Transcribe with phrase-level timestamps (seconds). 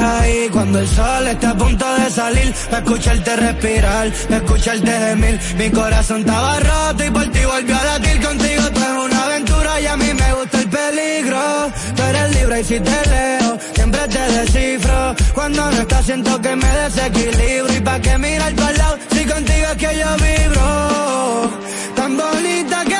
[0.00, 2.54] ahí cuando el sol está a punto de salir.
[2.70, 5.40] para escucharte respirar, escucharte gemir.
[5.56, 8.62] Mi corazón estaba roto y por ti volvió a latir contigo.
[8.74, 11.72] Tú es una aventura y a mí me gusta el peligro.
[11.96, 15.14] Tú eres libre y si te leo, siempre te descifro.
[15.34, 17.74] Cuando no estás siento que me desequilibro.
[17.74, 21.50] ¿Y pa' qué mirar tu lado si contigo es que yo vibro?
[21.94, 22.99] Tan bonita que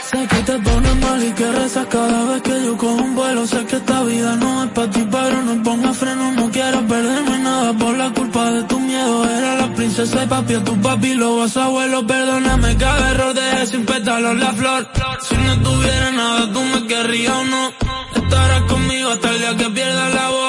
[0.11, 3.47] Sé que te pones mal y que rezas cada vez que yo cojo un vuelo.
[3.47, 6.33] Sé que esta vida no es para ti, pero no ponga freno.
[6.33, 9.23] No quiero perderme nada por la culpa de tu miedo.
[9.23, 12.05] Era la princesa y papi a tu papi, lo vas abuelo.
[12.05, 14.89] Perdóname cada error, de sin pétalos la flor.
[15.29, 17.71] Si no tuviera nada, tú me querrías o no.
[18.21, 20.40] Estarás conmigo hasta el día que pierda la voz.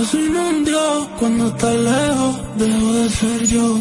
[0.00, 1.08] Un Dios.
[1.18, 3.78] Cuando estás lejos, dejo de ser yo.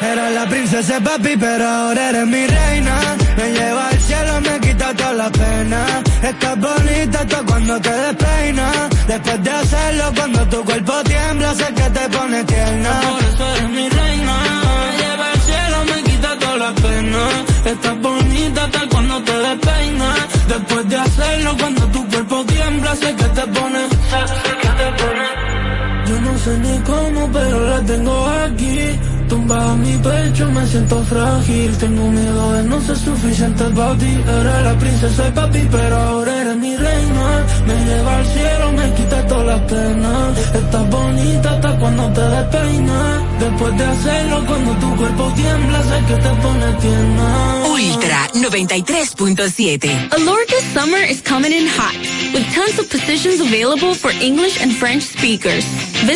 [0.00, 2.96] Era la princesa papi, pero ahora eres mi reina.
[3.36, 6.02] Me lleva al cielo, me quita toda la pena.
[6.22, 8.76] Estás bonita hasta cuando te despeinas.
[9.06, 13.00] Después de hacerlo, cuando tu cuerpo tiembla, sé que te pone tierna.
[13.00, 14.66] Por eso eres mi reina
[16.58, 17.44] la pena.
[17.64, 20.35] Estás bonita hasta cuando te despeinas.
[20.56, 23.88] Después de hacerlo, cuando tu cuerpo tiembla, sé que te pone.
[23.90, 25.35] Sé que te pone.
[26.26, 28.98] No sé ni cómo, pero la tengo aquí
[29.28, 31.76] Tumba mi pecho, me siento frágil.
[31.78, 34.12] Tengo miedo de no ser suficiente para ti.
[34.40, 37.46] Era la princesa y papi, pero ahora eres mi reina.
[37.66, 40.38] Me lleva al cielo, me quita todas las penas.
[40.54, 43.26] Estás bonita hasta cuando te despeinas.
[43.40, 47.56] Después de hacerlo, cuando tu cuerpo tiembla, sé que te pone tierna.
[47.68, 50.12] Ultra 93.7.
[50.12, 51.96] Alorca summer is coming in hot,
[52.32, 55.64] with tons of positions available for English and French speakers.
[56.06, 56.15] Visit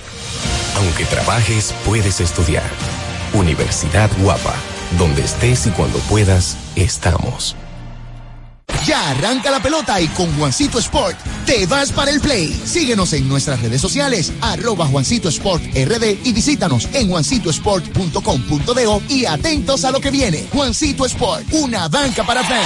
[0.75, 2.69] Aunque trabajes, puedes estudiar.
[3.33, 4.55] Universidad Guapa,
[4.97, 7.55] donde estés y cuando puedas, estamos.
[8.85, 12.59] Ya arranca la pelota y con Juancito Sport te vas para el play.
[12.65, 19.85] Síguenos en nuestras redes sociales, arroba Juancito Sport RD y visítanos en juancitosport.com.do y atentos
[19.85, 20.47] a lo que viene.
[20.51, 22.65] Juancito Sport, una banca para fans.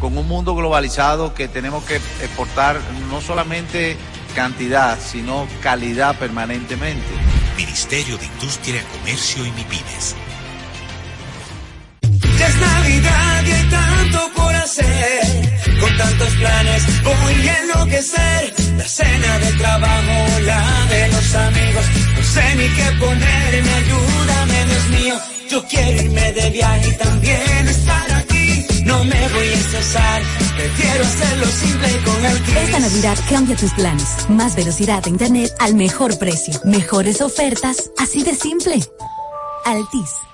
[0.00, 3.96] con un mundo globalizado que tenemos que exportar no solamente
[4.34, 7.08] cantidad, sino calidad permanentemente.
[7.56, 10.16] Ministerio de Industria, Comercio y MIPIMES.
[12.38, 15.80] Ya es Navidad y hay tanto por hacer.
[15.80, 18.54] Con tantos planes voy a enloquecer.
[18.78, 19.50] La cena de
[22.32, 25.14] sé ni qué ponerme, ayúdame, Dios mío.
[25.50, 28.09] Yo quiero irme de viaje y también estar.
[28.90, 30.20] No me voy a estresar,
[30.56, 34.28] prefiero hacerlo simple con el Esta Navidad cambia tus planes.
[34.28, 36.54] Más velocidad de internet al mejor precio.
[36.64, 38.80] Mejores ofertas, así de simple.
[39.64, 40.29] Altis.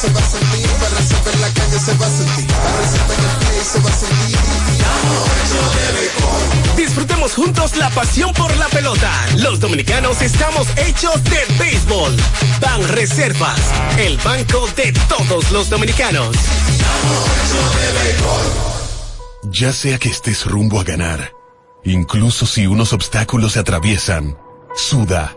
[0.00, 0.66] Se va a sentir,
[1.40, 2.46] la calle se va a sentir,
[2.78, 4.38] receta en el play se va a sentir.
[6.76, 9.10] Disfrutemos juntos la pasión por la pelota.
[9.36, 12.16] Los dominicanos estamos hechos de béisbol.
[12.62, 13.60] Ban Reservas,
[13.98, 16.34] el banco de todos los dominicanos.
[19.50, 21.34] Ya sea que estés rumbo a ganar,
[21.84, 24.38] incluso si unos obstáculos se atraviesan,
[24.74, 25.36] suda,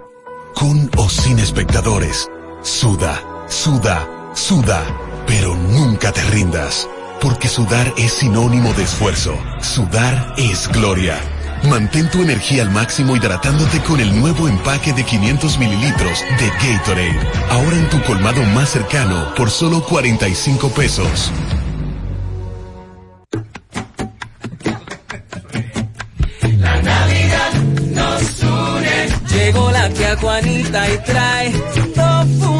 [0.55, 2.29] con o sin espectadores,
[2.61, 4.83] suda, suda, suda,
[5.27, 6.87] pero nunca te rindas,
[7.21, 11.19] porque sudar es sinónimo de esfuerzo, sudar es gloria.
[11.69, 17.19] Mantén tu energía al máximo hidratándote con el nuevo empaque de 500 mililitros de Gatorade,
[17.49, 21.31] ahora en tu colmado más cercano por solo 45 pesos.
[26.59, 27.53] La Navidad
[27.91, 29.07] nos une.
[29.29, 32.52] Llegó la tía Juanita y trae profunda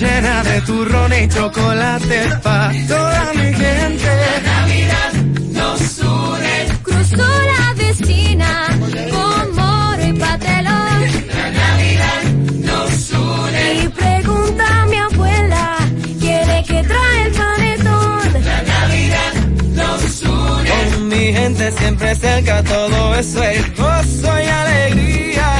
[0.00, 4.10] Llena de turrón y chocolate pa' toda mi gente.
[4.24, 5.12] La Navidad
[5.52, 6.56] nos une.
[6.82, 8.68] Cruzó la vecina
[9.10, 11.00] con moro y patelón.
[11.36, 12.22] La Navidad
[12.68, 13.74] nos une.
[13.74, 15.76] Y pregunta a mi abuela,
[16.18, 18.42] ¿quién es que trae el panetón?
[18.42, 19.34] La Navidad
[19.74, 20.70] nos une.
[20.70, 25.59] Con mi gente siempre cerca, todo eso es gozo y alegría.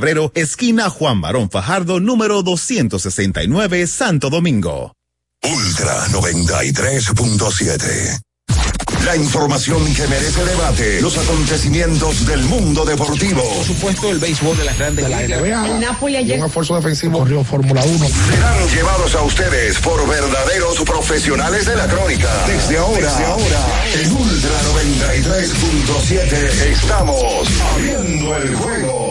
[0.33, 4.93] esquina Juan Barón Fajardo, número 269, Santo Domingo.
[5.43, 8.19] Ultra 93.7.
[9.05, 13.41] La información que merece debate, los acontecimientos del mundo deportivo.
[13.41, 15.41] Por supuesto, el béisbol de las grandes ligas.
[15.41, 16.39] El Napoli ayer.
[16.39, 18.07] Un esfuerzo defensivo corrió Fórmula 1.
[18.07, 22.29] Serán llevados a ustedes por verdaderos profesionales de la crónica.
[22.47, 26.33] Desde ahora, Desde ahora en Ultra 93.7
[26.71, 29.10] estamos abriendo el juego.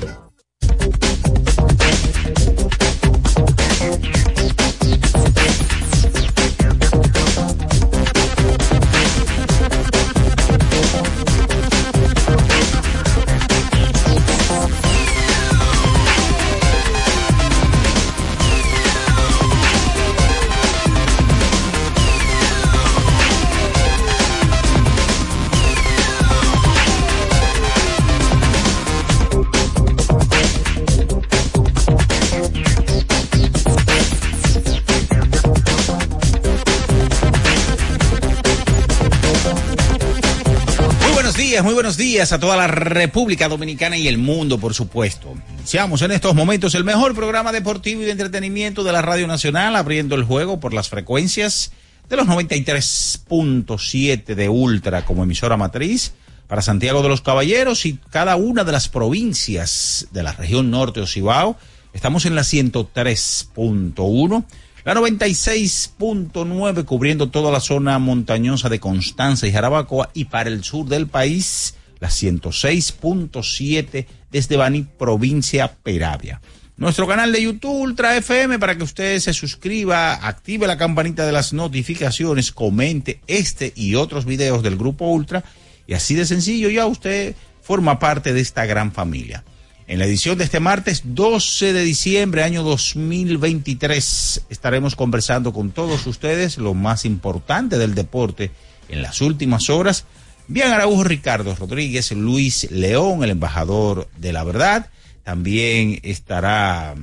[41.59, 45.35] Muy buenos días a toda la República Dominicana y el mundo, por supuesto.
[45.57, 49.75] Iniciamos en estos momentos el mejor programa deportivo y de entretenimiento de la Radio Nacional,
[49.75, 51.73] abriendo el juego por las frecuencias
[52.09, 56.13] de los 93.7 de Ultra como emisora matriz
[56.47, 61.01] para Santiago de los Caballeros y cada una de las provincias de la región norte
[61.01, 61.57] o Cibao.
[61.91, 64.45] Estamos en la 103.1,
[64.83, 70.87] la 96.9 cubriendo toda la zona montañosa de Constanza y Jarabacoa y para el sur
[70.87, 76.41] del país la 106.7 desde Bani, provincia Peravia.
[76.77, 81.31] Nuestro canal de YouTube Ultra FM para que usted se suscriba, active la campanita de
[81.31, 85.43] las notificaciones, comente este y otros videos del Grupo Ultra
[85.85, 89.43] y así de sencillo ya usted forma parte de esta gran familia.
[89.91, 96.07] En la edición de este martes 12 de diciembre año 2023 estaremos conversando con todos
[96.07, 98.51] ustedes lo más importante del deporte
[98.87, 100.05] en las últimas horas.
[100.47, 104.89] Bien Araújo Ricardo Rodríguez, Luis León, el embajador de la verdad
[105.23, 106.95] también estará,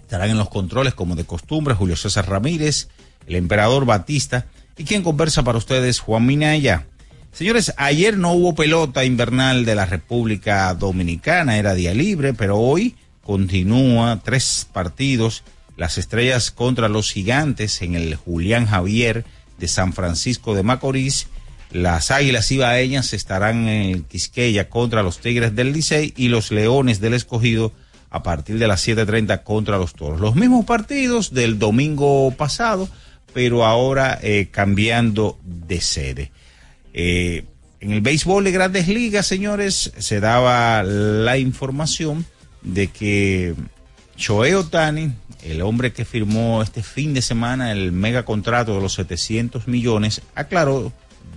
[0.00, 2.86] estarán en los controles, como de costumbre, Julio César Ramírez,
[3.26, 4.46] el emperador Batista,
[4.78, 6.86] y quien conversa para ustedes, Juan Minaya.
[7.36, 12.96] Señores, ayer no hubo pelota invernal de la República Dominicana, era día libre, pero hoy
[13.22, 15.44] continúa tres partidos,
[15.76, 19.26] las estrellas contra los gigantes en el Julián Javier
[19.58, 21.26] de San Francisco de Macorís,
[21.70, 27.12] las Águilas Ibaeñas estarán en Quisqueya contra los Tigres del Licey y los Leones del
[27.12, 27.70] Escogido
[28.08, 30.22] a partir de las 7.30 contra los Toros.
[30.22, 32.88] Los mismos partidos del domingo pasado,
[33.34, 36.32] pero ahora eh, cambiando de sede.
[36.98, 37.44] Eh,
[37.80, 42.24] en el béisbol de grandes ligas, señores, se daba la información
[42.62, 43.54] de que
[44.16, 45.12] Shohei Otani,
[45.42, 50.22] el hombre que firmó este fin de semana el mega contrato de los 700 millones,
[50.34, 50.90] aclaró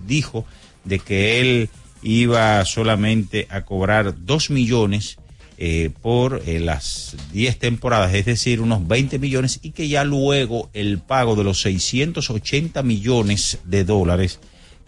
[0.07, 0.45] dijo
[0.85, 1.69] de que él
[2.01, 5.17] iba solamente a cobrar 2 millones
[5.57, 10.69] eh, por eh, las 10 temporadas, es decir, unos 20 millones, y que ya luego
[10.71, 14.39] el pago de los 680 millones de dólares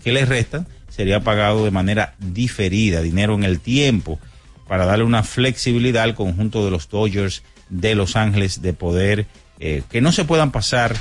[0.04, 4.20] que le restan sería pagado de manera diferida, dinero en el tiempo,
[4.68, 9.26] para darle una flexibilidad al conjunto de los Dodgers de Los Ángeles de poder
[9.60, 10.96] eh, que no se puedan pasar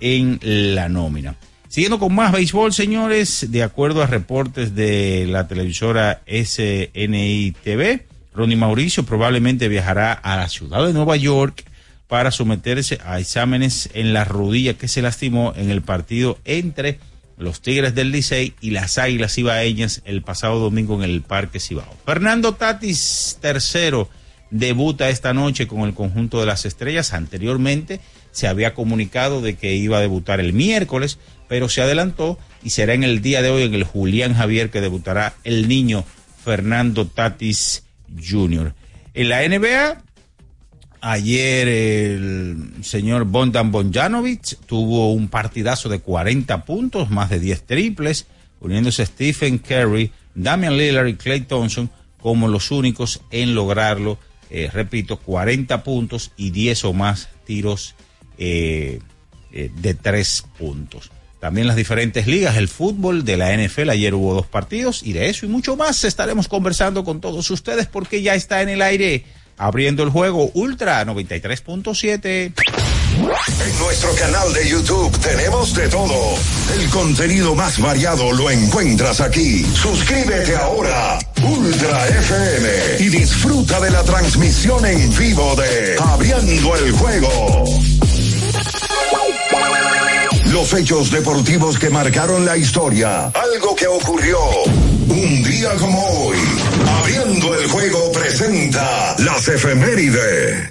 [0.00, 1.36] en la nómina.
[1.68, 8.56] Siguiendo con más béisbol, señores, de acuerdo a reportes de la televisora SNI TV, Ronnie
[8.56, 11.64] Mauricio probablemente viajará a la ciudad de Nueva York
[12.08, 16.98] para someterse a exámenes en la rodilla que se lastimó en el partido entre
[17.42, 21.94] los Tigres del Licey y las Águilas Ibaeñas el pasado domingo en el Parque Cibao.
[22.04, 24.08] Fernando Tatis, tercero,
[24.50, 27.12] debuta esta noche con el conjunto de las estrellas.
[27.12, 31.18] Anteriormente se había comunicado de que iba a debutar el miércoles,
[31.48, 34.80] pero se adelantó y será en el día de hoy en el Julián Javier que
[34.80, 36.04] debutará el niño
[36.44, 37.84] Fernando Tatis
[38.16, 38.74] Jr.
[39.14, 40.02] En la NBA,
[41.02, 48.26] ayer el señor Bondan Bonjanovic tuvo un partidazo de 40 puntos, más de 10 triples,
[48.60, 54.16] uniéndose Stephen Curry, Damian Lillard y Clay Thompson como los únicos en lograrlo.
[54.48, 57.96] Eh, repito, 40 puntos y 10 o más tiros
[58.38, 59.00] eh,
[59.52, 61.10] eh, de 3 puntos.
[61.40, 65.28] También las diferentes ligas, el fútbol de la NFL, ayer hubo dos partidos y de
[65.28, 69.24] eso y mucho más estaremos conversando con todos ustedes porque ya está en el aire
[69.58, 72.52] abriendo el juego Ultra 93.7.
[73.14, 76.34] En nuestro canal de YouTube tenemos de todo.
[76.74, 79.64] El contenido más variado lo encuentras aquí.
[79.64, 82.68] Suscríbete ahora, Ultra FM,
[83.00, 87.64] y disfruta de la transmisión en vivo de Abriendo el juego.
[90.52, 93.28] Los hechos deportivos que marcaron la historia.
[93.28, 94.38] Algo que ocurrió
[95.08, 96.36] un día como hoy.
[97.00, 100.68] Abriendo el juego presenta las efemérides.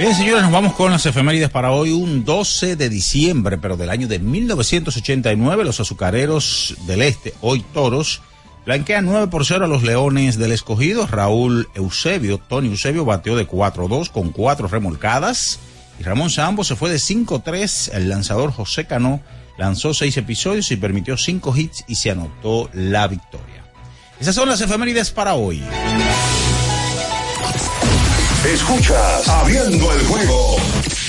[0.00, 3.90] Bien, señores, nos vamos con las efemérides para hoy, un 12 de diciembre, pero del
[3.90, 8.20] año de 1989, los azucareros del Este, hoy toros,
[8.66, 11.06] blanquean 9 por 0 a los leones del escogido.
[11.06, 15.60] Raúl Eusebio, Tony Eusebio, bateó de 4-2 con cuatro remolcadas.
[15.98, 17.92] Y Ramón Sambo se fue de 5-3.
[17.94, 19.20] El lanzador José Cano
[19.58, 23.64] lanzó seis episodios y permitió cinco hits y se anotó la victoria.
[24.20, 25.62] Esas son las efemérides para hoy.
[28.44, 30.56] Escuchas Abriendo el juego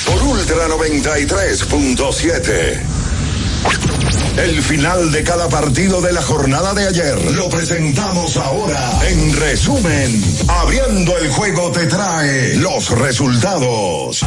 [0.06, 3.03] por Ultra 93.7.
[4.38, 9.00] El final de cada partido de la jornada de ayer lo presentamos ahora.
[9.08, 14.22] En resumen, Abriendo el juego te trae los resultados.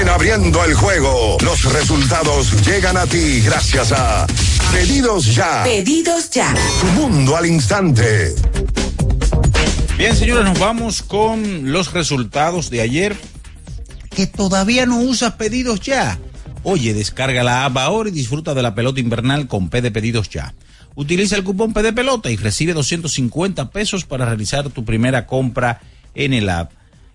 [0.00, 4.26] En Abriendo el juego, los resultados llegan a ti gracias a
[4.72, 5.62] Pedidos Ya.
[5.64, 6.54] Pedidos ya.
[6.80, 8.34] Tu mundo al instante.
[9.98, 13.16] Bien, señores, nos vamos con los resultados de ayer.
[14.10, 16.18] que todavía no usas pedidos ya.
[16.64, 20.28] Oye, descarga la app ahora y disfruta de la pelota invernal con P de pedidos
[20.28, 20.54] ya.
[20.94, 25.80] Utiliza el cupón P de pelota y recibe 250 pesos para realizar tu primera compra
[26.14, 26.72] en el app.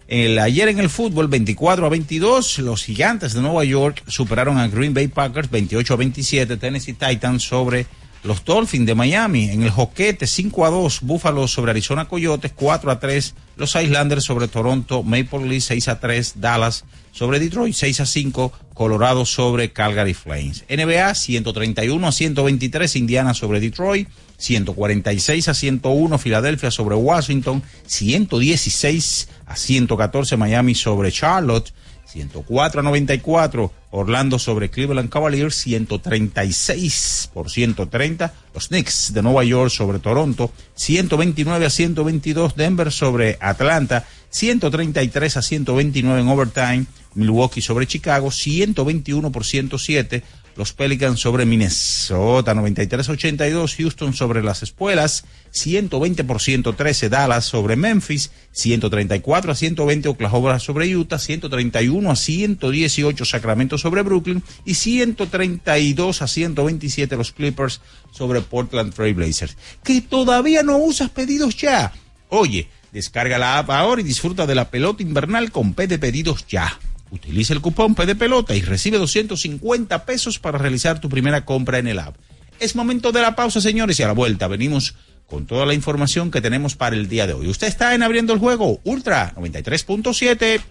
[0.07, 4.67] El, ayer en el fútbol, 24 a 22, los gigantes de Nueva York superaron a
[4.67, 7.85] Green Bay Packers 28 a 27, Tennessee Titans sobre
[8.23, 9.49] los Dolphins de Miami.
[9.49, 14.23] En el joquete 5 a 2, Buffalo sobre Arizona Coyotes, 4 a 3, los Islanders
[14.23, 19.71] sobre Toronto, Maple Leafs 6 a 3, Dallas sobre Detroit 6 a 5, Colorado sobre
[19.71, 20.63] Calgary Flames.
[20.69, 24.07] NBA 131 a 123, Indiana sobre Detroit.
[24.37, 31.73] 146 a 101 Filadelfia sobre Washington, 116 a 114 Miami sobre Charlotte,
[32.07, 39.69] 104 a 94 Orlando sobre Cleveland Cavaliers, 136 por 130 los Knicks de Nueva York
[39.69, 46.85] sobre Toronto, 129 a 122 Denver sobre Atlanta, 133 a 129 en overtime.
[47.13, 50.23] Milwaukee sobre Chicago, 121 por 107
[50.57, 58.31] los Pelicans sobre Minnesota, 93-82, Houston sobre las espuelas, 120 por 113, Dallas sobre Memphis,
[58.51, 66.27] 134 a 120, Oklahoma sobre Utah, 131 a 118, Sacramento sobre Brooklyn y 132 a
[66.27, 69.55] 127 los Clippers sobre Portland Trail Blazers.
[69.83, 71.93] Que todavía no usas pedidos ya.
[72.29, 76.47] Oye, descarga la app ahora y disfruta de la pelota invernal con P de pedidos
[76.47, 76.79] ya.
[77.11, 81.79] Utiliza el cupón P de pelota y recibe 250 pesos para realizar tu primera compra
[81.79, 82.15] en el app.
[82.59, 84.95] Es momento de la pausa, señores, y a la vuelta venimos
[85.27, 87.47] con toda la información que tenemos para el día de hoy.
[87.47, 90.61] Usted está en Abriendo el Juego, Ultra 93.7.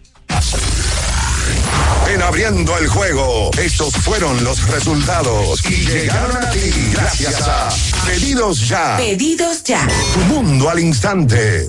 [2.08, 7.68] En abriendo el juego, estos fueron los resultados y llegaron a ti gracias a
[8.06, 8.96] Pedidos Ya.
[8.96, 9.86] Pedidos ya.
[10.14, 11.68] Tu mundo al instante.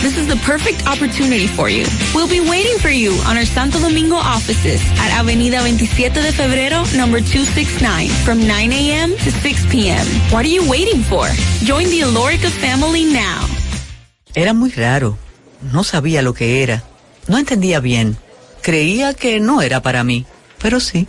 [0.00, 1.84] This is the perfect opportunity for you.
[2.14, 6.86] We'll be waiting for you on our Santo Domingo offices at Avenida 27 de Febrero,
[6.96, 9.10] number 269, from 9 a.m.
[9.10, 10.06] to 6 p.m.
[10.30, 11.26] What are you waiting for?
[11.66, 13.42] Join the Alorica family now.
[14.36, 15.18] Era muy raro.
[15.72, 16.84] No sabía lo que era.
[17.26, 18.16] No entendía bien.
[18.62, 20.26] Creía que no era para mí,
[20.62, 21.08] pero sí.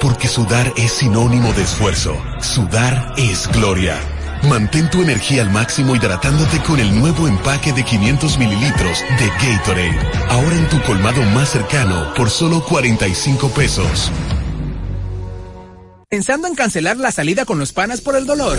[0.00, 2.16] Porque sudar es sinónimo de esfuerzo.
[2.40, 3.98] Sudar es gloria.
[4.48, 9.98] Mantén tu energía al máximo hidratándote con el nuevo empaque de 500 mililitros de Gatorade.
[10.28, 14.12] Ahora en tu colmado más cercano por solo 45 pesos.
[16.08, 18.58] ¿Pensando en cancelar la salida con los panas por el dolor?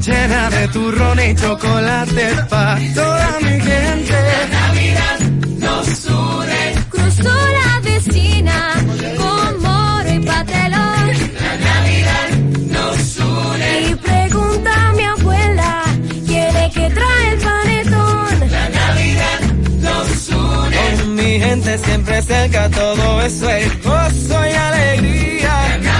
[0.00, 4.18] Llena de turrón y chocolate pa' toda mi gente.
[4.32, 5.18] La Navidad
[5.58, 6.62] nos une.
[6.88, 8.74] Cruzó la vecina
[9.18, 11.06] con moro y patelón.
[11.44, 12.28] La Navidad
[12.76, 13.80] nos une.
[13.90, 15.82] Y pregunta a mi abuela,
[16.26, 18.50] ¿quiere que trae el panetón?
[18.50, 19.40] La Navidad
[19.82, 20.76] nos une.
[20.96, 25.78] Con mi gente siempre cerca, todo eso es gozo y alegría.
[25.84, 25.99] La.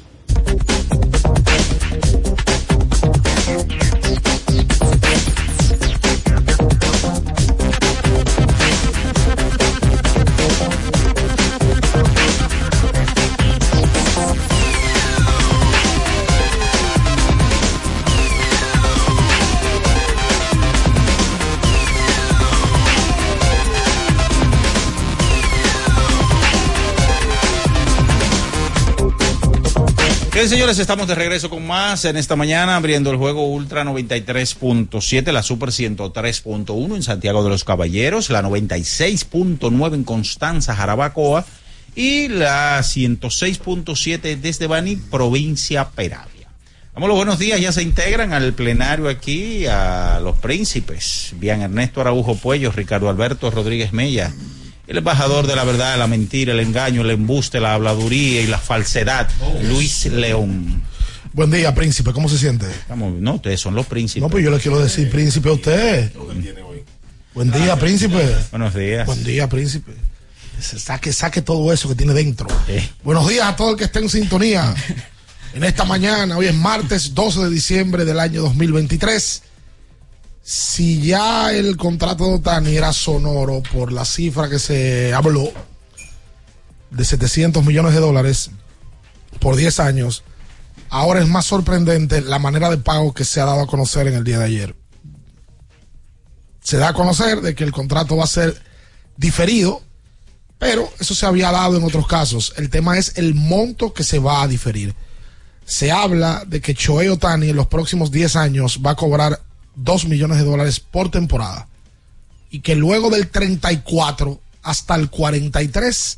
[30.33, 35.29] Bien, señores, estamos de regreso con más en esta mañana, abriendo el juego Ultra 93.7,
[35.33, 41.43] la Super 103.1 en Santiago de los Caballeros, la 96.9 en Constanza, Jarabacoa
[41.95, 46.47] y la 106.7 desde Bani, provincia Peravia.
[46.93, 51.99] Damos los buenos días, ya se integran al plenario aquí a los príncipes, bien Ernesto
[51.99, 54.31] Araujo Puello, Ricardo Alberto Rodríguez Mella
[54.87, 58.57] el embajador de la verdad, la mentira, el engaño, el embuste, la habladuría y la
[58.57, 59.29] falsedad,
[59.63, 60.83] Luis León.
[61.33, 62.11] Buen día, príncipe.
[62.11, 62.65] ¿Cómo se siente?
[62.69, 64.21] Estamos, no, ustedes son los príncipes.
[64.21, 66.11] No, pues yo le quiero decir príncipe a usted.
[67.33, 68.35] Buen día, príncipe.
[68.51, 69.05] Buenos días.
[69.05, 69.93] Buen día, príncipe.
[70.59, 72.47] Saque, saque todo eso que tiene dentro.
[73.03, 74.73] Buenos días a todo el que esté en sintonía.
[75.53, 79.43] En esta mañana, hoy es martes 12 de diciembre del año 2023
[80.43, 85.51] si ya el contrato de Otani era sonoro por la cifra que se habló
[86.89, 88.51] de 700 millones de dólares
[89.39, 90.23] por 10 años,
[90.89, 94.15] ahora es más sorprendente la manera de pago que se ha dado a conocer en
[94.15, 94.75] el día de ayer.
[96.61, 98.61] Se da a conocer de que el contrato va a ser
[99.17, 99.81] diferido,
[100.57, 102.53] pero eso se había dado en otros casos.
[102.57, 104.95] El tema es el monto que se va a diferir.
[105.65, 109.41] Se habla de que Choei Otani en los próximos 10 años va a cobrar
[109.75, 111.67] 2 millones de dólares por temporada.
[112.49, 116.17] Y que luego del 34 hasta el 43,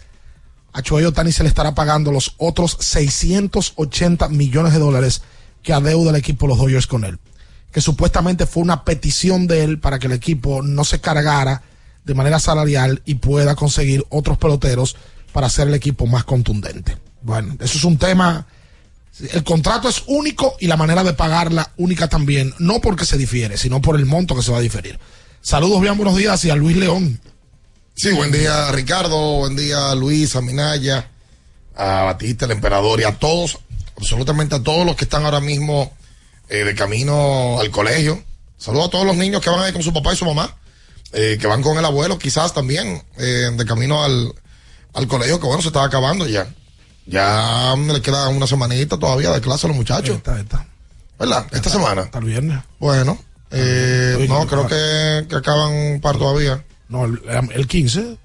[0.73, 5.21] a Choey Otani se le estará pagando los otros 680 millones de dólares
[5.61, 7.19] que adeuda el equipo los Dodgers con él.
[7.71, 11.63] Que supuestamente fue una petición de él para que el equipo no se cargara
[12.03, 14.95] de manera salarial y pueda conseguir otros peloteros
[15.31, 16.97] para hacer el equipo más contundente.
[17.21, 18.45] Bueno, eso es un tema
[19.19, 23.57] El contrato es único y la manera de pagarla única también, no porque se difiere,
[23.57, 24.99] sino por el monto que se va a diferir.
[25.41, 27.19] Saludos, bien buenos días y a Luis León.
[27.95, 31.11] Sí, buen día Ricardo, buen día Luis, a Minaya,
[31.75, 33.59] a Batista, el emperador y a todos,
[33.95, 35.95] absolutamente a todos los que están ahora mismo
[36.49, 38.23] eh, de camino al colegio.
[38.57, 40.57] Saludos a todos los niños que van ahí con su papá y su mamá,
[41.11, 44.33] eh, que van con el abuelo quizás también eh, de camino al,
[44.93, 46.47] al colegio, que bueno, se está acabando ya.
[47.05, 50.17] Ya le queda una semanita todavía de clase a los muchachos.
[50.17, 50.65] Esta, esta.
[51.19, 51.45] ¿Verdad?
[51.51, 52.03] Esta semana.
[52.03, 52.59] Hasta el viernes.
[52.79, 53.17] Bueno,
[53.51, 56.63] eh, Oye, no, que- creo que, que acaban un par todavía.
[56.89, 57.21] No, el,
[57.53, 58.17] el 15.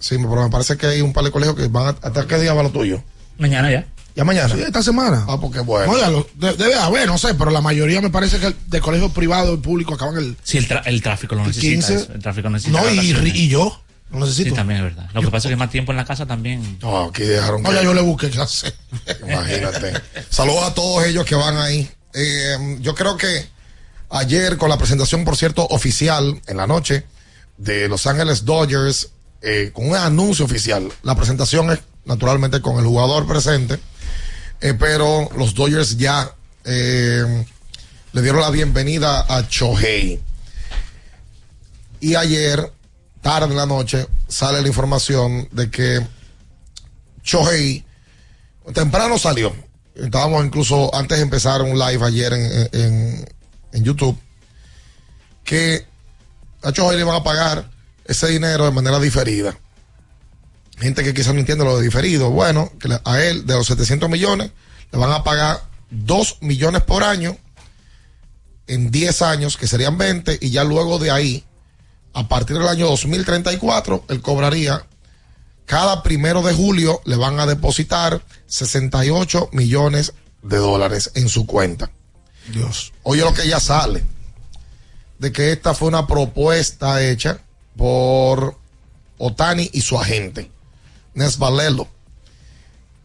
[0.00, 2.38] Sí, pero me parece que hay un par de colegios que van a, ¿hasta qué
[2.38, 3.02] día va lo tuyo?
[3.38, 3.86] Mañana ya.
[4.14, 4.52] ¿Ya mañana?
[4.52, 5.24] Sí, esta semana.
[5.28, 5.92] Ah, porque bueno.
[5.92, 9.12] Oiga, lo- de- debe haber, no sé, pero la mayoría me parece que de colegios
[9.12, 10.36] privados y públicos acaban el.
[10.42, 11.72] Sí, el, tra- el tráfico lo El necesita.
[11.88, 11.94] 15.
[11.94, 12.80] eso, El tráfico necesita.
[12.80, 14.50] No, y yo lo necesito.
[14.50, 15.10] Sí, también es verdad.
[15.12, 16.78] Lo que pasa es que más tiempo en la casa también.
[16.80, 18.74] No, aquí dejaron No, ya yo le busqué qué hacer.
[19.26, 19.92] Imagínate.
[20.30, 21.90] Saludos a todos ellos que van ahí.
[22.14, 23.46] Eh, yo creo que
[24.10, 27.04] ayer con la presentación, por cierto, oficial en la noche
[27.58, 29.10] de Los Ángeles Dodgers,
[29.42, 30.90] eh, con un anuncio oficial.
[31.02, 33.78] La presentación es naturalmente con el jugador presente,
[34.60, 36.32] eh, pero los Dodgers ya
[36.64, 37.44] eh,
[38.12, 40.20] le dieron la bienvenida a Chohei.
[42.00, 42.72] Y ayer,
[43.20, 46.06] tarde en la noche, sale la información de que
[47.22, 47.84] Chohei
[48.74, 49.54] temprano salió.
[49.94, 53.26] Estábamos incluso antes de empezar un live ayer en,
[53.72, 54.18] en- YouTube.
[55.44, 55.86] Que
[56.62, 57.70] a Chohei le van a pagar
[58.04, 59.56] ese dinero de manera diferida.
[60.78, 62.30] Gente que quizás no entiende lo de diferido.
[62.30, 64.50] Bueno, que a él de los 700 millones
[64.92, 67.36] le van a pagar 2 millones por año
[68.66, 71.44] en 10 años, que serían 20, y ya luego de ahí,
[72.12, 74.84] a partir del año 2034, él cobraría
[75.68, 81.90] cada primero de julio le van a depositar 68 millones de dólares en su cuenta.
[82.50, 82.94] Dios.
[83.02, 84.02] Oye lo que ya sale,
[85.18, 87.42] de que esta fue una propuesta hecha
[87.76, 88.56] por
[89.18, 90.50] Otani y su agente,
[91.12, 91.86] Nes Valelo,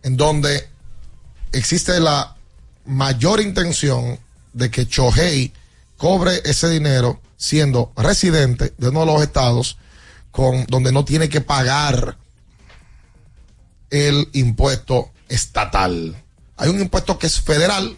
[0.04, 0.70] en donde
[1.52, 2.38] existe la
[2.86, 4.18] mayor intención
[4.54, 5.52] de que Chohei
[5.98, 9.78] cobre ese dinero siendo residente de uno de los estados
[10.32, 12.18] con, donde no tiene que pagar
[13.90, 16.16] el impuesto estatal.
[16.56, 17.98] Hay un impuesto que es federal,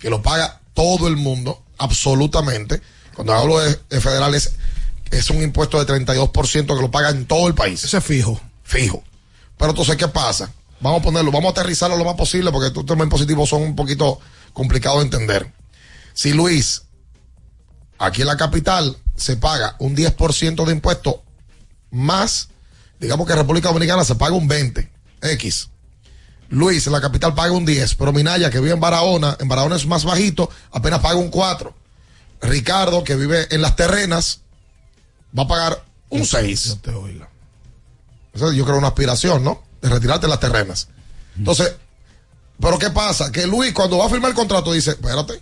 [0.00, 2.82] que lo paga todo el mundo, absolutamente.
[3.14, 4.54] Cuando hablo de, de federal es,
[5.12, 7.84] es un impuesto de 32% que lo paga en todo el país.
[7.84, 8.40] Ese es fijo.
[8.64, 9.04] Fijo.
[9.58, 10.52] Pero entonces, ¿qué pasa?
[10.80, 13.76] Vamos a ponerlo, vamos a aterrizarlo lo más posible porque estos temas impositivos son un
[13.76, 14.18] poquito
[14.52, 15.52] complicados de entender.
[16.14, 16.82] Si Luis,
[18.02, 21.22] aquí en la capital, se paga un 10% de impuesto
[21.92, 22.48] más,
[22.98, 24.90] digamos que en República Dominicana se paga un 20,
[25.22, 25.68] X.
[26.48, 29.76] Luis en la capital paga un 10, pero Minaya que vive en Barahona, en Barahona
[29.76, 31.74] es más bajito, apenas paga un 4.
[32.42, 34.40] Ricardo que vive en las terrenas
[35.38, 36.78] va a pagar un 6.
[38.34, 39.62] Eso yo creo una aspiración, ¿no?
[39.80, 40.88] De retirarte de las terrenas.
[41.38, 41.76] Entonces,
[42.60, 43.30] pero ¿qué pasa?
[43.30, 45.40] Que Luis cuando va a firmar el contrato dice, espérate,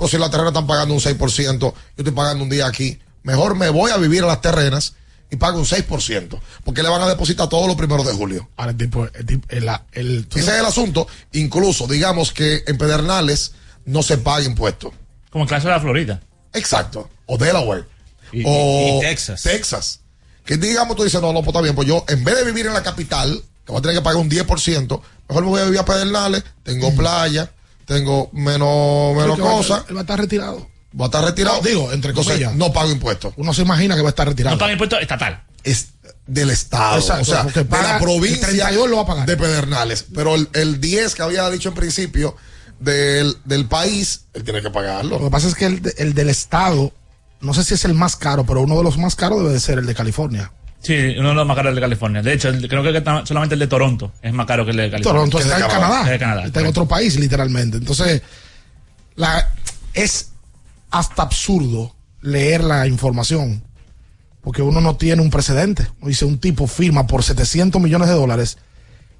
[0.00, 3.54] pues si las terrenas están pagando un 6%, yo estoy pagando un día aquí, mejor
[3.54, 4.94] me voy a vivir a las terrenas
[5.30, 8.48] y pago un 6%, porque le van a depositar todos los primeros de julio.
[8.56, 11.06] Ahora el tipo, el, tipo- el- el- Ese es el asunto.
[11.32, 13.52] Incluso, digamos que en Pedernales
[13.84, 14.92] no se paga impuesto.
[15.30, 16.20] Como en clase de la Florida.
[16.52, 17.08] Exacto.
[17.26, 17.84] O Delaware.
[18.32, 19.42] Y- o y- Texas.
[19.42, 20.00] Texas.
[20.44, 22.66] Que digamos, tú dices, no, no, pues está bien, pues yo, en vez de vivir
[22.66, 25.64] en la capital, que voy a tener que pagar un 10%, mejor me voy a
[25.66, 27.52] vivir a Pedernales, tengo playa,
[27.90, 30.68] tengo menos, menos Él va a- cosas, Él va a estar retirado.
[30.98, 31.56] va a estar retirado.
[31.56, 32.54] No, digo, entre comillas.
[32.54, 33.34] no pago impuestos.
[33.36, 34.54] Uno se imagina que va a estar retirado.
[34.54, 35.42] No paga impuesto estatal.
[35.64, 35.88] Es
[36.26, 36.98] del Estado.
[36.98, 39.26] Exacto, o sea, de la provincia el 32 lo va a pagar.
[39.26, 40.04] de Pedernales.
[40.14, 42.36] Pero el, el 10 que había dicho en principio
[42.78, 45.18] del, del país, él tiene que pagarlo.
[45.18, 46.92] Lo que pasa es que el, de- el del estado,
[47.40, 49.60] no sé si es el más caro, pero uno de los más caros debe de
[49.60, 50.52] ser el de California.
[50.82, 52.22] Sí, uno de los más caros de California.
[52.22, 54.76] De hecho, el- creo que está- solamente el de Toronto es más caro que el
[54.78, 55.12] de California.
[55.28, 56.02] Toronto está en Canadá.
[56.46, 57.76] Está en otro país, literalmente.
[57.76, 58.22] Entonces,
[59.16, 59.52] la,
[59.92, 60.30] es
[60.90, 63.62] hasta absurdo leer la información.
[64.42, 65.86] Porque uno no tiene un precedente.
[66.00, 68.56] Uno Dice, un tipo firma por 700 millones de dólares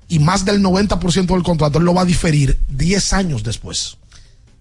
[0.09, 3.99] y más del 90% del contrato él lo va a diferir 10 años después.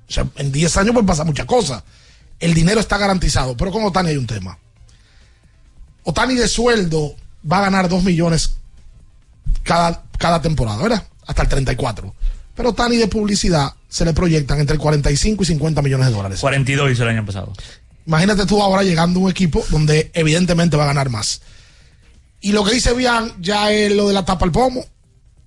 [0.10, 1.82] O sea, en 10 años puede pasar muchas cosas.
[2.42, 3.56] El dinero está garantizado.
[3.56, 4.58] Pero con Otani hay un tema.
[6.04, 7.16] Otani de sueldo
[7.50, 8.56] va a ganar 2 millones
[9.64, 11.08] cada, cada temporada, ¿verdad?
[11.28, 12.14] Hasta el 34.
[12.56, 16.40] Pero Otani de publicidad se le proyectan entre 45 y 50 millones de dólares.
[16.40, 17.54] 42 hizo el año pasado.
[18.06, 21.42] Imagínate tú ahora llegando a un equipo donde evidentemente va a ganar más.
[22.42, 24.86] Y lo que dice Bian ya es lo de la tapa al pomo.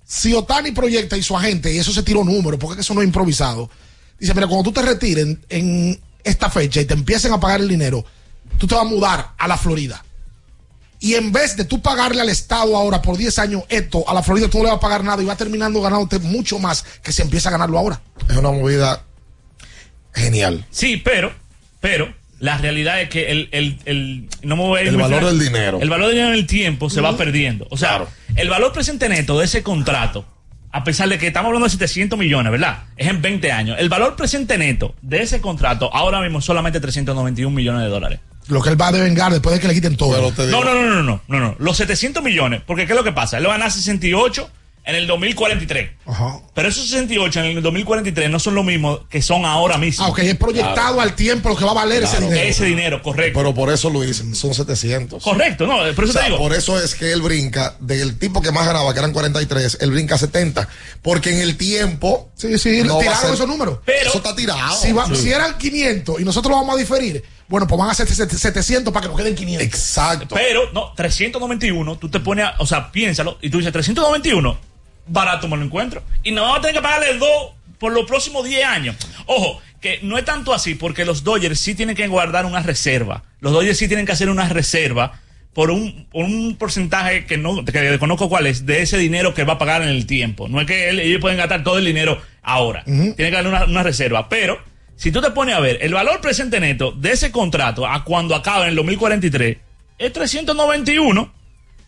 [0.04, 2.94] Si Otani proyecta y su agente, y eso se tiró número, porque es que eso
[2.94, 3.70] no es improvisado,
[4.18, 7.60] dice, mira, cuando tú te retires en, en esta fecha y te empiecen a pagar
[7.60, 8.04] el dinero,
[8.58, 10.04] tú te vas a mudar a la Florida.
[11.02, 14.22] Y en vez de tú pagarle al Estado ahora por 10 años esto, a la
[14.22, 17.10] Florida tú no le vas a pagar nada y vas terminando ganándote mucho más que
[17.10, 18.00] si empieza a ganarlo ahora.
[18.30, 19.02] Es una movida
[20.14, 20.64] genial.
[20.70, 21.32] Sí, pero,
[21.80, 25.18] pero, la realidad es que el, el, el, no me voy a ir El valor
[25.18, 25.38] final.
[25.38, 25.78] del dinero.
[25.80, 27.66] El valor del dinero en el tiempo se va perdiendo.
[27.70, 30.24] O sea, el valor presente neto de ese contrato,
[30.70, 32.84] a pesar de que estamos hablando de 700 millones, ¿verdad?
[32.96, 33.76] Es en 20 años.
[33.80, 38.20] El valor presente neto de ese contrato ahora mismo es solamente 391 millones de dólares.
[38.48, 40.32] Lo que él va a devengar después de que le quiten todo.
[40.50, 41.56] No, no, no, no, no, no, no.
[41.58, 43.38] Los 700 millones, porque ¿qué es lo que pasa?
[43.38, 44.50] Él va a ganar 68
[44.84, 45.90] en el 2043.
[46.06, 46.40] Ajá.
[46.54, 50.04] Pero esos 68 en el 2043 no son lo mismo que son ahora mismo.
[50.04, 52.40] Ah, ok, es proyectado al tiempo lo que va a valer ese dinero.
[52.48, 53.38] Ese dinero, correcto.
[53.38, 55.22] Pero por eso, Luis, son 700.
[55.22, 56.38] Correcto, no, por eso O sea, te digo.
[56.38, 59.92] Por eso es que él brinca, del tipo que más ganaba, que eran 43, él
[59.92, 60.68] brinca a 70.
[61.00, 62.30] Porque en el tiempo.
[62.34, 63.78] Sí, sí, no tiraron ser- esos números.
[63.86, 64.74] eso está tirado.
[64.74, 65.14] Si, va- Sí.
[65.16, 68.92] si eran 500 y nosotros lo vamos a diferir, bueno, pues van a ser 700
[68.92, 69.64] para que nos queden 500.
[69.66, 70.34] Exacto.
[70.34, 74.58] Pero, no, 391, tú te pones, a- o sea, piénsalo, y tú dices, 391,
[75.06, 76.02] barato me lo encuentro.
[76.22, 77.28] Y no vamos a tener que pagarle el 2
[77.78, 78.96] por los próximos 10 años.
[79.26, 83.24] Ojo, que no es tanto así, porque los Dodgers sí tienen que guardar una reserva.
[83.40, 85.20] Los Dodgers sí tienen que hacer una reserva
[85.52, 89.44] por un, por un porcentaje que no que desconozco cuál es, de ese dinero que
[89.44, 90.48] va a pagar en el tiempo.
[90.48, 92.82] No es que él- ellos pueden gastar todo el dinero ahora.
[92.84, 94.28] Tienen que darle una, una reserva.
[94.30, 94.58] Pero,
[94.96, 98.34] si tú te pones a ver, el valor presente neto de ese contrato a cuando
[98.34, 99.56] acaba en el 2043
[99.98, 101.32] es 391.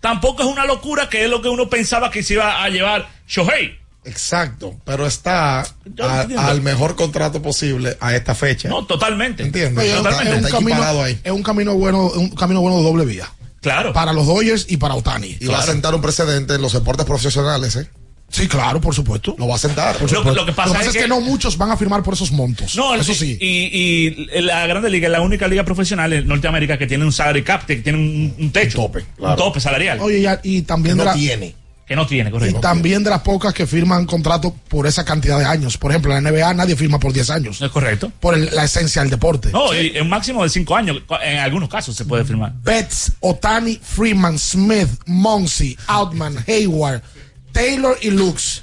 [0.01, 3.09] Tampoco es una locura que es lo que uno pensaba que se iba a llevar
[3.27, 3.79] Shohei.
[4.05, 4.75] Exacto.
[4.85, 6.41] Pero está a- entiendo.
[6.41, 8.69] al mejor contrato posible a esta fecha.
[8.69, 9.43] No, totalmente.
[9.43, 9.83] ¿Entiendes?
[9.83, 11.19] Oye, es, un- Está- es un está camino, equiparado ahí.
[11.25, 13.29] es un camino bueno, un camino bueno de doble vía.
[13.63, 13.95] Claro.
[13.95, 15.39] Para los Dodgers y para Otani.
[15.41, 17.89] Y va a sentar un precedente en los deportes profesionales, ¿eh?
[18.35, 19.37] Sí, claro, por supuesto.
[19.39, 19.97] Lo va a sentar.
[20.01, 22.75] Lo- que pasa es es que, que- no muchos van a firmar por esos montos.
[22.75, 23.39] No, eso y- sí.
[23.41, 23.47] Y,
[24.37, 27.43] y la Grande Liga es la única liga profesional en Norteamérica que tiene un salary
[27.45, 28.81] cap, que tiene un, un techo.
[28.81, 30.01] Un tope, Un tope salarial.
[30.01, 31.15] Oye, y también de la-
[31.87, 32.61] Que no tiene, Y correcto.
[32.61, 35.77] también de las pocas que firman contratos por esa cantidad de años.
[35.77, 37.61] Por ejemplo, en la NBA nadie firma por 10 años.
[37.61, 38.11] Es correcto.
[38.21, 39.51] Por el- la esencia del deporte.
[39.53, 41.03] No, y un máximo de 5 años.
[41.23, 42.53] En algunos casos se puede firmar.
[42.63, 47.03] Betts, Otani, Freeman, Smith, Monsi, Outman, Hayward,
[47.55, 48.63] Taylor y Lux.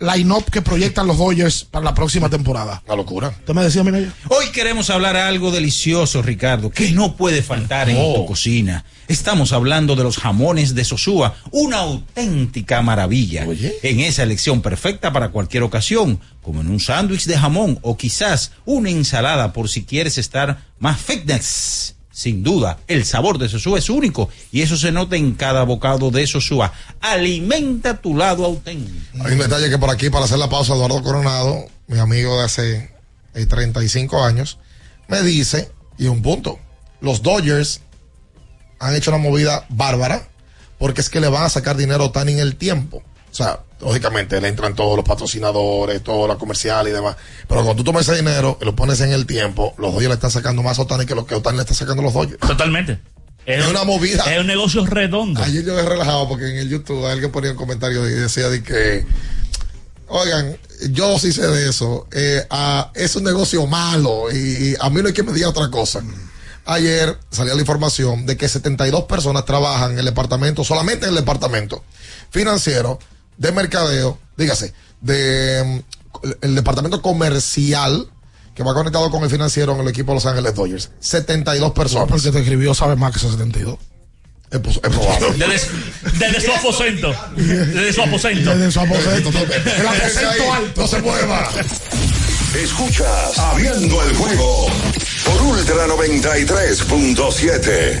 [0.00, 2.82] Line-up que proyectan los Dodgers para la próxima temporada.
[2.86, 3.28] Una locura.
[3.28, 3.98] ¿Usted me decía, mira?
[4.28, 8.84] Hoy queremos hablar algo delicioso, Ricardo, que no puede faltar en tu cocina.
[9.08, 13.46] Estamos hablando de los jamones de Sosúa, una auténtica maravilla.
[13.82, 18.52] En esa elección perfecta para cualquier ocasión, como en un sándwich de jamón o quizás
[18.64, 21.96] una ensalada por si quieres estar más fitness.
[22.20, 26.10] Sin duda, el sabor de Sosúa es único y eso se nota en cada bocado
[26.10, 26.70] de Sosúa.
[27.00, 29.24] Alimenta tu lado auténtico.
[29.24, 32.44] Hay un detalle que por aquí, para hacer la pausa, Eduardo Coronado, mi amigo de
[32.44, 32.90] hace
[33.32, 34.58] eh, 35 años,
[35.08, 36.58] me dice, y un punto,
[37.00, 37.80] los Dodgers
[38.80, 40.28] han hecho una movida bárbara
[40.76, 43.02] porque es que le van a sacar dinero tan en el tiempo.
[43.30, 47.16] O sea, lógicamente le entran todos los patrocinadores, todo la comercial y demás.
[47.48, 50.14] Pero cuando tú tomas ese dinero y lo pones en el tiempo, los Dodgers le
[50.14, 52.40] están sacando más a Otani que lo que Otani le está sacando a los Dodgers.
[52.40, 53.00] Totalmente.
[53.46, 54.24] Es una movida.
[54.32, 55.42] Es un negocio redondo.
[55.42, 58.48] Ayer yo me he relajado porque en el YouTube alguien ponía un comentario y decía
[58.48, 59.04] de que,
[60.08, 60.56] oigan,
[60.90, 65.00] yo sí sé de eso, eh, ah, es un negocio malo y, y a mí
[65.00, 66.02] no hay que me diga otra cosa.
[66.66, 71.16] Ayer salía la información de que 72 personas trabajan en el departamento, solamente en el
[71.16, 71.82] departamento
[72.30, 72.98] financiero,
[73.40, 75.80] de mercadeo, dígase, de mm,
[76.42, 78.08] el departamento comercial
[78.54, 80.90] que va conectado con el financiero en el equipo de Los Ángeles Dodgers.
[81.00, 82.06] 72 personas.
[82.08, 83.78] Porque te escribió, sabe más que esos 72.
[84.50, 85.32] Es, pos- es probable.
[85.38, 85.68] Desde,
[86.18, 87.14] desde su aposento.
[87.36, 88.50] Desde su aposento.
[88.54, 89.30] Desde su aposento.
[89.30, 90.80] El aposento alto.
[90.82, 91.48] No se mueva.
[92.62, 94.66] Escuchas Abriendo el juego
[95.24, 98.00] por Ultra 93.7.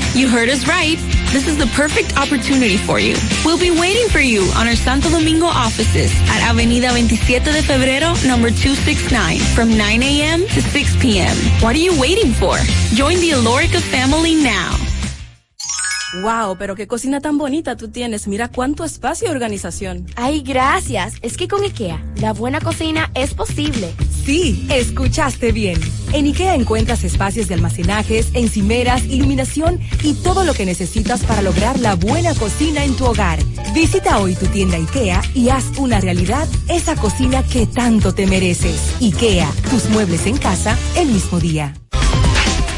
[0.13, 0.97] You heard us right.
[1.31, 3.15] This is the perfect opportunity for you.
[3.45, 8.11] We'll be waiting for you on our Santo Domingo offices at Avenida 27 de Febrero,
[8.27, 10.41] number 269, from 9 a.m.
[10.47, 11.33] to 6 p.m.
[11.63, 12.57] What are you waiting for?
[12.93, 14.75] Join the Alorica family now.
[16.23, 18.27] Wow, pero qué cocina tan bonita tú tienes.
[18.27, 20.07] Mira cuánto espacio y organización.
[20.17, 21.13] Ay, gracias.
[21.21, 23.93] Es que con IKEA, la buena cocina es posible.
[24.25, 25.79] Sí, escuchaste bien.
[26.13, 31.79] En IKEA encuentras espacios de almacenajes, encimeras, iluminación y todo lo que necesitas para lograr
[31.79, 33.39] la buena cocina en tu hogar.
[33.73, 38.93] Visita hoy tu tienda IKEA y haz una realidad esa cocina que tanto te mereces.
[39.01, 41.73] IKEA, tus muebles en casa el mismo día.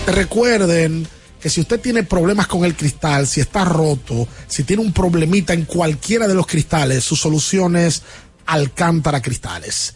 [0.08, 1.06] Recuerden
[1.42, 5.54] que si usted tiene problemas con el cristal, si está roto, si tiene un problemita
[5.54, 8.02] en cualquiera de los cristales, su solución es
[8.46, 9.96] Alcántara Cristales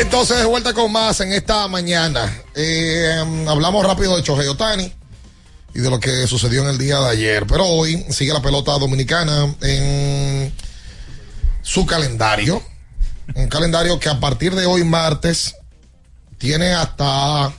[0.00, 2.42] Entonces de vuelta con más en esta mañana.
[2.54, 4.92] Eh, hablamos rápido de Chohei Otani
[5.72, 7.46] y de lo que sucedió en el día de ayer.
[7.46, 10.52] Pero hoy sigue la pelota dominicana en
[11.62, 12.60] su calendario.
[13.36, 15.54] Un calendario que a partir de hoy martes
[16.38, 17.52] tiene hasta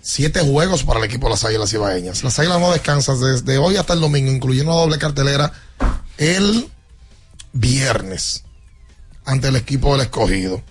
[0.00, 2.22] siete juegos para el equipo de las Águilas Ibaeñas.
[2.22, 5.52] Las Águilas no descansan desde hoy hasta el domingo, incluyendo una doble cartelera
[6.18, 6.70] el
[7.52, 8.44] viernes
[9.24, 10.62] ante el equipo del escogido.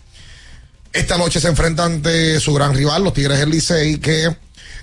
[0.93, 4.35] Esta noche se enfrenta ante su gran rival, los Tigres del Licey, que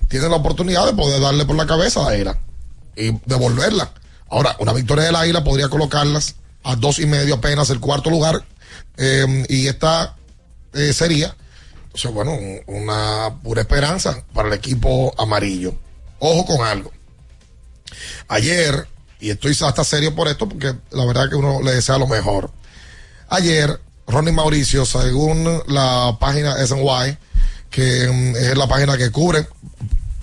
[0.09, 2.39] tienen la oportunidad de poder darle por la cabeza a la Águila
[2.97, 3.93] y devolverla.
[4.31, 6.35] Ahora, una victoria del Águila podría colocarlas
[6.65, 8.45] a dos y medio apenas el cuarto lugar.
[9.01, 10.17] eh, y esta
[10.75, 11.35] eh, sería,
[11.85, 15.75] entonces, bueno, un- una pura esperanza para el equipo amarillo.
[16.19, 16.93] Ojo con algo.
[18.29, 18.87] Ayer,
[19.21, 22.51] y estoy hasta serio por esto porque la verdad que uno le desea lo mejor.
[23.29, 27.17] Ayer, Ronnie Mauricio, según la página SNY,
[27.71, 29.47] que mm, es la página que cubre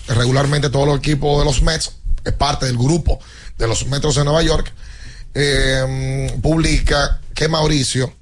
[0.08, 1.92] regularmente todos los equipos de los Mets,
[2.24, 3.20] es parte del grupo
[3.56, 4.72] de los Metros de Nueva York,
[5.34, 8.12] eh, mm, publica que Mauricio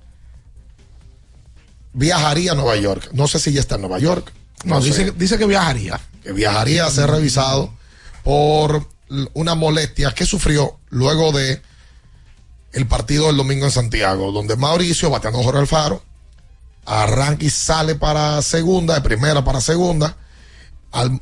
[1.94, 3.08] viajaría a Nueva York.
[3.12, 4.32] No sé si ya está en Nueva York.
[4.64, 6.00] No, sé dice, dice que viajaría.
[6.22, 7.72] que viajaría a ser revisado
[8.22, 8.86] por
[9.34, 11.62] una molestia que sufrió luego de
[12.74, 16.02] el partido del domingo en Santiago, donde Mauricio, bateando Jorge Alfaro,
[16.84, 20.16] arranca y sale para segunda, de primera para segunda,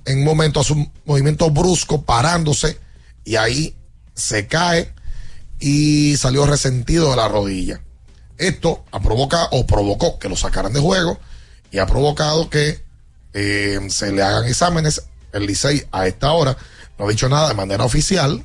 [0.07, 2.79] en un momento hace un movimiento brusco, parándose,
[3.25, 3.77] y ahí
[4.15, 4.93] se cae
[5.61, 7.83] y salió resentido de la rodilla.
[8.39, 11.19] Esto ha provocado o provocó que lo sacaran de juego
[11.71, 12.83] y ha provocado que
[13.35, 15.03] eh, se le hagan exámenes.
[15.33, 16.57] El Licey a esta hora
[16.99, 18.45] no ha dicho nada de manera oficial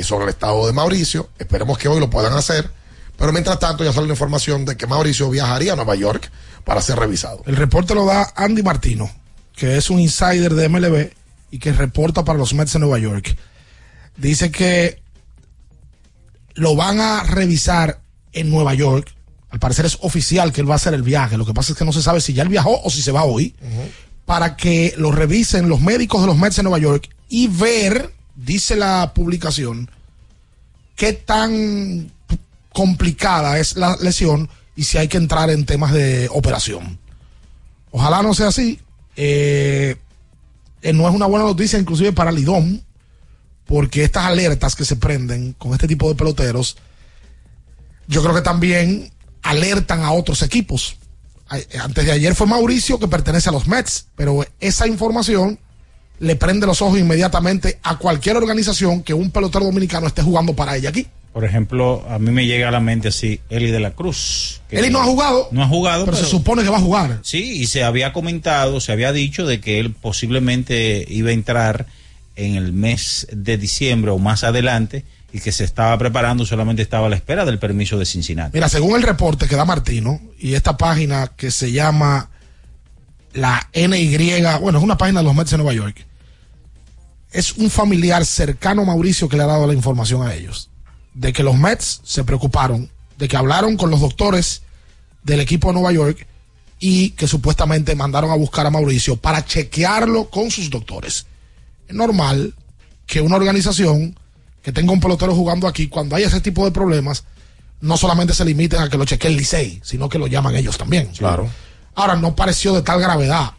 [0.00, 1.30] sobre el estado de Mauricio.
[1.38, 2.70] Esperemos que hoy lo puedan hacer.
[3.16, 6.30] Pero mientras tanto ya sale la información de que Mauricio viajaría a Nueva York
[6.64, 7.42] para ser revisado.
[7.46, 9.10] El reporte lo da Andy Martino,
[9.54, 11.10] que es un insider de MLB
[11.50, 13.36] y que reporta para los Mets de Nueva York.
[14.16, 15.02] Dice que
[16.54, 18.00] lo van a revisar
[18.32, 19.14] en Nueva York.
[19.50, 21.36] Al parecer es oficial que él va a hacer el viaje.
[21.36, 23.12] Lo que pasa es que no se sabe si ya él viajó o si se
[23.12, 23.54] va hoy.
[24.24, 28.76] Para que lo revisen los médicos de los Mets de Nueva York y ver, dice
[28.76, 29.90] la publicación,
[30.96, 32.10] qué tan
[32.72, 36.98] complicada es la lesión y si hay que entrar en temas de operación.
[37.90, 38.80] Ojalá no sea así.
[39.16, 39.96] Eh,
[40.80, 42.82] eh, no es una buena noticia inclusive para Lidón,
[43.66, 46.76] porque estas alertas que se prenden con este tipo de peloteros,
[48.08, 49.12] yo creo que también
[49.42, 50.96] alertan a otros equipos.
[51.48, 55.58] Ay- Antes de ayer fue Mauricio que pertenece a los Mets, pero esa información
[56.22, 60.76] le prende los ojos inmediatamente a cualquier organización que un pelotero dominicano esté jugando para
[60.76, 61.08] ella aquí.
[61.32, 64.60] Por ejemplo, a mí me llega a la mente así Eli de la Cruz.
[64.68, 65.48] que Eli no ha jugado.
[65.50, 67.18] No ha jugado, pero se supone que va a jugar.
[67.22, 71.86] Sí, y se había comentado, se había dicho de que él posiblemente iba a entrar
[72.36, 77.08] en el mes de diciembre o más adelante y que se estaba preparando, solamente estaba
[77.08, 78.52] a la espera del permiso de Cincinnati.
[78.54, 82.28] Mira, según el reporte que da Martino y esta página que se llama
[83.32, 86.06] la NY, bueno, es una página de los Mets de Nueva York,
[87.32, 90.68] es un familiar cercano a Mauricio que le ha dado la información a ellos
[91.14, 94.62] de que los Mets se preocuparon, de que hablaron con los doctores
[95.22, 96.26] del equipo de Nueva York
[96.78, 101.26] y que supuestamente mandaron a buscar a Mauricio para chequearlo con sus doctores.
[101.86, 102.54] Es normal
[103.06, 104.18] que una organización
[104.62, 107.24] que tenga un pelotero jugando aquí, cuando hay ese tipo de problemas,
[107.80, 110.78] no solamente se limiten a que lo chequee el Licey, sino que lo llaman ellos
[110.78, 111.08] también.
[111.16, 111.50] Claro.
[111.94, 113.52] Ahora, no pareció de tal gravedad.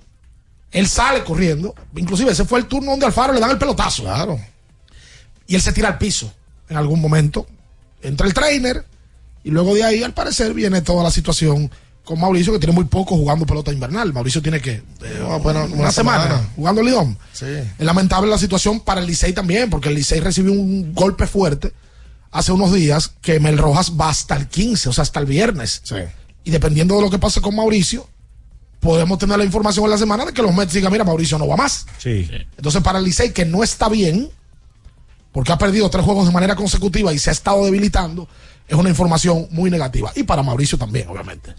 [0.73, 4.03] Él sale corriendo, inclusive ese fue el turno donde Alfaro le dan el pelotazo.
[4.03, 4.39] Claro.
[5.47, 6.33] Y él se tira al piso
[6.67, 7.45] en algún momento.
[8.01, 8.83] Entra el trainer
[9.43, 11.69] y luego de ahí, al parecer, viene toda la situación
[12.03, 14.11] con Mauricio, que tiene muy poco jugando pelota invernal.
[14.13, 16.49] Mauricio tiene que eh, una, una semana, semana.
[16.55, 17.17] jugando Lidón.
[17.31, 17.45] Sí.
[17.45, 21.71] Es lamentable la situación para el Licey también, porque el Licey recibió un golpe fuerte
[22.31, 25.81] hace unos días que Mel Rojas va hasta el 15, o sea, hasta el viernes.
[25.83, 25.95] Sí.
[26.43, 28.09] Y dependiendo de lo que pase con Mauricio,
[28.83, 31.47] podemos tener la información en la semana de que los Mets digan, mira, Mauricio no
[31.47, 31.87] va más.
[31.97, 32.29] Sí.
[32.57, 34.29] Entonces, para el Licey, que no está bien,
[35.31, 38.27] porque ha perdido tres juegos de manera consecutiva y se ha estado debilitando,
[38.67, 40.11] es una información muy negativa.
[40.15, 41.53] Y para Mauricio también, obviamente.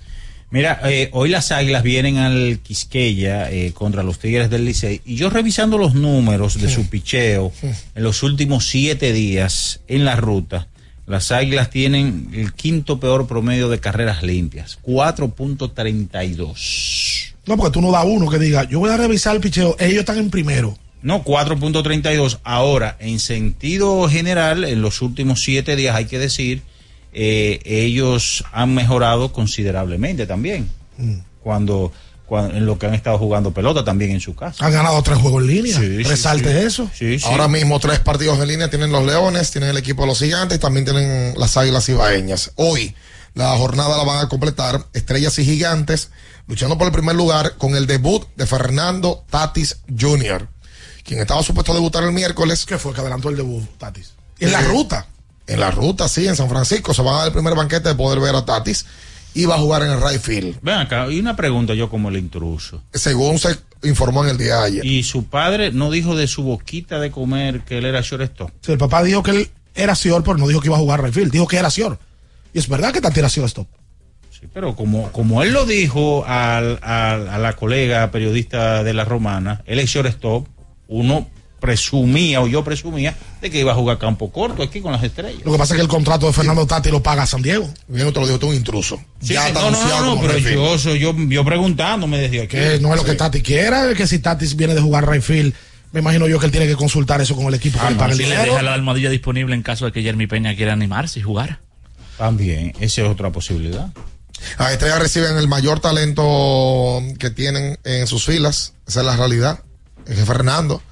[0.50, 5.16] Mira, eh, hoy las Águilas vienen al Quisqueya eh, contra los Tigres del Licey y
[5.16, 10.68] yo revisando los números de su picheo en los últimos siete días en la ruta,
[11.06, 17.34] las Águilas tienen el quinto peor promedio de carreras limpias, 4.32.
[17.46, 20.00] No, porque tú no das uno que diga, yo voy a revisar el picheo, ellos
[20.00, 20.78] están en primero.
[21.02, 22.38] No, 4.32.
[22.44, 26.62] Ahora, en sentido general, en los últimos siete días hay que decir,
[27.12, 30.70] eh, ellos han mejorado considerablemente también.
[30.96, 31.18] Mm.
[31.40, 31.92] Cuando,
[32.26, 34.64] cuando en lo que han estado jugando pelota también en su casa.
[34.64, 35.78] Han ganado tres juegos en línea.
[35.78, 36.66] Sí, sí, Resalte sí.
[36.66, 36.90] eso.
[36.94, 37.24] Sí, sí.
[37.26, 40.60] Ahora mismo tres partidos en línea tienen los Leones, tienen el equipo de los Gigantes
[40.60, 42.52] también tienen las Águilas Ibaeñas.
[42.56, 42.94] Hoy
[43.34, 46.10] la jornada la van a completar Estrellas y Gigantes
[46.46, 50.48] luchando por el primer lugar con el debut de Fernando Tatis Jr.,
[51.02, 52.64] quien estaba supuesto a debutar el miércoles.
[52.64, 54.12] ¿Qué fue que adelantó el debut, Tatis?
[54.38, 55.06] En la ruta.
[55.46, 56.94] En la ruta, sí, en San Francisco.
[56.94, 58.86] Se va a dar el primer banquete de poder ver a Tatis
[59.44, 60.56] va a jugar en el right field.
[60.62, 62.82] Ven acá, y una pregunta yo como el intruso.
[62.92, 64.84] Según se informó en el día de ayer.
[64.86, 68.50] ¿Y su padre no dijo de su boquita de comer que él era shortstop?
[68.60, 71.02] Sí, el papá dijo que él era Sior, pero no dijo que iba a jugar
[71.02, 71.32] right field.
[71.32, 71.98] Dijo que era Sior.
[72.52, 76.78] Y es verdad que Tati era Sior Sí, pero como, como él lo dijo al-
[76.82, 80.46] al- a la colega periodista de la Romana, él es shortstop,
[80.86, 81.28] uno
[81.64, 85.40] presumía o yo presumía de que iba a jugar campo corto aquí con las estrellas.
[85.44, 87.68] Lo que pasa es que el contrato de Fernando Tati lo paga San Diego.
[87.88, 89.00] Bien, te lo dijo tú, un intruso.
[89.22, 92.18] Sí, Ya está no, no, anunciado no, no, pero yo, soy- yo, yo preguntando me
[92.18, 95.22] decía Que no es lo que Tati quiera, que si Tati viene de jugar right
[95.22, 95.54] field,
[95.92, 98.12] me imagino yo que él tiene que consultar eso con el equipo Ah, que el
[98.12, 98.42] Si le dinero.
[98.52, 101.60] deja la almohadilla disponible en caso de que Jeremy Peña quiera animarse y jugar.
[102.18, 103.88] También, esa es otra posibilidad.
[104.58, 108.74] Las estrellas reciben el mayor talento que tienen en sus filas.
[108.86, 109.60] Esa es la realidad.
[110.06, 110.82] Es que Fernando,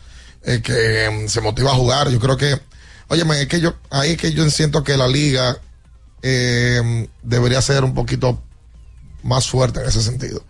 [0.45, 2.09] eh, que mm, se motiva a jugar.
[2.11, 2.61] Yo creo que,
[3.09, 5.59] óyeme, es que yo, ahí es que yo siento que la liga
[6.23, 8.43] eh, debería ser un poquito
[9.23, 10.45] más fuerte en ese sentido.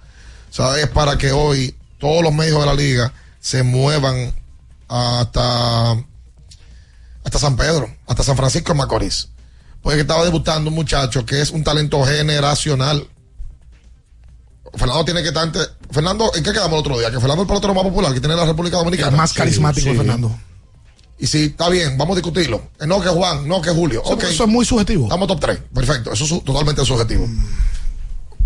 [0.50, 4.34] O sea, es para que hoy todos los medios de la liga se muevan
[4.88, 5.92] hasta,
[7.24, 9.28] hasta San Pedro, hasta San Francisco de Macorís.
[9.82, 13.08] Porque estaba debutando un muchacho que es un talento generacional.
[14.74, 15.58] Fernando tiene que estar ante-
[15.90, 17.10] Fernando, ¿en qué quedamos el otro día?
[17.10, 19.10] Que Fernando es el pelotero más popular que tiene la República Dominicana.
[19.10, 20.34] El más carismático, Fernando.
[21.18, 22.70] Y si está bien, vamos a discutirlo.
[22.80, 24.02] Eh, No que Juan, no que Julio.
[24.04, 24.24] Eso- Ok.
[24.24, 25.04] eso es muy subjetivo.
[25.04, 25.58] Estamos top 3.
[25.72, 26.12] Perfecto.
[26.12, 27.24] Eso es su- totalmente subjetivo.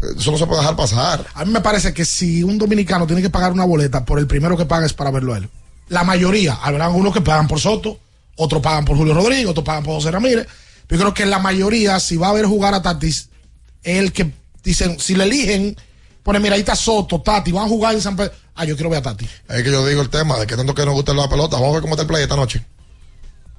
[0.03, 1.27] Eh, Eso no se puede dejar pasar.
[1.35, 4.27] A mí me parece que si un dominicano tiene que pagar una boleta, por el
[4.27, 5.49] primero que paga es para verlo a él.
[5.89, 7.99] La mayoría, habrán unos que pagan por Soto,
[8.37, 10.47] otros pagan por Julio Rodríguez, otros pagan por José Ramírez.
[10.91, 13.31] Yo creo que la mayoría, si va a ver jugar a Tatis,
[13.83, 15.77] es el que dicen, si le eligen,
[16.27, 18.33] pone, mira, ahí está Soto, Tati, van a jugar en San Pedro.
[18.57, 19.25] Ah, yo quiero ver a Tati.
[19.49, 21.57] Es que yo digo el tema de que tanto que nos gusta la pelota.
[21.57, 22.67] Vamos a ver cómo está el play esta noche.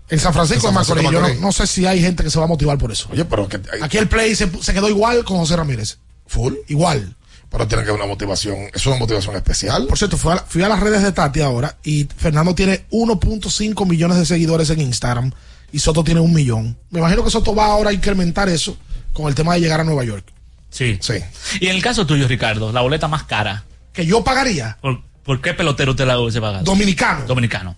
[0.09, 2.29] En San Francisco En de San Francisco Macorís, yo no, sé si hay gente que
[2.29, 3.07] se va a motivar por eso.
[3.09, 3.61] Oye, pero que.
[3.81, 5.97] Aquí el play se, se quedó igual con José Ramírez.
[6.25, 6.55] Full.
[6.67, 7.15] Igual.
[7.49, 8.57] Pero tiene que haber una motivación.
[8.73, 9.87] Es una motivación especial.
[9.87, 13.87] Por cierto, fui a, fui a las redes de Tati ahora y Fernando tiene 1.5
[13.87, 15.31] millones de seguidores en Instagram
[15.71, 16.77] y Soto tiene un millón.
[16.89, 18.77] Me imagino que Soto va ahora a incrementar eso
[19.13, 20.33] con el tema de llegar a Nueva York.
[20.69, 20.97] Sí.
[21.01, 21.13] Sí.
[21.61, 23.63] Y en el caso tuyo, Ricardo, la boleta más cara.
[23.93, 24.77] Que yo pagaría.
[24.81, 26.63] ¿Por, por qué pelotero te la hubiese pagado?
[26.63, 27.25] Dominicano.
[27.25, 27.75] Dominicano.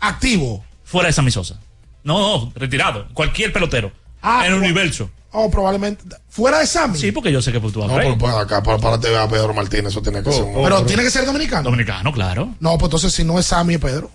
[0.00, 0.64] Activo.
[0.84, 1.58] Fuera de Sammy Sosa.
[2.02, 3.08] No, no, retirado.
[3.14, 3.90] Cualquier pelotero.
[4.20, 5.10] Ah, en el cu- universo.
[5.36, 6.04] Oh, probablemente.
[6.28, 6.98] Fuera de Sammy.
[6.98, 9.26] Sí, porque yo sé que tú vas No, pero pues acá, para, para te a
[9.26, 10.62] Pedro Martínez, eso tiene que ser un.
[10.62, 11.62] Pero tiene que ser dominicano.
[11.64, 12.54] Dominicano, claro.
[12.60, 14.10] No, pues entonces si no es Sammy, es Pedro.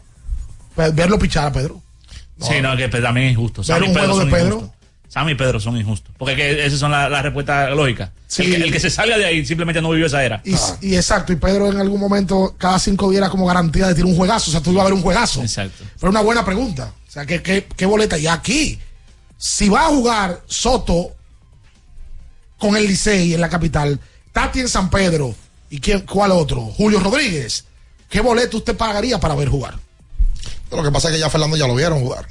[0.75, 1.81] Pues Verlo pichar a Pedro.
[2.39, 3.63] sí, no, que pe- también es injusto.
[3.67, 4.73] Ver un Pedro juego de Pedro.
[5.09, 6.13] Sammy y Pedro son injustos.
[6.17, 8.11] Porque que esas son las la respuestas lógicas.
[8.27, 8.43] Sí.
[8.43, 10.41] El, que, el que se salga de ahí simplemente no vivió esa era.
[10.45, 13.95] Y, y exacto, y Pedro en algún momento, cada cinco días era como garantía de
[13.95, 14.49] tirar un juegazo.
[14.49, 15.41] O sea, tú ibas a ver un juegazo.
[15.41, 15.83] Exacto.
[15.99, 16.93] Pero una buena pregunta.
[17.07, 18.17] O sea, ¿qué, qué, qué boleta?
[18.19, 18.79] Y aquí,
[19.35, 21.15] si va a jugar Soto
[22.59, 23.99] con el Licey en la capital,
[24.31, 25.33] Tati en San Pedro,
[25.71, 26.61] ¿y quién, cuál otro?
[26.61, 27.65] Julio Rodríguez.
[28.09, 29.75] ¿Qué boleto usted pagaría para ver jugar?
[30.71, 32.27] Lo que pasa es que ya Fernando ya lo vieron jugar.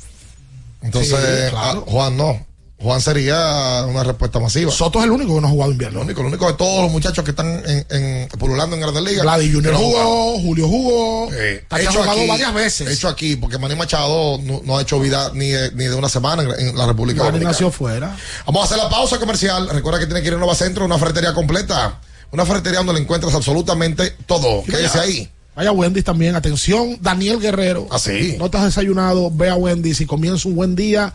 [0.83, 1.85] Entonces, Sí, claro.
[1.87, 2.47] ah, Juan no.
[2.81, 4.71] Juan sería una respuesta masiva.
[4.71, 5.99] Soto es el único que no ha jugado invierno.
[5.99, 9.03] Lo único, lo único de todos los muchachos que están en, en, pululando en Grandes
[9.03, 9.23] Ligas.
[9.25, 11.29] Vladi Junior no jugó, Julio jugó.
[11.33, 12.89] Eh, ha hecho jugado aquí- varias veces.
[12.89, 16.09] Hecho aquí, porque Manny Machado no, no ha hecho vida ni de, ni de una
[16.09, 17.51] semana en, en la República Dominicana.
[17.51, 18.17] nació fuera.
[18.47, 19.69] Vamos a hacer la pausa comercial.
[19.71, 21.99] Recuerda que tiene que ir a Nueva Centro, una ferretería completa.
[22.31, 24.63] Una ferretería donde le encuentras absolutamente todo.
[24.63, 25.29] Quédese ahí.
[25.57, 26.37] Vaya Wendy's también.
[26.37, 27.89] Atención, Daniel Guerrero.
[27.91, 28.37] Así.
[28.39, 31.15] No te has desayunado, ve a Wendy's y comienza un buen día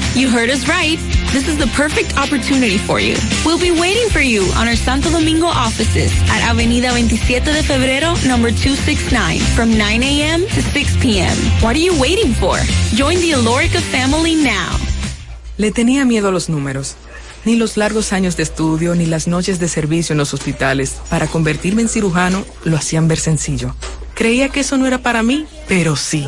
[0.13, 0.99] You heard us right.
[1.31, 3.15] This is the perfect opportunity for you.
[3.45, 8.13] We'll be waiting for you on our Santo Domingo offices at Avenida 27 de Febrero,
[8.27, 10.41] number 269, from 9 a.m.
[10.41, 11.33] to 6 p.m.
[11.61, 12.57] What are you waiting for?
[12.93, 14.77] Join the Alorica family now.
[15.57, 16.97] Le tenía miedo a los números.
[17.45, 21.27] Ni los largos años de estudio, ni las noches de servicio en los hospitales para
[21.27, 23.73] convertirme en cirujano lo hacían ver sencillo.
[24.13, 26.27] Creía que eso no era para mí, pero sí.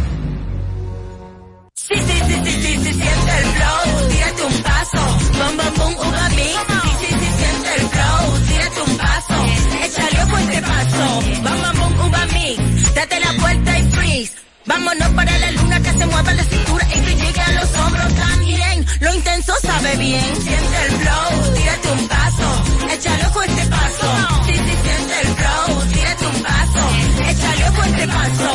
[14.71, 18.15] Vámonos para la luna que se mueva la cintura y que llegue a los hombros
[18.15, 18.85] también.
[19.01, 24.07] Lo intenso sabe bien, siente el flow, tírate un paso, échale ojo este paso.
[24.45, 26.89] Sí, sí, siente el flow, tírate un paso,
[27.31, 28.49] échale ojo este paso.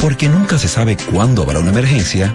[0.00, 2.34] Porque nunca se sabe cuándo habrá una emergencia,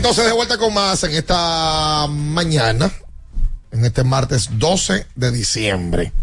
[0.00, 2.90] entonces de vuelta con más en esta mañana,
[3.70, 6.14] en este martes 12 de diciembre.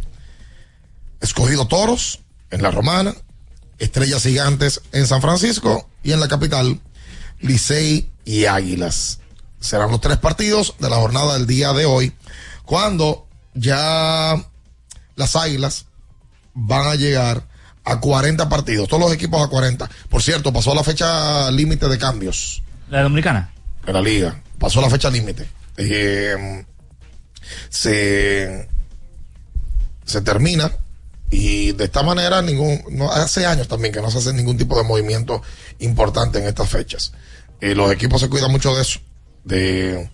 [1.21, 3.13] Escogido Toros en la Romana,
[3.77, 6.81] Estrellas Gigantes en San Francisco y en la capital,
[7.39, 9.19] Licey y Águilas.
[9.59, 12.13] Serán los tres partidos de la jornada del día de hoy,
[12.65, 14.43] cuando ya
[15.15, 15.85] las Águilas
[16.55, 17.47] van a llegar
[17.85, 19.87] a 40 partidos, todos los equipos a 40.
[20.09, 22.63] Por cierto, pasó la fecha límite de cambios.
[22.89, 23.53] ¿La dominicana?
[23.87, 24.39] En la liga.
[24.59, 25.47] Pasó la fecha límite.
[25.77, 26.63] Eh,
[27.69, 28.67] se,
[30.05, 30.71] se termina
[31.29, 34.77] y de esta manera ningún, no, hace años también que no se hace ningún tipo
[34.77, 35.41] de movimiento
[35.79, 37.13] importante en estas fechas.
[37.59, 38.99] Eh, los equipos se cuidan mucho de eso,
[39.43, 40.09] de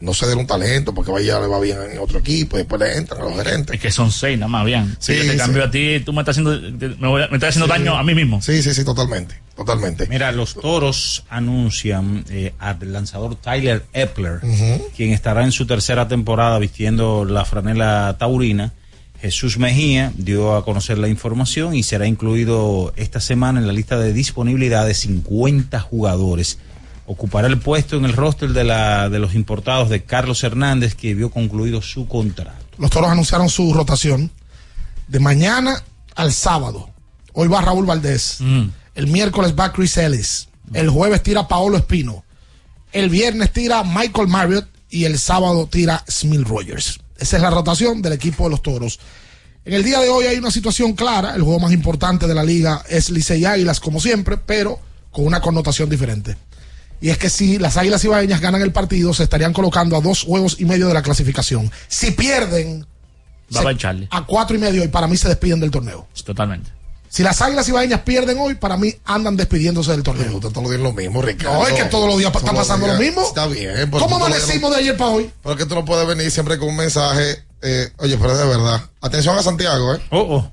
[0.00, 2.96] no ceder un talento porque vaya le va bien en otro equipo y después le
[2.96, 3.74] entran a los gerentes.
[3.76, 4.94] Es que son seis nada más, bien.
[4.98, 5.38] Sí, si yo te sí.
[5.38, 6.60] cambio a ti, tú me estás haciendo,
[6.98, 7.78] me, voy a- me estás haciendo Sí.
[7.78, 8.42] daño a mí mismo.
[8.42, 9.34] Sí, sí, sí, totalmente.
[9.56, 10.06] Totalmente.
[10.08, 14.40] Mira, los toros anuncian eh, al lanzador Tyler Epler,
[14.94, 18.74] quien estará en su tercera temporada vistiendo la franela taurina.
[19.18, 23.98] Jesús Mejía dio a conocer la información y será incluido esta semana en la lista
[23.98, 26.58] de disponibilidad de 50 jugadores.
[27.06, 31.14] Ocupará el puesto en el roster de, la, de los importados de Carlos Hernández, que
[31.14, 32.66] vio concluido su contrato.
[32.78, 34.30] Los toros anunciaron su rotación
[35.06, 35.82] de mañana
[36.16, 36.90] al sábado.
[37.32, 38.38] Hoy va Raúl Valdés.
[38.94, 40.48] El miércoles va Chris Ellis.
[40.72, 42.24] El jueves tira Paolo Espino.
[42.92, 44.66] El viernes tira Michael Marriott.
[44.88, 47.00] Y el sábado tira Smith Rogers.
[47.18, 49.00] Esa es la rotación del equipo de los toros.
[49.64, 51.34] En el día de hoy hay una situación clara.
[51.34, 54.78] El juego más importante de la liga es Licey Águilas, como siempre, pero
[55.10, 56.36] con una connotación diferente.
[57.00, 60.22] Y es que si las Águilas Ibaeñas ganan el partido, se estarían colocando a dos
[60.22, 61.70] juegos y medio de la clasificación.
[61.88, 62.86] Si pierden,
[63.54, 64.08] Va se- a Charlie.
[64.10, 66.06] a cuatro y medio y para mí se despiden del torneo.
[66.24, 66.70] Totalmente.
[67.08, 70.40] Si las Águilas Ibaeñas pierden hoy, para mí andan despidiéndose del torneo.
[70.40, 71.60] Todos los días lo mismo, Ricardo.
[71.60, 73.22] No, es que todos los días está pasando lo mismo.
[73.22, 73.72] Está bien.
[73.90, 75.30] pero ¿Cómo amanecimos no- de ayer para hoy?
[75.42, 77.42] Porque tú no puedes venir siempre con un mensaje.
[77.62, 78.82] eh, oye, pero de verdad.
[79.00, 80.00] Atención a Santiago, ¿eh?
[80.10, 80.52] Oh, oh.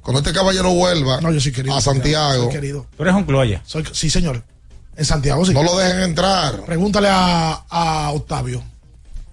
[0.00, 1.76] Cuando este caballero vuelva No, yo sí querido.
[1.76, 2.86] a Santiago, Soy querido.
[2.96, 3.62] Tú eres un cloya.
[3.66, 4.42] Soy- sí, señor.
[4.98, 5.54] En Santiago, sí.
[5.54, 6.64] no lo dejen entrar.
[6.64, 8.62] Pregúntale a, a Octavio.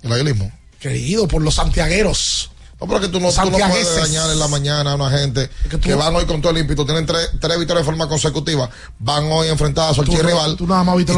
[0.03, 0.51] El aguilismo.
[0.80, 2.51] Querido, por los santiagueros.
[2.80, 5.49] No, pero que tú no, tú no puedes dañar en la mañana a una gente
[5.82, 9.24] que, van hoy con todo el ímpetu, tienen tres, tres victorias de forma consecutiva, van
[9.32, 10.55] hoy enfrentadas a su Tú, archirrival.
[10.55, 11.13] tú nada más viste.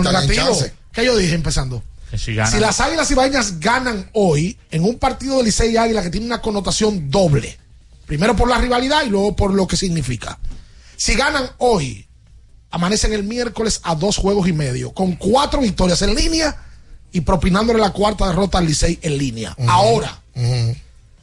[0.93, 1.83] ¿Qué yo dije empezando?
[2.09, 2.37] Que si.
[2.49, 6.25] Si las Águilas Ibaeñas ganan hoy en un partido de Licey y Águila que tiene
[6.25, 7.59] una connotación doble.
[8.05, 10.39] Primero por la rivalidad y luego por lo que significa.
[10.95, 12.06] Si ganan hoy,
[12.71, 16.55] amanecen el miércoles a dos juegos y medio, con cuatro victorias en línea
[17.11, 19.55] y propinándole la cuarta derrota al Licey en línea.
[19.67, 20.21] Ahora,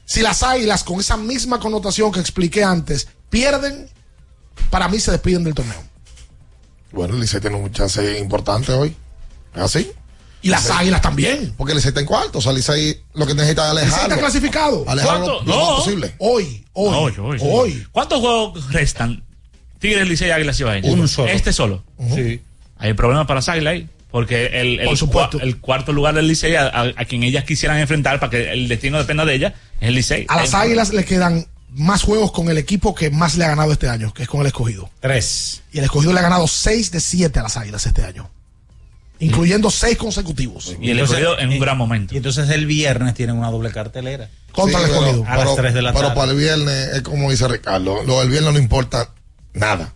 [0.06, 3.88] si las Águilas con esa misma connotación que expliqué antes pierden,
[4.70, 5.82] para mí se despiden del torneo.
[6.92, 8.94] Bueno, el Licey tiene un chance importante hoy.
[9.54, 9.90] ¿Es así?
[10.42, 11.54] Y las Licey- Águilas también.
[11.56, 12.38] Porque el Licey está en cuarto.
[12.38, 14.18] O sea, el Licey lo que necesita es Licey está alejarlo.
[14.22, 14.84] clasificado.
[14.88, 15.44] Alejarlo ¿Cuánto?
[15.44, 15.70] lo No.
[15.70, 16.14] más posible.
[16.18, 17.86] Hoy, hoy, No, hoy, hoy, hoy.
[17.90, 19.23] ¿Cuántos juegos restan?
[19.88, 20.92] Tigres, Licey, Águilas y Ibaeñas.
[20.92, 21.30] Uno solo.
[21.30, 21.84] Este solo.
[22.14, 22.40] Sí.
[22.78, 23.88] Hay problemas para las Águilas ahí.
[24.10, 25.38] Porque el, el, Por supuesto.
[25.38, 28.52] cua- el cuarto lugar del Licey, a, a- a quien ellas quisieran enfrentar para que
[28.52, 30.26] el destino dependa de ella, es el Licey.
[30.28, 33.72] A las Águilas le quedan más juegos con el equipo que más le ha ganado
[33.72, 34.88] este año, que es con el escogido.
[35.00, 35.62] Tres.
[35.72, 38.30] Y el escogido le ha ganado 6 de 7 a las Águilas este año.
[39.20, 40.76] Incluyendo 6 consecutivos.
[40.80, 42.14] Y el Entonces, escogido en un gran momento.
[42.14, 44.28] Y entonces el viernes tienen una doble cartelera.
[44.52, 45.24] Contra Sí, el pero- escogido.
[45.26, 46.20] A las pero- tres de la Pero tarde.
[46.20, 48.02] para el viernes es como dice Ricardo.
[48.04, 49.10] Lo del viernes no importa
[49.54, 49.92] nada.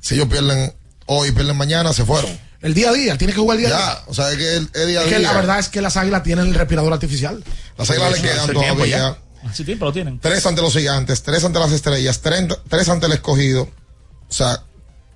[0.00, 0.72] Si ellos pierden
[1.06, 2.30] hoy, pierden mañana, se fueron.
[2.62, 3.94] El día a día, tiene que jugar el día a día.
[3.94, 5.28] Ya, o sea, es que el, el día a Es que día.
[5.28, 7.42] la verdad es que las Águilas tienen el respirador artificial.
[7.76, 9.18] Las águilas le quedan todavía ya.
[9.48, 10.18] Hace tiempo lo tienen.
[10.20, 13.62] tres ante los gigantes, tres ante las estrellas, tres, tres ante el escogido.
[13.62, 14.62] O sea,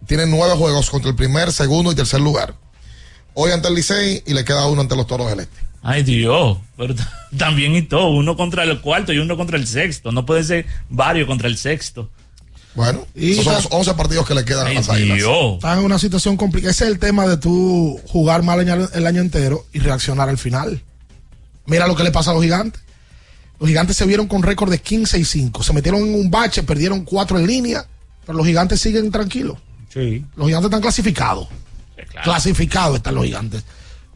[0.06, 2.54] tienen nueve juegos contra el primer, segundo y tercer lugar.
[3.34, 5.56] Hoy ante el Licey y le queda uno ante los toros del este.
[5.82, 6.94] Ay Dios, pero
[7.38, 10.66] también y todo, uno contra el cuarto y uno contra el sexto, no puede ser
[10.88, 12.10] varios contra el sexto.
[12.74, 15.18] Bueno, Y esos son los 11 partidos que le quedan Ay a las águilas.
[15.54, 16.72] Están en una situación complicada.
[16.72, 20.28] Ese es el tema de tú jugar mal el año, el año entero y reaccionar
[20.28, 20.82] al final.
[21.66, 22.82] Mira lo que le pasa a los gigantes.
[23.60, 25.62] Los gigantes se vieron con récord de 15 y 5.
[25.62, 27.86] Se metieron en un bache, perdieron 4 en línea,
[28.26, 29.58] pero los gigantes siguen tranquilos.
[29.92, 30.24] Sí.
[30.34, 31.48] Los gigantes están clasificados.
[32.24, 33.62] Clasificados están los gigantes.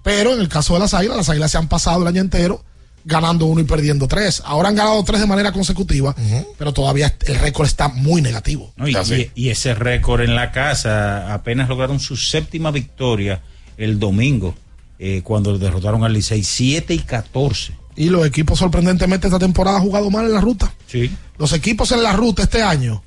[0.03, 2.65] Pero en el caso de las águilas, las águilas se han pasado el año entero
[3.09, 4.43] ganando uno y perdiendo tres.
[4.45, 6.15] Ahora han ganado tres de manera consecutiva,
[6.59, 8.73] pero todavía el récord está muy negativo.
[8.77, 8.87] ¿no?
[8.87, 13.41] Y, y- y ese récord en la casa apenas lograron su séptima victoria
[13.79, 14.55] el domingo,
[14.99, 17.73] eh, cuando derrotaron al Licey 7 y 14.
[17.97, 20.73] Y los equipos sorprendentemente esta temporada han jugado mal en la ruta.
[20.87, 21.11] Sí.
[21.39, 23.03] Los equipos en la ruta este año,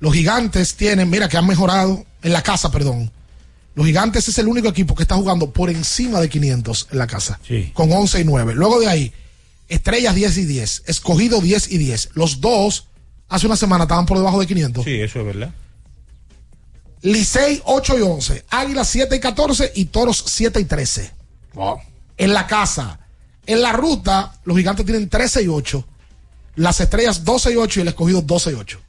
[0.00, 3.10] los gigantes tienen, mira que han mejorado en la casa, perdón.
[3.74, 7.06] Los gigantes es el único equipo que está jugando por encima de 500 en la
[7.06, 7.70] casa, Sí.
[7.74, 8.54] con 11 y 9.
[8.54, 9.12] Luego de ahí,
[9.68, 12.10] estrellas 10 y 10, escogido 10 y 10.
[12.14, 12.88] Los dos
[13.28, 14.84] hace una semana estaban por debajo de 500.
[14.84, 15.54] Sí, eso es verdad.
[17.02, 21.10] Licey 8 y 11, Águilas 7 y 14 y Toros 7 y 13.
[22.16, 23.00] En la casa.
[23.46, 25.86] En la ruta, los gigantes tienen 13 y 8.
[26.56, 28.80] Las estrellas 12 y 8 y el escogido 12 y 8.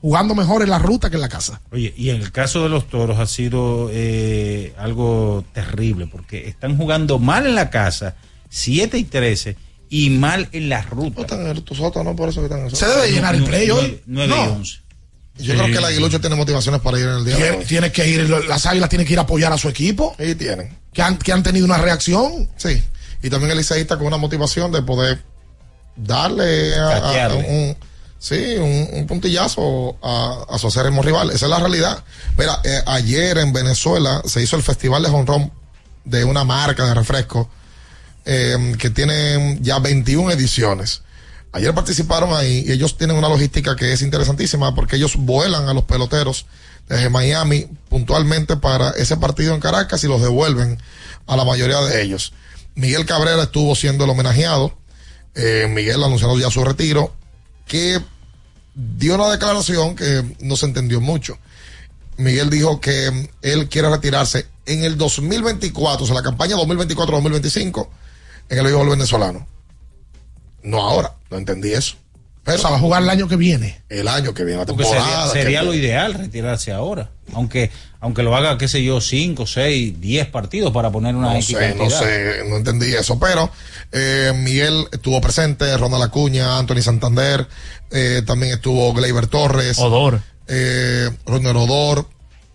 [0.00, 1.60] Jugando mejor en la ruta que en la casa.
[1.72, 6.76] Oye, y en el caso de los toros ha sido eh, algo terrible, porque están
[6.76, 8.14] jugando mal en la casa,
[8.50, 9.56] 7 y 13,
[9.90, 11.26] y mal en la ruta.
[11.64, 14.00] Tu sótano, por eso que están en el Se debe llenar el play hoy.
[14.06, 14.52] 9 y No.
[14.54, 14.78] 11.
[15.40, 17.64] Yo creo que el Aguilucho tiene motivaciones para ir en el día de Tiene, hoy.
[17.64, 20.16] tiene que ir, las águilas tienen que ir a apoyar a su equipo.
[20.18, 20.76] Sí, tienen.
[20.92, 22.48] Que han, que han tenido una reacción.
[22.56, 22.82] Sí.
[23.22, 25.22] Y también el liceísta con una motivación de poder
[25.94, 27.76] darle a, un,
[28.18, 31.30] sí, un, un puntillazo a, a su acérrimo rival.
[31.30, 32.02] Esa es la realidad.
[32.36, 35.52] Mira, eh, ayer en Venezuela se hizo el festival de honrón
[36.04, 37.48] de una marca de refresco
[38.30, 41.00] eh, que tiene ya 21 ediciones.
[41.52, 45.72] Ayer participaron ahí y ellos tienen una logística que es interesantísima porque ellos vuelan a
[45.72, 46.44] los peloteros
[46.90, 50.78] desde Miami puntualmente para ese partido en Caracas y los devuelven
[51.26, 52.34] a la mayoría de ellos.
[52.74, 54.76] Miguel Cabrera estuvo siendo el homenajeado.
[55.34, 57.14] Eh, Miguel anunció ya su retiro,
[57.66, 57.98] que
[58.74, 61.38] dio una declaración que no se entendió mucho.
[62.18, 67.88] Miguel dijo que él quiere retirarse en el 2024, o sea, la campaña 2024-2025,
[68.48, 69.46] en el béisbol venezolano.
[70.62, 71.96] No ahora, no entendí eso.
[72.44, 73.82] Pero o sea, va a jugar el año que viene.
[73.90, 75.26] el año que viene, la Porque temporada.
[75.28, 77.10] sería, sería que- lo ideal retirarse ahora.
[77.34, 77.70] Aunque
[78.00, 81.74] aunque lo haga, qué sé yo, 5, 6, 10 partidos para poner una No sé,
[81.74, 83.50] no sé, no entendí eso, pero
[83.92, 87.46] eh, Miguel estuvo presente, Ronald Acuña, Anthony Santander,
[87.90, 90.22] eh, también estuvo Gleyber Torres, Odor.
[90.46, 92.06] eh, Ronald Odor,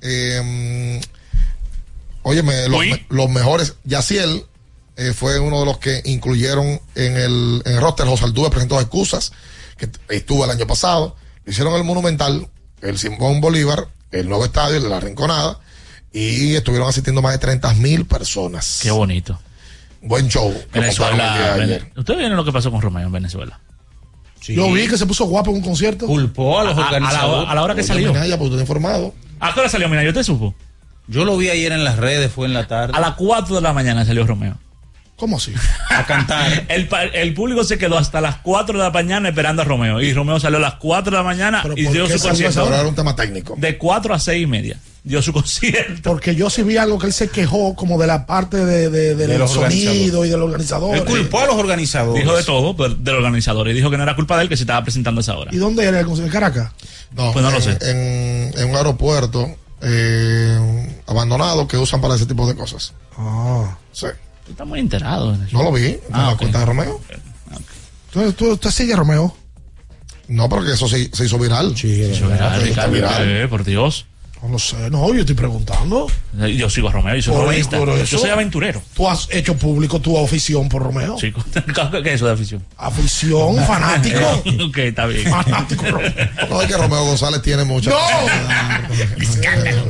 [0.01, 1.01] eh,
[2.23, 4.45] óyeme, los, me- los mejores, Yaciel
[4.97, 8.79] eh, fue uno de los que incluyeron en el, en el roster, José Altuve presentó
[8.79, 9.31] excusas,
[9.77, 11.15] que estuvo el año pasado,
[11.45, 12.47] hicieron el Monumental,
[12.81, 15.59] el Simón Bolívar, el nuevo estadio, el de la Rinconada,
[16.11, 18.79] y estuvieron asistiendo más de 30 mil personas.
[18.83, 19.39] Qué bonito.
[20.01, 20.53] Buen show.
[20.71, 21.55] Venezuela.
[21.57, 21.91] Vene-.
[21.95, 23.59] ¿Ustedes vieron lo que pasó con Romeo en Venezuela?
[24.45, 26.05] Yo vi que se puso guapo en un concierto.
[26.05, 27.49] Culpó a los A- a la- organizadores.
[27.49, 28.13] a la hora que Oye, salió.
[28.13, 29.13] Minaya, pues informado.
[29.39, 29.87] ¿A qué hora salió?
[29.87, 30.53] Mira, yo te supo.
[31.07, 32.93] Yo lo vi ayer en las redes, fue en la tarde.
[32.95, 34.57] A las 4 de la mañana salió Romeo.
[35.23, 35.53] ¿Cómo así?
[35.89, 36.65] A cantar.
[36.67, 40.01] El, el público se quedó hasta las 4 de la mañana esperando a Romeo.
[40.01, 42.27] Y Romeo salió a las 4 de la mañana ¿Pero y por dio qué su
[42.27, 42.65] concierto.
[42.85, 43.55] un tema técnico.
[43.57, 44.77] De 4 a 6 y media.
[45.05, 46.01] Dio su concierto.
[46.11, 49.15] Porque yo sí vi algo que él se quejó como de la parte de, de-
[49.15, 50.27] del De los sonido organizadores.
[50.27, 50.97] y del organizador.
[50.97, 52.21] Él culpó a los organizadores.
[52.21, 53.69] Dijo de todo pero del organizador.
[53.69, 55.51] Y dijo que no era culpa de él que se estaba presentando a esa hora.
[55.53, 56.27] ¿Y dónde era el concierto?
[56.27, 56.69] ¿En Caracas?
[57.15, 57.77] No, Pues no lo en, sé.
[57.89, 62.93] En, en un aeropuerto eh, abandonado que usan para ese tipo de cosas.
[63.17, 63.77] Ah.
[63.93, 64.07] Sí.
[64.45, 65.37] Tú estás muy enterado.
[65.51, 66.99] No lo vi en Ah, cuenta de Romeo.
[68.07, 69.35] Entonces, ¿tú, usted sigue Romeo?
[70.27, 71.75] No, porque eso se, se hizo viral.
[71.75, 73.23] Sí, era, Está Ricardo, viral.
[73.43, 74.05] eh, por Dios.
[74.41, 74.89] No lo sé.
[74.89, 76.07] No, yo estoy preguntando.
[76.33, 78.81] Yo sigo a Romeo, yo soy por Yo soy aventurero.
[78.93, 81.15] Tú has hecho público tu afición por Romeo.
[81.17, 81.41] Chico,
[82.03, 82.61] ¿qué es eso de afición?
[82.77, 84.19] Afición, fanático.
[84.65, 85.29] ok, está bien.
[85.29, 86.11] fanático Romeo.
[86.49, 87.89] No es que Romeo González tiene mucho.
[87.89, 87.97] ¡No!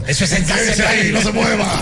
[0.08, 1.82] Eso es Quédese ahí, no se mueva.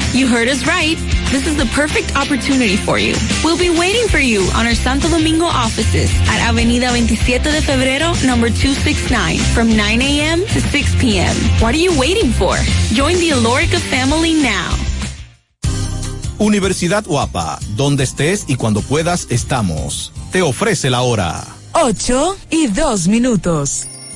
[0.13, 0.97] You heard us right.
[1.31, 3.15] This is the perfect opportunity for you.
[3.45, 8.11] We'll be waiting for you on our Santo Domingo offices at Avenida 27 de Febrero,
[8.25, 10.41] number 269, from 9 a.m.
[10.47, 11.33] to 6 p.m.
[11.61, 12.57] What are you waiting for?
[12.93, 14.75] Join the Alorica family now.
[16.39, 20.11] Universidad Guapa, donde estés y cuando puedas estamos.
[20.33, 21.45] Te ofrece la hora.
[21.73, 23.90] 8 y 2 minutos.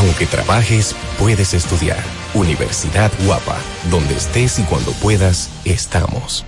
[0.00, 2.02] Aunque trabajes, puedes estudiar.
[2.32, 3.58] Universidad Guapa,
[3.90, 6.46] donde estés y cuando puedas, estamos.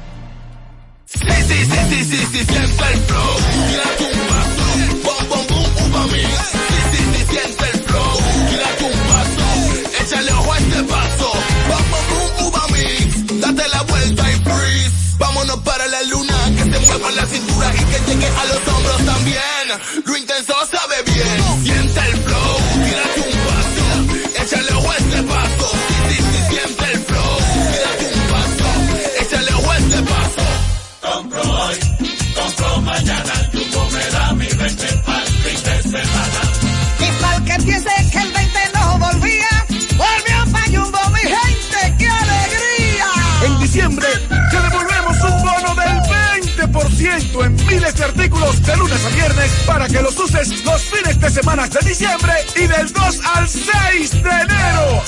[10.00, 11.32] Échale ojo a este paso.
[13.38, 14.90] Date la vuelta y freeze.
[15.18, 16.34] Vámonos para la luna.
[16.57, 19.66] Que se mueva la cintura y que llegue a los hombros también.
[20.07, 21.11] Lo intenso sabe bien.
[47.30, 51.20] 20% en miles de artículos de lunes a viernes para que los uses los fines
[51.20, 55.02] de semana de diciembre y del 2 al 6 de enero.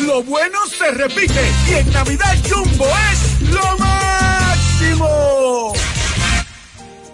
[0.00, 5.08] Lo bueno se repite y en Navidad Jumbo es lo máximo.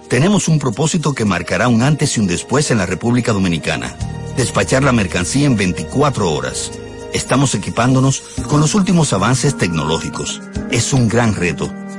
[0.09, 3.97] Tenemos un propósito que marcará un antes y un después en la República Dominicana.
[4.37, 6.71] Despachar la mercancía en 24 horas.
[7.13, 10.43] Estamos equipándonos con los últimos avances tecnológicos.
[10.71, 11.73] Es un gran reto,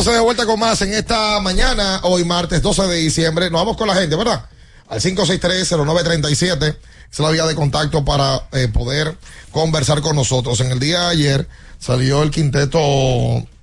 [0.00, 3.50] Entonces de vuelta con más en esta mañana, hoy martes 12 de diciembre.
[3.50, 4.46] Nos vamos con la gente, ¿verdad?
[4.88, 6.74] Al 563-0937.
[7.12, 9.14] Es la vía de contacto para eh, poder
[9.50, 10.58] conversar con nosotros.
[10.60, 11.48] En el día de ayer
[11.78, 12.80] salió el quinteto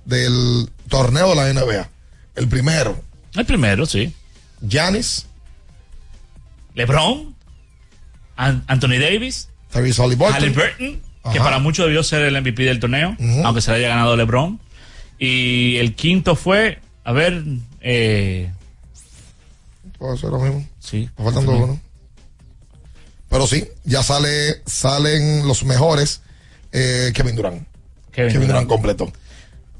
[0.04, 1.88] del torneo de la NBA.
[2.36, 3.02] El primero.
[3.34, 4.14] El primero, sí.
[4.60, 5.26] Giannis.
[6.74, 7.34] LeBron.
[8.36, 9.48] Anthony Davis.
[9.72, 10.54] Tyrese Halliburton.
[11.32, 14.60] Que para muchos debió ser el MVP del torneo, aunque se le haya ganado LeBron.
[15.18, 17.42] Y el quinto fue, a ver,
[17.80, 18.50] eh,
[19.98, 20.66] Puede ser lo mismo.
[20.78, 21.08] Sí.
[21.16, 21.80] faltando uno.
[23.28, 26.22] Pero sí, ya sale, salen los mejores
[26.72, 27.66] eh, Kevin Durant.
[28.12, 28.48] Kevin Kevin.
[28.48, 29.12] Durant completó.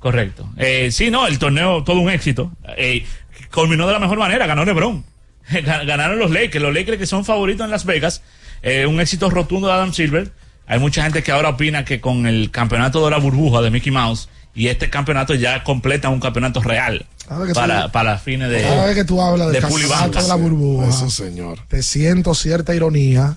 [0.00, 0.48] Correcto.
[0.56, 2.52] Eh, sí, no, el torneo, todo un éxito.
[2.76, 3.04] Eh,
[3.52, 5.04] culminó de la mejor manera, ganó LeBron.
[5.50, 8.22] Ga- Ganaron los Lakers, los Lakers que son favoritos en Las Vegas.
[8.88, 10.32] Un éxito rotundo de Adam Silver.
[10.66, 13.92] Hay mucha gente que ahora opina que con el campeonato de la burbuja de Mickey
[13.92, 14.28] Mouse
[14.58, 17.06] y este campeonato ya completa un campeonato real
[17.54, 20.20] para, tú- para fines de, Cada vez que tú hablas de banca.
[20.22, 21.60] de la burbuja, Eso, señor.
[21.68, 23.36] te siento cierta ironía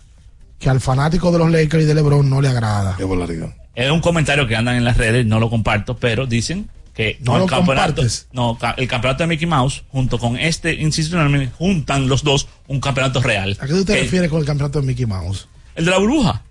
[0.59, 2.95] que al fanático de los Lakers y de LeBron no le agrada.
[2.97, 3.53] Qué volaridad.
[3.75, 7.35] Es un comentario que andan en las redes, no lo comparto, pero dicen que No
[7.35, 8.27] el lo campeonato, compartes.
[8.33, 13.21] no, el campeonato de Mickey Mouse junto con este institucional juntan los dos un campeonato
[13.21, 13.57] real.
[13.61, 15.47] ¿A qué tú te el, refieres con el campeonato de Mickey Mouse?
[15.75, 16.41] el de la burbuja,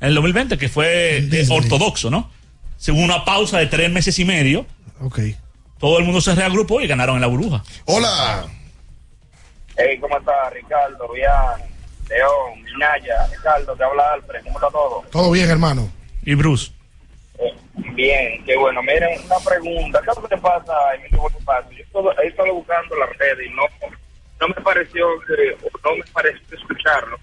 [0.00, 2.30] en el 2020 que fue ortodoxo, ¿no?
[2.80, 4.64] Según una pausa de tres meses y medio,
[5.02, 5.18] Ok.
[5.78, 7.62] todo el mundo se reagrupó y ganaron en la burbuja.
[7.84, 8.46] Hola.
[9.76, 11.12] Hey, ¿cómo está Ricardo?
[11.12, 11.60] Bian,
[12.08, 15.04] León, Minaya, Ricardo, te habla Alfred, ¿cómo está todo?
[15.12, 15.92] Todo bien, hermano.
[16.22, 16.72] Y Bruce.
[17.38, 17.54] Eh,
[17.94, 18.82] bien, qué bueno.
[18.82, 20.00] Miren, una pregunta.
[20.02, 21.76] ¿Qué es lo que te pasa, Emilio Bonifacio?
[21.76, 23.62] Yo todo- he estado buscando la red y no,
[24.40, 25.54] no me pareció que,
[25.84, 27.18] no me pareció escucharlo.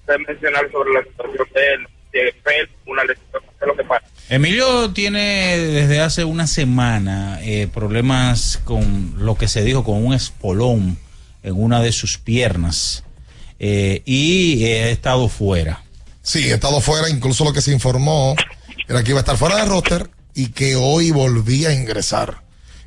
[0.00, 3.84] Usted mencionar sobre la situación de él, de Fel, una lesión, ¿qué es lo que
[3.84, 4.06] pasa?
[4.32, 10.14] Emilio tiene desde hace una semana eh, problemas con lo que se dijo con un
[10.14, 10.96] espolón
[11.42, 13.04] en una de sus piernas
[13.58, 15.84] eh, y eh, ha estado fuera.
[16.22, 18.34] Sí, ha estado fuera, incluso lo que se informó
[18.88, 22.42] era que iba a estar fuera de roster y que hoy volvía a ingresar.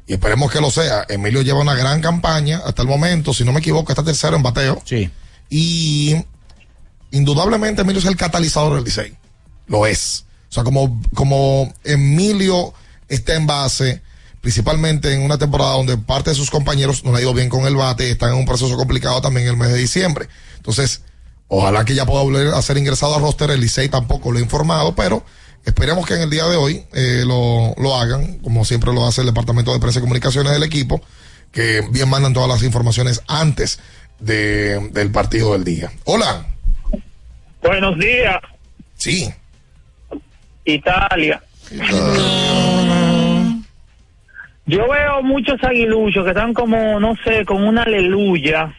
[0.07, 1.05] Y esperemos que lo sea.
[1.07, 4.41] Emilio lleva una gran campaña hasta el momento, si no me equivoco, está tercero en
[4.41, 4.81] bateo.
[4.83, 5.11] Sí.
[5.51, 6.15] Y
[7.11, 9.15] indudablemente Emilio es el catalizador del Licey.
[9.67, 10.25] Lo es.
[10.49, 12.73] O sea, como, como Emilio
[13.07, 14.01] está en base,
[14.41, 17.65] principalmente en una temporada donde parte de sus compañeros no le ha ido bien con
[17.65, 20.27] el bate, están en un proceso complicado también en el mes de diciembre.
[20.57, 21.01] Entonces,
[21.47, 23.49] ojalá que ya pueda volver a ser ingresado a roster.
[23.49, 25.25] El Licey tampoco lo ha informado, pero
[25.65, 29.21] esperemos que en el día de hoy eh, lo, lo hagan, como siempre lo hace
[29.21, 31.01] el Departamento de Prensa y Comunicaciones del equipo,
[31.51, 33.79] que bien mandan todas las informaciones antes
[34.19, 35.91] de, del partido del día.
[36.03, 36.45] Hola.
[37.61, 38.35] Buenos días,
[38.97, 39.33] Sí.
[40.65, 41.41] Italia.
[44.65, 48.73] Yo veo muchos aguiluchos que están como, no sé, con una aleluya.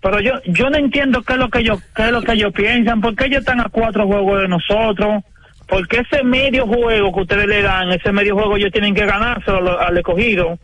[0.00, 2.52] Pero yo yo no entiendo qué es lo que ellos qué es lo que ellos
[2.52, 5.24] piensan, por qué ellos están a cuatro juegos de nosotros,
[5.66, 9.58] porque ese medio juego que ustedes le dan, ese medio juego ellos tienen que ganárselo
[9.58, 10.58] al, al escogido.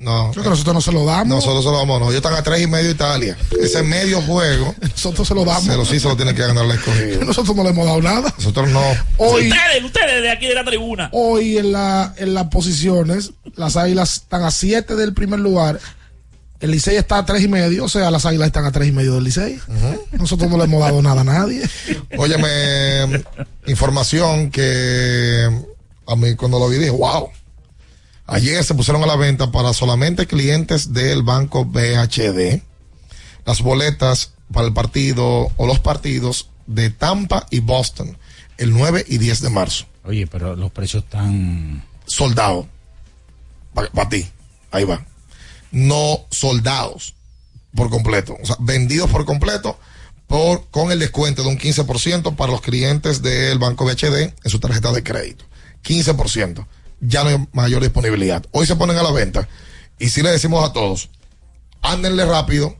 [0.00, 0.30] No.
[0.32, 1.28] Creo que nosotros no se lo damos.
[1.28, 2.06] Nosotros se lo damos, no.
[2.06, 3.36] Ellos están a tres y medio Italia.
[3.62, 4.74] Ese medio juego.
[4.80, 5.64] Nosotros se lo damos.
[5.64, 7.18] Se lo sí se lo tiene que ganar la escogida.
[7.24, 8.32] Nosotros no le hemos dado nada.
[8.38, 8.80] Nosotros no.
[9.18, 11.10] Hoy, Ustedes, ustedes de aquí de la tribuna.
[11.12, 15.78] hoy en, la, en las posiciones, las águilas están a 7 del primer lugar.
[16.60, 18.92] El Licey está a tres y medio, o sea, las águilas están a tres y
[18.92, 19.58] medio del Licey.
[20.12, 21.62] Nosotros no le hemos dado nada a nadie.
[22.18, 23.22] Óyeme,
[23.66, 25.48] información que
[26.06, 27.30] a mí cuando lo vi dije, wow.
[28.30, 32.62] Ayer se pusieron a la venta para solamente clientes del banco BHD
[33.44, 38.16] las boletas para el partido o los partidos de Tampa y Boston
[38.56, 39.86] el 9 y 10 de marzo.
[40.04, 41.84] Oye, pero los precios están...
[42.06, 42.68] Soldado.
[43.74, 44.28] Para ti.
[44.70, 45.04] Ahí va.
[45.72, 47.14] No soldados
[47.74, 48.36] por completo.
[48.40, 49.76] O sea, vendidos por completo
[50.28, 54.60] por, con el descuento de un 15% para los clientes del Banco BHD en su
[54.60, 55.44] tarjeta de crédito.
[55.82, 56.64] 15%.
[57.00, 58.44] Ya no hay mayor disponibilidad.
[58.50, 59.48] Hoy se ponen a la venta.
[59.98, 61.10] Y si le decimos a todos,
[61.82, 62.76] ándenle rápido,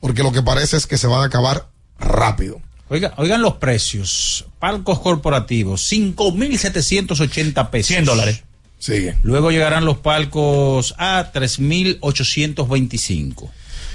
[0.00, 1.68] porque lo que parece es que se van a acabar
[1.98, 2.60] rápido.
[2.88, 4.46] Oiga, oigan los precios.
[4.58, 7.88] Palcos corporativos, 5.780 pesos.
[7.88, 8.42] 100 dólares.
[8.78, 9.16] Sigue.
[9.22, 13.50] Luego llegarán los palcos A, 3.825.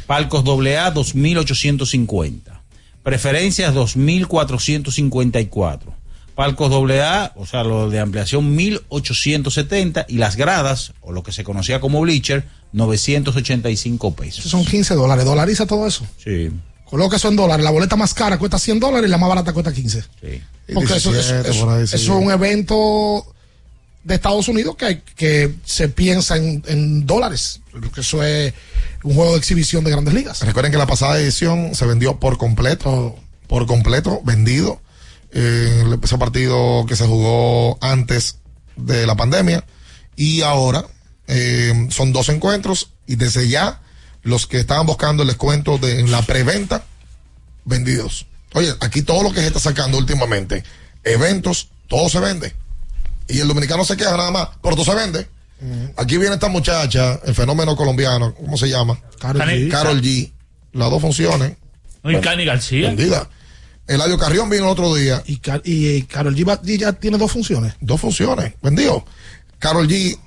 [0.07, 2.59] Palcos AA, 2.850.
[3.03, 5.98] Preferencias, 2.454.
[6.39, 10.05] Palcos AA, o sea, lo de ampliación, 1.870.
[10.07, 14.39] Y las gradas, o lo que se conocía como bleacher, 985 pesos.
[14.39, 15.25] Esos son 15 dólares.
[15.25, 16.05] Dolariza todo eso.
[16.23, 16.49] Sí.
[16.85, 17.63] Coloca eso en dólares.
[17.63, 20.01] La boleta más cara cuesta 100 dólares y la más barata cuesta 15.
[20.01, 20.41] Sí.
[20.73, 22.03] Porque eso, eso- 17 eso- por ahí, eso sí.
[22.03, 23.25] es un evento
[24.05, 27.59] de Estados Unidos que, que se piensa en, en dólares.
[27.71, 28.53] Porque eso es
[29.03, 30.41] un juego de exhibición de grandes ligas.
[30.45, 33.17] Recuerden que la pasada edición se vendió por completo,
[33.47, 34.79] por completo, vendido.
[35.31, 38.37] Eh, ese partido que se jugó antes
[38.75, 39.63] de la pandemia.
[40.15, 40.85] Y ahora
[41.27, 43.81] eh, son dos encuentros y desde ya
[44.23, 46.83] los que estaban buscando el descuento de en la preventa,
[47.65, 48.25] vendidos.
[48.53, 50.63] Oye, aquí todo lo que se está sacando últimamente,
[51.03, 52.53] eventos, todo se vende.
[53.27, 55.27] Y el dominicano se queja nada más, pero todo se vende.
[55.97, 58.97] Aquí viene esta muchacha, el fenómeno colombiano, ¿cómo se llama?
[59.19, 59.69] Cani- G.
[59.69, 60.31] Carol G.
[60.73, 61.53] Las dos funciones.
[62.01, 62.87] No, y Cani García.
[62.87, 63.29] Vendida.
[63.89, 65.21] Eladio Carrión vino el otro día.
[65.25, 67.73] Y, Car- y, eh, Carol G, va- G ya tiene dos funciones.
[67.81, 68.53] Dos funciones.
[68.61, 69.03] Vendió.
[69.57, 70.17] Carol G,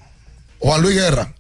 [0.59, 1.35] Juan Luis Guerra.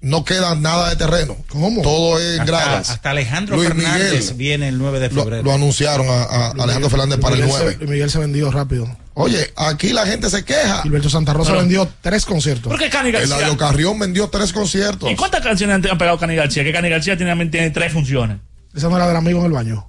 [0.00, 1.36] No queda nada de terreno.
[1.48, 1.82] ¿Cómo?
[1.82, 2.90] Todo es Hasta, gradas.
[2.90, 4.34] hasta Alejandro Luis Fernández Miguel.
[4.36, 5.42] viene el 9 de febrero.
[5.42, 7.72] lo anunciaron a, a Alejandro Fernández para el Miguel 9.
[7.72, 8.96] Se, Luis Miguel se vendió rápido.
[9.14, 10.82] Oye, aquí la gente se queja.
[10.82, 12.70] Gilberto Santa Rosa Pero- vendió tres conciertos.
[12.70, 13.36] ¿Por qué Cani García?
[13.38, 15.10] Eladio Carrión vendió tres conciertos.
[15.10, 16.62] ¿Y cuántas canciones han, han pegado Cani García?
[16.62, 18.38] Que Cani García tiene, tiene tres funciones.
[18.76, 19.88] Esa no era del amigo en el baño.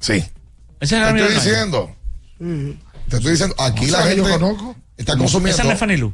[0.00, 0.24] Sí.
[0.84, 1.96] Ese es Te estoy diciendo.
[3.08, 3.54] Te estoy diciendo.
[3.58, 4.76] Aquí la sea, que yo gente conozco.
[4.96, 5.54] está consumiendo.
[5.54, 6.12] Esa no es Fanny Lu.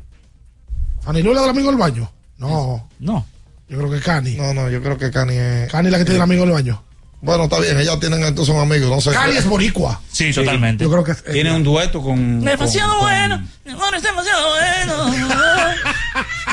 [1.02, 2.10] ¿Fanny Lu es la del amigo del baño?
[2.38, 2.88] No.
[3.00, 3.26] No.
[3.68, 4.34] Yo creo que es Cani.
[4.34, 5.70] No, no, yo creo que Cani es.
[5.70, 6.82] Cani es la que tiene el amigo del baño.
[7.22, 9.10] Bueno, está bien, ellas tienen entonces un amigo, no sé.
[9.12, 10.00] Cani es boricua.
[10.10, 10.84] Sí, totalmente.
[10.84, 12.40] Yo creo que es- Tiene un dueto con.
[12.42, 13.42] Demasiado con- bueno.
[13.64, 15.14] Mi amor es demasiado bueno.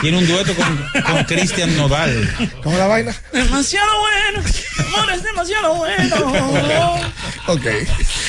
[0.01, 2.29] Tiene un dueto con, con Cristian Nodal.
[2.63, 3.15] ¿Cómo es la vaina?
[3.31, 4.47] demasiado bueno.
[4.77, 6.95] Mi amor es demasiado bueno.
[7.47, 7.65] Ok.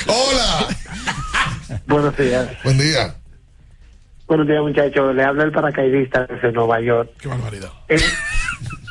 [0.06, 0.68] Hola.
[1.88, 2.48] Buenos días.
[2.62, 3.14] Buen día.
[4.28, 5.12] Buenos días, muchachos.
[5.14, 7.10] Le habla el paracaidista desde Nueva York.
[7.20, 7.70] Qué barbaridad.
[7.88, 8.00] Eh,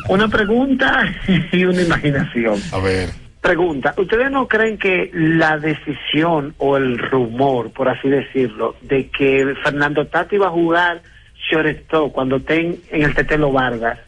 [0.10, 1.02] una pregunta
[1.54, 2.62] y una imaginación.
[2.74, 3.27] A ver.
[3.48, 9.56] Pregunta, ¿ustedes no creen que la decisión o el rumor, por así decirlo, de que
[9.64, 11.02] Fernando Tati va a jugar
[11.50, 14.00] shortstop cuando estén en el Tetelo Vargas,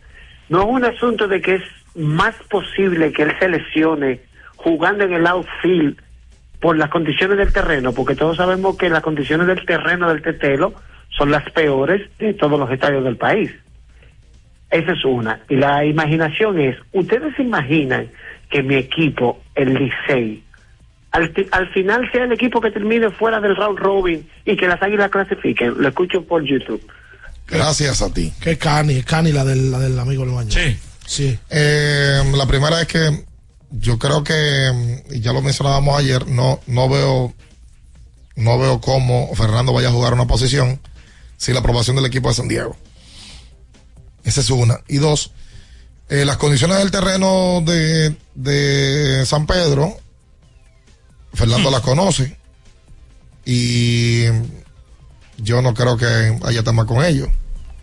[0.49, 1.63] no es un asunto de que es
[1.95, 4.19] más posible que él se lesione
[4.57, 5.95] jugando en el outfield
[6.59, 10.73] por las condiciones del terreno, porque todos sabemos que las condiciones del terreno del Tetelo
[11.17, 13.55] son las peores de todos los estadios del país.
[14.69, 15.39] Esa es una.
[15.47, 18.09] Y la imaginación es, ¿ustedes se imaginan
[18.49, 20.43] que mi equipo, el Licey,
[21.11, 24.67] al, ti- al final sea el equipo que termine fuera del round robin y que
[24.67, 25.75] las águilas clasifiquen?
[25.81, 26.81] Lo escucho por YouTube.
[27.47, 28.31] Gracias a ti.
[28.39, 30.51] Que es Cani, Cani la del, la del amigo del baño.
[30.51, 30.77] Sí.
[31.05, 31.39] Sí.
[31.49, 33.25] Eh, la primera es que
[33.71, 37.33] yo creo que, y ya lo mencionábamos ayer, no, no veo,
[38.35, 40.79] no veo cómo Fernando vaya a jugar una posición
[41.37, 42.77] sin la aprobación del equipo de San Diego.
[44.23, 44.79] Esa es una.
[44.87, 45.31] Y dos,
[46.09, 49.95] eh, las condiciones del terreno de, de San Pedro,
[51.33, 52.37] Fernando las conoce.
[53.45, 54.23] Y
[55.37, 57.29] yo no creo que haya tema con ellos,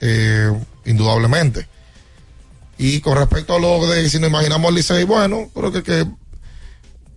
[0.00, 0.52] eh,
[0.84, 1.68] indudablemente.
[2.78, 6.06] Y con respecto a lo de si nos imaginamos el Licey, bueno, creo que, que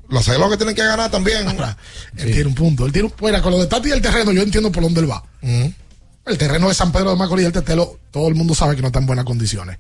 [0.10, 1.48] las águilas lo que tienen que ganar también.
[2.18, 2.86] Él tiene un punto.
[2.86, 5.02] Él tiene un, mira, con lo de Tati y el terreno, yo entiendo por dónde
[5.02, 5.24] él va.
[5.42, 8.82] El terreno de San Pedro de Macorís y el Tetelo, todo el mundo sabe que
[8.82, 9.80] no está en buenas condiciones.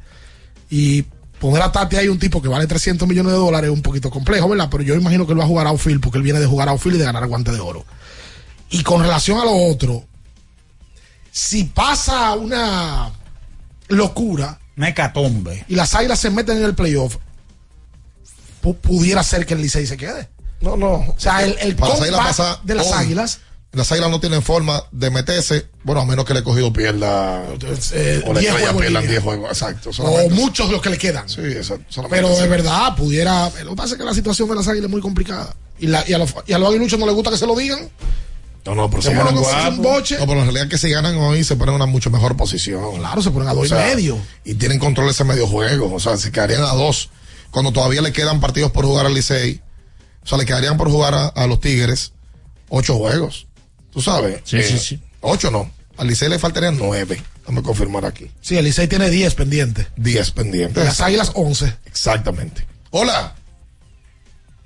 [0.69, 1.05] Y
[1.39, 4.09] poner a Tati ahí un tipo que vale 300 millones de dólares es un poquito
[4.09, 4.67] complejo, ¿verdad?
[4.69, 6.67] Pero yo imagino que él va a jugar a outfield porque él viene de jugar
[6.67, 7.85] a outfield y de ganar el guante de oro.
[8.69, 10.05] Y con relación a lo otro,
[11.31, 13.11] si pasa una
[13.87, 15.65] locura Una hecatombe.
[15.67, 17.17] y las águilas se meten en el playoff,
[18.63, 20.29] pu- pudiera ser que el Licey se quede.
[20.61, 20.93] No, no.
[20.95, 22.93] O sea, el, el Para las águilas comeback pasa de las hoy.
[22.95, 23.39] águilas
[23.71, 27.43] Las águilas no tienen forma de meterse, bueno, a menos que le he cogido pierda.
[27.93, 29.21] eh, o le 10 estrella juegos pierda en en 10 liga.
[29.21, 29.89] juegos, exacto.
[29.99, 31.29] o muchos de los que le quedan.
[31.29, 32.03] Sí, exacto.
[32.09, 33.51] Pero de verdad, pudiera.
[33.63, 35.55] Lo que pasa es que la situación de las águilas es muy complicada.
[35.77, 37.55] Y, la- y a, los, y a los aguiluchos no les gusta que se lo
[37.55, 37.87] digan.
[38.65, 39.77] No, no, pero Se ponen guapos.
[39.77, 40.17] boche.
[40.17, 42.97] No, pero en realidad que si ganan hoy se ponen en una mucho mejor posición.
[42.97, 44.17] Claro, se ponen a dos y medio.
[44.43, 45.93] Y tienen control de ese medio juego.
[45.93, 47.09] O sea, se quedarían a dos.
[47.51, 49.61] Cuando todavía le quedan partidos por jugar al Licey.
[50.23, 52.11] O sea, le quedarían por jugar a, a los Tigres
[52.67, 53.47] ocho juegos.
[53.91, 54.41] ¿Tú sabes?
[54.43, 54.99] Sí, Eh, sí, sí.
[55.21, 55.71] Ocho no.
[55.97, 57.21] Al Licey le faltarían nueve.
[57.41, 58.29] Déjame confirmar aquí.
[58.41, 59.87] Sí, el Licey tiene 10 pendientes.
[59.97, 60.85] Diez pendientes.
[60.85, 61.73] las águilas 11.
[61.85, 62.65] Exactamente.
[62.91, 63.35] Hola.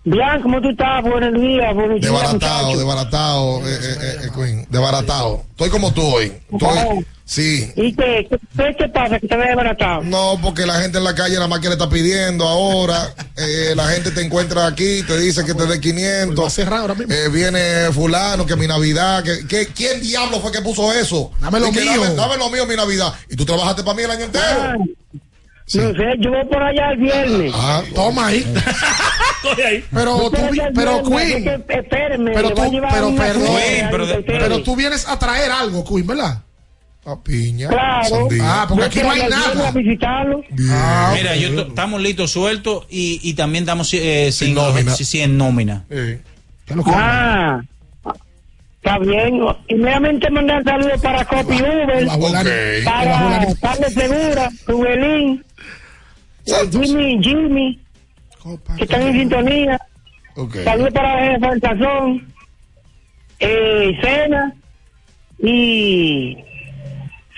[0.05, 1.01] Bien, ¿cómo tú estás?
[1.01, 4.67] Buenos días, buenos días, Desbaratado, desbaratado, eh, eh, eh, Queen.
[4.69, 5.45] Desbaratado.
[5.51, 6.33] Estoy como tú hoy.
[6.51, 7.71] Estoy, sí.
[7.77, 10.01] ¿Y qué, qué, pasa que te ves desbaratado?
[10.03, 13.13] No, porque la gente en la calle nada más que le está pidiendo ahora.
[13.37, 16.59] Eh, la gente te encuentra aquí, te dice que te dé 500.
[16.59, 19.23] Eh, viene fulano, que mi Navidad.
[19.23, 21.31] Que, que- ¿Quién diablo fue que puso eso?
[21.39, 21.81] Dame lo mío.
[22.01, 23.13] Dame, dame lo mío, mi Navidad.
[23.29, 24.43] Y tú trabajaste para mí el año entero.
[24.49, 24.75] Ah,
[25.81, 27.51] No sé, yo voy por allá el viernes.
[27.55, 28.45] Ah, Toma ahí.
[29.91, 30.37] Pero tú,
[30.73, 31.63] pero Queen.
[31.67, 32.61] Espérenme, Pero tú,
[32.93, 34.23] pero perdón.
[34.25, 36.41] Pero tú vienes a traer algo, Queen, ¿verdad?
[37.05, 37.67] A piña.
[37.67, 38.29] Claro.
[38.41, 39.67] Ah, porque Yo aquí no hay nada.
[39.67, 40.41] a visitarlo.
[40.69, 44.95] Ah, Mira, yo estamos listos, sueltos y, y también estamos eh, sin, nómina.
[44.95, 45.83] sí, sí, en nómina.
[45.89, 46.21] ¿Qué
[46.67, 47.59] es lo que- Ah,
[48.77, 49.41] está bien.
[49.67, 52.85] Primeramente mandar saludos para Copy Uber, La abuela- Ok.
[52.85, 55.52] para Carlos Segura, Rubelín, eh,
[56.45, 56.81] Santos.
[56.81, 57.79] Jimmy, Jimmy,
[58.39, 59.79] Copa, que están en sintonía.
[60.35, 60.55] Ok.
[60.63, 62.33] Saludos para del Sazón,
[63.39, 64.53] eh, Cena
[65.39, 66.37] y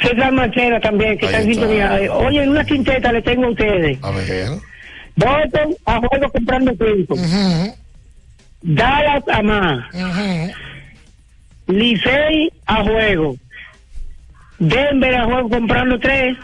[0.01, 2.13] César Manchera también, que Ahí está en sintonía.
[2.13, 3.97] Oye, en una quinteta le tengo a ustedes.
[4.03, 4.51] A ver.
[5.15, 6.71] Voten a juego comprando.
[6.71, 7.75] Ujú.
[8.61, 9.85] Dallas a más.
[11.67, 13.35] Licey a juego.
[14.59, 16.37] Denver a juego comprando tres.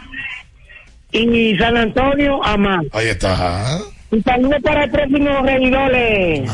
[1.12, 2.84] Y San Antonio a más.
[2.92, 3.78] Ahí está.
[4.10, 6.50] Y saludos para el próximo regidores.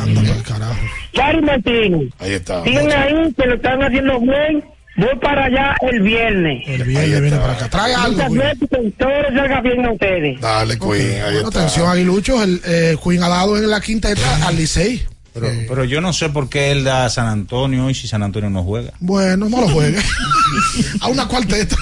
[1.15, 2.13] Cari Martínez.
[2.19, 2.63] Ahí está.
[2.65, 4.65] Siguen ahí que lo están haciendo bien.
[4.97, 6.63] Voy para allá el viernes.
[6.67, 7.69] El viernes viene para acá.
[7.69, 8.11] Trae algo.
[8.17, 8.39] Muchas Queen.
[8.41, 10.41] gracias, que todo les salga bien a ustedes.
[10.41, 10.91] Dale, Queen.
[11.23, 11.61] Ahí Bueno, está.
[11.61, 12.43] atención, Aguilucho.
[12.43, 15.05] El eh, Queen ha dado en la quinteta al Licey.
[15.35, 18.25] Pero, pero yo no sé por qué él da a San Antonio y si San
[18.25, 18.93] Antonio no juega.
[18.99, 19.99] Bueno, no lo juegue.
[21.01, 21.77] a una cuarteta.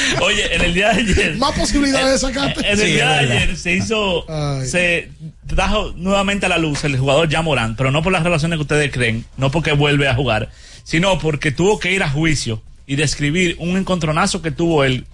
[0.20, 1.36] Oye, en el día de ayer.
[1.36, 2.60] Más posibilidades de sacarte.
[2.60, 4.26] En el Sí, día de ayer se hizo,
[4.64, 5.10] se
[5.46, 8.90] trajo nuevamente a la luz el jugador Jamorán, pero no por las relaciones que ustedes
[8.92, 10.50] creen, no porque vuelve a jugar,
[10.84, 15.06] sino porque tuvo que ir a juicio y describir un encontronazo que tuvo él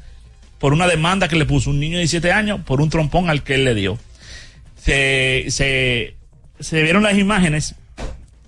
[0.58, 3.42] por una demanda que le puso un niño de 17 años por un trompón al
[3.44, 3.98] que él le dio.
[4.82, 6.14] Se, se,
[6.60, 7.74] se vieron las imágenes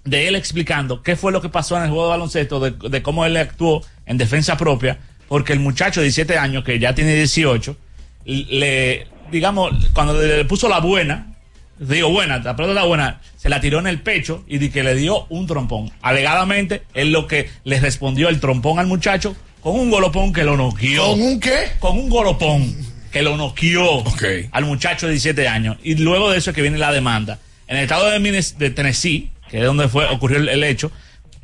[0.05, 3.03] de él explicando qué fue lo que pasó en el juego de baloncesto, de, de
[3.03, 4.99] cómo él actuó en defensa propia,
[5.31, 7.77] porque el muchacho de 17 años, que ya tiene 18,
[8.25, 11.35] le, digamos, cuando le puso la buena,
[11.79, 14.83] digo buena, la pelota la buena, se la tiró en el pecho y di que
[14.83, 15.93] le dio un trompón.
[16.03, 20.57] Alegadamente, él lo que le respondió el trompón al muchacho con un golopón que lo
[20.57, 21.13] noqueó.
[21.13, 21.59] ¿Con un qué?
[21.79, 22.75] Con un golopón
[23.13, 24.03] que lo noqueó
[24.51, 25.77] al muchacho de 17 años.
[25.85, 27.39] Y luego de eso es que viene la demanda.
[27.69, 28.19] En el estado de,
[28.59, 30.91] de Tennessee, que es donde fue, ocurrió el, el hecho,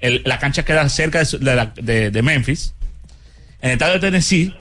[0.00, 2.74] el- la cancha queda cerca de, de de- de Memphis.
[3.60, 4.54] En el estado de Tennessee,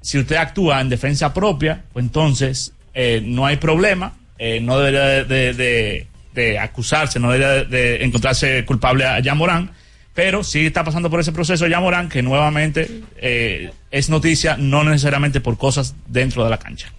[0.00, 5.00] si usted actúa en defensa propia, pues entonces eh, no hay problema, eh, no debería
[5.02, 9.70] de, de- de- de acusarse, no debería de, de encontrarse culpable a Yamorán,
[10.14, 15.40] pero sí está pasando por ese proceso Yamorán que nuevamente eh, es noticia, no necesariamente
[15.40, 16.90] por cosas dentro de la cancha.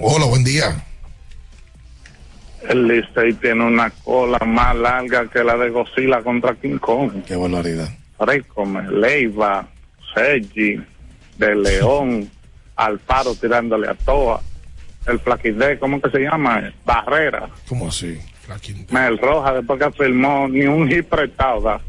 [0.00, 0.84] Hola, buen día.
[2.68, 7.22] El Licey tiene una cola más larga que la de Godzilla contra King Kong.
[7.26, 7.88] Qué barbaridad.
[8.20, 9.68] Récome, Leiva,
[10.18, 10.80] Sergi,
[11.36, 12.30] De León,
[12.76, 14.40] Alfaro tirándole a Toa,
[15.06, 16.72] el Flaquidé, ¿cómo que se llama?
[16.84, 18.18] Barrera, ¿Cómo así?
[18.90, 21.80] Mel Roja, después que firmó ni un hit prestado da.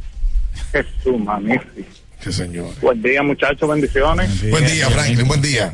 [0.71, 1.89] Jesús, magnífico.
[2.19, 2.67] Sí, señor.
[2.81, 4.49] Buen día, muchachos, bendiciones.
[4.51, 5.73] Buen día, Franklin, buen día.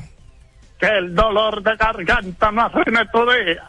[0.78, 3.64] Que el dolor de garganta no arruine tu día.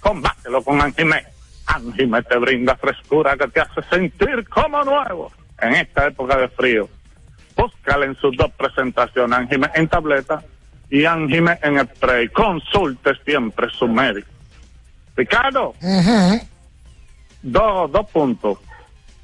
[0.00, 1.24] Combátelo con Anjime.
[1.66, 5.32] Anjime te brinda frescura que te hace sentir como nuevo.
[5.62, 6.88] En esta época de frío,
[7.60, 10.42] búscala en sus dos presentaciones, Anjime en tableta
[10.88, 12.28] y Anjime en spray.
[12.28, 14.28] Consulte siempre su médico.
[15.16, 15.74] Ricardo,
[17.42, 18.58] dos, dos puntos.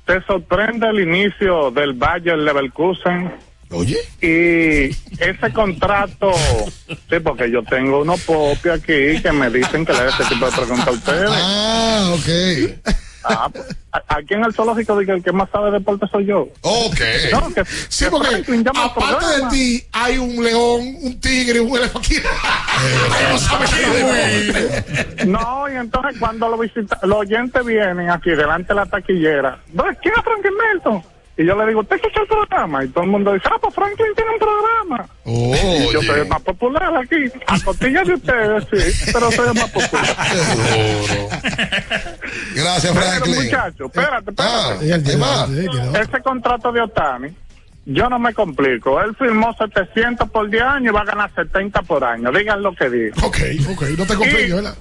[0.05, 3.33] ¿Te sorprende el inicio del Bayer Leverkusen?
[3.71, 3.99] Oye.
[4.21, 4.91] Y
[5.21, 6.33] ese contrato,
[6.87, 10.47] sí, porque yo tengo unos popis aquí que me dicen que le haga este tipo
[10.47, 11.31] de preguntas a ustedes.
[11.33, 12.97] Ah, ok.
[13.29, 13.67] Ah, pues,
[14.09, 16.49] aquí en el zoológico digo que el que más sabe de deporte soy yo.
[16.63, 17.01] Ok.
[17.33, 22.23] No, que, Sí, que porque aparte de ti, hay un león, un tigre, un elefante.
[25.27, 29.97] No y entonces cuando los, visita- los oyentes vienen aquí delante de la taquillera, "¿Dónde-
[30.03, 31.03] ¿quién es Franklin Melton?
[31.39, 32.83] Y yo le digo, ¿usted escucha el programa?
[32.85, 35.07] Y todo el mundo dice, ah, pues Franklin tiene un programa.
[35.27, 37.17] Y yo soy el más popular aquí.
[37.47, 40.17] A costillas de ustedes, sí, pero soy el más popular.
[42.55, 43.35] Gracias, Pero, Franklin.
[43.45, 45.11] muchacho, espérate, Ah, espérate.
[45.13, 46.01] ahí va.
[46.01, 47.29] Ese contrato de Otani,
[47.85, 49.01] yo no me complico.
[49.03, 52.33] Él firmó 700 por 10 años y va a ganar 70 por año.
[52.33, 53.19] Digan lo que digan.
[53.25, 53.37] Ok,
[53.73, 54.75] ok, no te compliques, ¿verdad?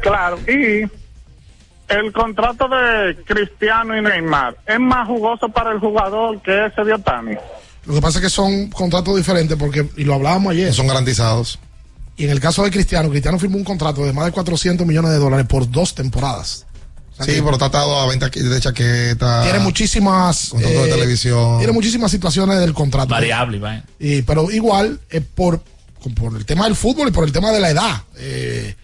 [0.00, 0.84] Claro, y
[1.88, 6.94] el contrato de Cristiano y Neymar es más jugoso para el jugador que ese de
[6.94, 7.36] Otani.
[7.86, 10.72] Lo que pasa es que son contratos diferentes porque, y lo hablábamos ayer.
[10.74, 11.58] Son garantizados.
[12.16, 15.12] Y en el caso de Cristiano, Cristiano firmó un contrato de más de 400 millones
[15.12, 16.66] de dólares por dos temporadas.
[17.12, 19.42] O sea Sí, pero está atado a venta de chaqueta.
[19.42, 20.48] Tiene muchísimas.
[20.50, 21.58] Contrato de eh, televisión.
[21.58, 23.08] Tiene muchísimas situaciones del contrato.
[23.08, 23.84] Variable, Iván.
[23.98, 25.62] Y, pero igual, eh, por,
[26.14, 28.02] por el tema del fútbol y por el tema de la edad.
[28.16, 28.74] Eh,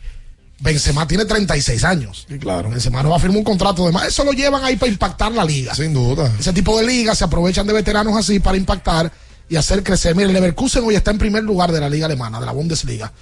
[0.62, 2.26] Benzema tiene 36 años.
[2.40, 2.70] claro.
[2.70, 4.06] Benzema no va a firmar un contrato de más.
[4.06, 5.74] Eso lo llevan ahí para impactar la liga.
[5.74, 6.32] Sin duda.
[6.38, 9.12] Ese tipo de ligas se aprovechan de veteranos así para impactar
[9.48, 10.14] y hacer crecer.
[10.14, 13.12] Mire, el Leverkusen hoy está en primer lugar de la liga alemana, de la Bundesliga.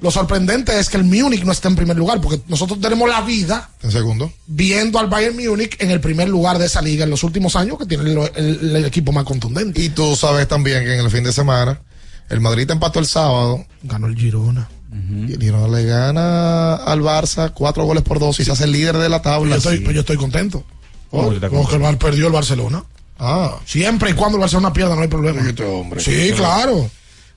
[0.00, 3.20] Lo sorprendente es que el Múnich no está en primer lugar, porque nosotros tenemos la
[3.22, 4.32] vida En segundo.
[4.46, 7.78] viendo al Bayern Múnich en el primer lugar de esa liga en los últimos años,
[7.78, 9.80] que tiene el, el- el equipo más contundente.
[9.82, 11.80] Y tú sabes también que en el fin de semana,
[12.28, 13.64] el Madrid empató el sábado.
[13.82, 14.68] Ganó el Girona.
[14.90, 18.72] Y el Girona le gana al Barça cuatro goles por dos y se hace el
[18.72, 19.50] líder de la tabla.
[19.52, 20.64] Yo estoy, pues yo estoy contento.
[21.10, 22.84] Oh, Porque el Bar perdió el Barcelona.
[23.18, 23.58] Ah.
[23.64, 25.40] Siempre y cuando el Barcelona pierda no hay problema.
[25.66, 26.00] hombre.
[26.00, 26.90] Sí, claro.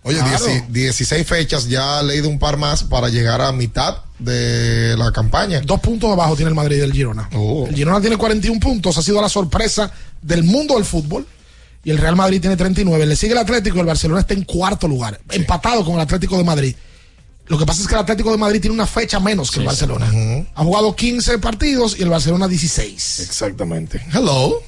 [0.04, 0.46] Oye, Claro.
[0.46, 5.12] 10 16 fechas, ya ha leído un par más para llegar a mitad de la
[5.12, 5.62] campaña.
[5.62, 7.30] Dos puntos abajo tiene el Madrid del Girona.
[7.36, 7.68] Oh.
[7.68, 9.92] El Girona tiene 41 puntos, ha sido la sorpresa
[10.22, 11.26] del mundo del fútbol.
[11.84, 13.06] Y el Real Madrid tiene 39.
[13.06, 16.38] Le sigue el Atlético y el Barcelona está en cuarto lugar, empatado con el Atlético
[16.38, 16.76] de Madrid.
[17.48, 19.66] Lo que pasa es que el Atlético de Madrid tiene una fecha menos que el
[19.66, 20.10] Barcelona.
[20.56, 23.20] Ha jugado 15 partidos y el Barcelona 16.
[23.20, 24.02] Exactamente.
[24.14, 24.62] Hello.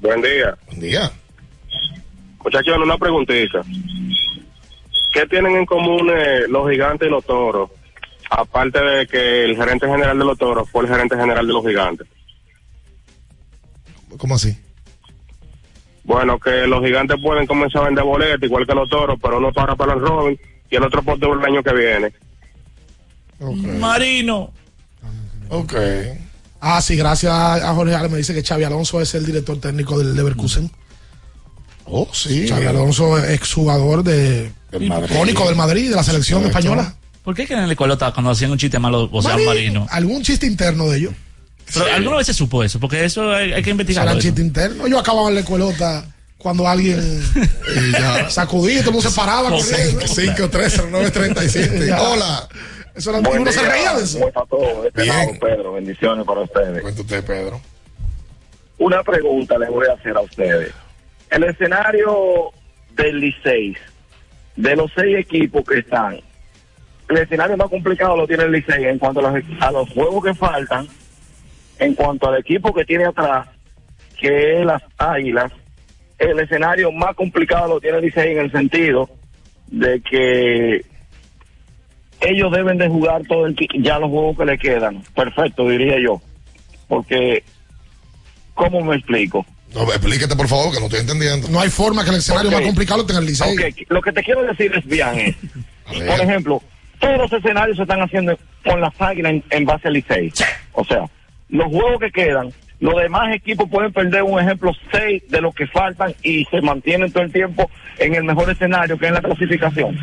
[0.00, 0.54] Buen día.
[0.66, 1.10] Buen día.
[2.42, 3.62] Muchachos, una preguntita.
[5.14, 7.70] ¿Qué tienen en común eh, los gigantes y los toros?
[8.28, 11.64] Aparte de que el gerente general de los toros fue el gerente general de los
[11.64, 12.06] gigantes.
[14.18, 14.54] ¿Cómo así?
[16.04, 19.52] Bueno, que los gigantes pueden comenzar a vender boletas igual que los toros, pero uno
[19.52, 20.38] para para el Robin
[20.70, 22.12] y el otro por todo el año que viene.
[23.78, 24.52] Marino.
[25.48, 25.74] Ok.
[26.60, 29.98] Ah, sí, gracias a Jorge Ale me dice que Xavi Alonso es el director técnico
[29.98, 30.70] del Leverkusen.
[31.86, 32.48] Oh, sí.
[32.48, 35.10] Xavi Alonso, exjugador de Del Madrid.
[35.14, 36.58] icónico del Madrid, de la selección Correcto.
[36.58, 36.94] española.
[37.22, 39.50] ¿Por qué creen el colota cuando hacían un chiste malo, o sea, Marino.
[39.50, 39.86] Marino?
[39.90, 41.14] Algún chiste interno de ellos.
[41.72, 44.10] Pero alguna vez se supo eso, porque eso hay, hay que investigarlo.
[44.10, 44.28] Serán eso.
[44.28, 44.86] chiste interno.
[44.86, 46.04] Yo acababa en la escuelota
[46.38, 47.00] cuando alguien
[48.28, 49.50] sacudía, todo el mundo se paraba.
[49.50, 50.06] corriendo.
[50.06, 51.86] 5, 3, 9, 37.
[51.86, 52.02] Ya.
[52.02, 52.48] Hola.
[52.94, 54.18] Eso era, uno se reía de eso.
[54.18, 54.86] ¿Cómo está todo?
[54.86, 55.16] Este Bien.
[55.16, 56.82] lado, Pedro, bendiciones para ustedes.
[56.82, 57.60] Cuenta usted, Pedro.
[58.78, 60.72] Una pregunta le voy a hacer a ustedes.
[61.30, 62.50] El escenario
[62.94, 63.76] del Licey,
[64.56, 66.20] de los seis equipos que están,
[67.08, 70.24] el escenario más complicado lo tiene el Licey en cuanto a los, a los juegos
[70.24, 70.86] que faltan,
[71.78, 73.48] en cuanto al equipo que tiene atrás,
[74.18, 75.52] que es las Águilas,
[76.18, 79.10] el escenario más complicado lo tiene el Licey en el sentido
[79.66, 80.84] de que
[82.20, 85.02] ellos deben de jugar todo el ya los juegos que le quedan.
[85.14, 86.20] Perfecto, diría yo.
[86.88, 87.42] Porque,
[88.54, 89.44] ¿cómo me explico?
[89.74, 91.48] No, explíquete, por favor, que no estoy entendiendo.
[91.48, 93.52] No hay forma que el escenario más complicado lo tenga el Licey.
[93.52, 95.36] Ok, lo que te quiero decir es bien,
[95.92, 96.62] es, por ejemplo,
[97.00, 100.32] todos los escenarios se están haciendo con las águilas en, en base al Licey.
[100.72, 101.04] O sea,
[101.54, 105.66] los juegos que quedan, los demás equipos pueden perder un ejemplo seis de los que
[105.68, 109.96] faltan y se mantienen todo el tiempo en el mejor escenario que es la clasificación.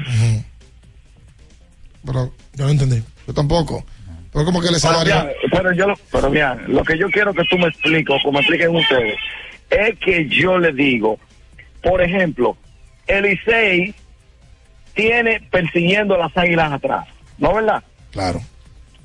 [2.05, 3.03] Pero yo no entendí.
[3.27, 3.85] Yo tampoco.
[4.33, 5.13] Pero como que escenario.
[5.23, 8.19] bien, pero yo, lo- pero bien, lo que yo quiero que tú me expliques, o
[8.23, 9.19] que me expliquen ustedes,
[9.69, 11.19] es que yo le digo,
[11.83, 12.55] por ejemplo,
[13.07, 13.93] el Licey
[14.93, 17.07] tiene persiguiendo a las águilas atrás,
[17.37, 17.83] ¿no verdad?
[18.11, 18.41] Claro.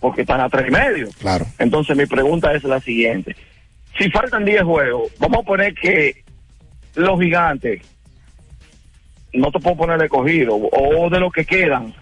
[0.00, 1.08] Porque están a tres y medio.
[1.18, 1.46] Claro.
[1.58, 3.34] Entonces mi pregunta es la siguiente.
[3.98, 6.22] Si faltan 10 juegos, vamos a poner que
[6.94, 7.82] los gigantes,
[9.32, 11.94] no te puedo poner de cogido, o de lo que quedan,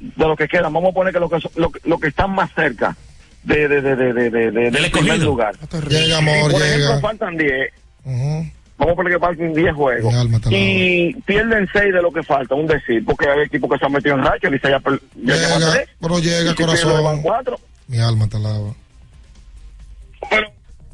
[0.00, 2.08] de lo que quedan, vamos a poner que lo que, son- lo, que- lo que
[2.08, 2.96] están más cerca
[3.44, 5.54] de, de, de, de, de, de- de- del primer lugar.
[5.88, 6.74] Llega, amor, Y, por llega.
[6.74, 7.72] ejemplo, faltan 10.
[8.78, 10.14] Vamos a poner que faltan 10 juegos.
[10.50, 13.92] Y pierden 6 de lo que falta, un decir, porque hay equipos que se han
[13.92, 14.80] metido en racha, el Licey ya,
[15.24, 15.88] ya Llega, tres.
[16.00, 17.04] pero Y llega, si pierde, corazón.
[17.04, 17.56] van cuatro.
[17.86, 18.74] Mi alma te alaba.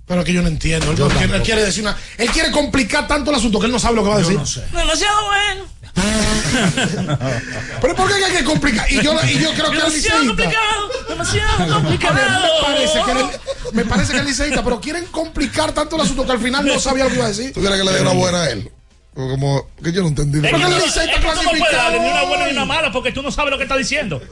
[0.09, 0.91] Pero que yo no entiendo.
[0.91, 1.97] Él, quiere, él quiere decir una.
[2.17, 4.39] Él quiere complicar tanto el asunto que él no sabe lo que va a decir.
[4.73, 5.65] Demasiado bueno.
[7.81, 8.91] Pero ¿por qué hay que complicar?
[8.91, 10.27] Y yo, y yo creo que el Demasiado liceísta.
[10.27, 10.89] complicado.
[11.09, 12.15] Demasiado complicado.
[12.15, 16.25] me parece que el, me parece que el liceísta, pero quieren complicar tanto el asunto
[16.25, 17.53] que al final no sabía lo que iba a decir.
[17.53, 18.71] ¿Tú quieres que le dé una buena a él?
[19.15, 20.39] Como que yo no entendí.
[20.39, 22.53] Es que Porque el es que tú no puedes clasificado darle ni una buena ni
[22.53, 24.23] una mala porque tú no sabes lo que está diciendo.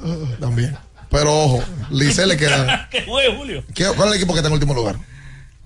[0.40, 0.76] También.
[1.10, 2.88] Pero ojo, Lice le queda.
[2.90, 3.64] ¿Qué juegue, Julio?
[3.74, 4.96] ¿Qué- ¿Cuál es el equipo que está en último lugar?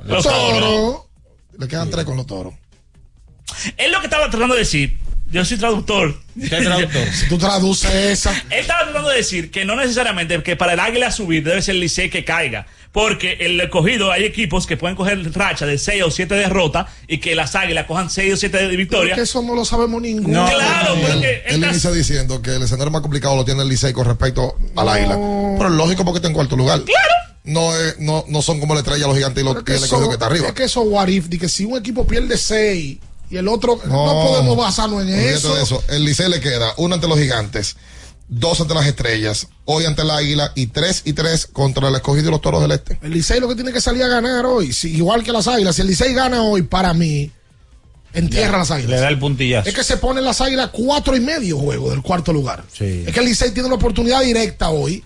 [0.04, 1.02] Los toros.
[1.58, 2.54] Le quedan tres con los toros.
[3.76, 4.98] Es lo que estaba tratando de decir.
[5.30, 6.16] Yo soy traductor.
[6.34, 7.06] ¿Qué traductor?
[7.12, 8.32] Si tú traduces esa.
[8.50, 11.76] Él estaba tratando de decir que no necesariamente que para el águila subir debe ser
[11.76, 12.66] el Licey que caiga.
[12.90, 17.18] Porque el escogido hay equipos que pueden coger racha de 6 o 7 derrotas y
[17.18, 19.18] que las águilas cojan 6 o 7 de Porque victorias.
[19.18, 20.44] eso no lo sabemos ninguno.
[20.46, 23.92] claro, él, porque él inicia diciendo que el escenario más complicado lo tiene el Licey
[23.92, 25.14] con respecto al Águila.
[25.14, 26.80] Pero es lógico porque está en cuarto lugar.
[26.82, 27.14] Claro.
[27.50, 30.14] No, es- no, no son como la estrella los gigantes y, los, el escogido que
[30.14, 30.48] está arriba.
[30.48, 32.98] Es que eso, what if, de que si un equipo pierde 6
[33.30, 33.80] y el otro.
[33.86, 34.28] No, No.
[34.28, 35.56] podemos basarnos en eso.
[35.58, 35.82] eso.
[35.88, 37.76] El Licey le queda uno ante los gigantes,
[38.28, 42.28] dos ante las estrellas, hoy ante el águila y tres y tres contra el escogido
[42.28, 42.98] y los toros del este.
[43.02, 45.74] El Licey lo que tiene que salir a ganar hoy, si- igual que las águilas.
[45.76, 47.30] Si el Licey gana hoy, para mí,
[48.12, 48.90] entierra las águilas.
[48.92, 49.68] Le da el puntillazo.
[49.68, 52.64] Es que se ponen las águilas cuatro y medio juego del cuarto lugar.
[52.72, 53.04] Sí.
[53.06, 55.04] Es que el Licey tiene la oportunidad directa hoy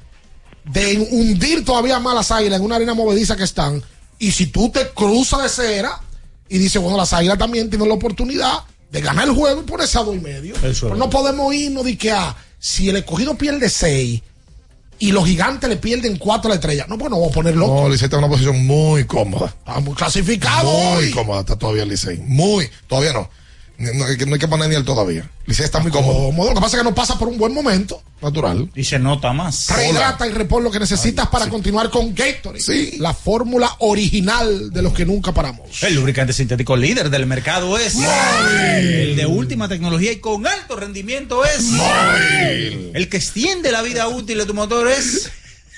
[0.64, 3.82] de hundir todavía más las águilas en una arena movediza que están.
[4.18, 6.00] Y si tú te cruzas de cera
[6.48, 8.60] y dices, bueno, las águilas también tienen la oportunidad
[8.90, 10.54] de ganar el juego y por ese a dos y medio.
[10.56, 10.98] Eso Pero es.
[10.98, 14.22] no podemos irnos de que ah, si el escogido pierde seis
[14.98, 16.86] y los gigantes le pierden cuatro a la estrella.
[16.88, 17.66] No, pues no vamos a ponerlo.
[17.66, 19.54] No, Licey está en una posición muy cómoda.
[19.96, 21.10] Clasificados Muy hoy.
[21.10, 22.18] cómoda está todavía Licey.
[22.18, 23.28] Muy, todavía no.
[23.76, 25.28] No, no hay que- no hay que poner ni el todavía.
[25.46, 26.26] Licey está muy cómodo.
[26.26, 26.50] Cómodo.
[26.50, 28.02] Lo que pasa es que no pasa por un buen momento.
[28.22, 28.70] natural.
[28.74, 29.68] Y se nota más.
[29.68, 32.58] Rehidrata y repon lo que necesitas para continuar con Gatorade.
[32.62, 32.96] Sí.
[32.98, 35.82] La fórmula original de los que nunca paramos.
[35.82, 41.44] El lubricante sintético líder del mercado es el de última tecnología y con alto rendimiento
[41.44, 41.66] es
[42.94, 45.30] el que extiende la vida útil de tu motor es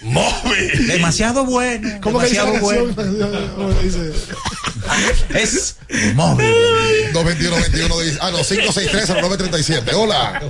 [0.02, 0.86] Móvil.
[0.89, 1.89] demasiado bueno.
[2.02, 3.56] ¿Cómo que dice demasiado canción?
[3.56, 3.74] bueno.
[5.35, 5.78] Es
[6.14, 6.47] móvil.
[7.12, 9.94] 221 21 dice- Ah, no, 563 0937.
[9.94, 10.43] Hola.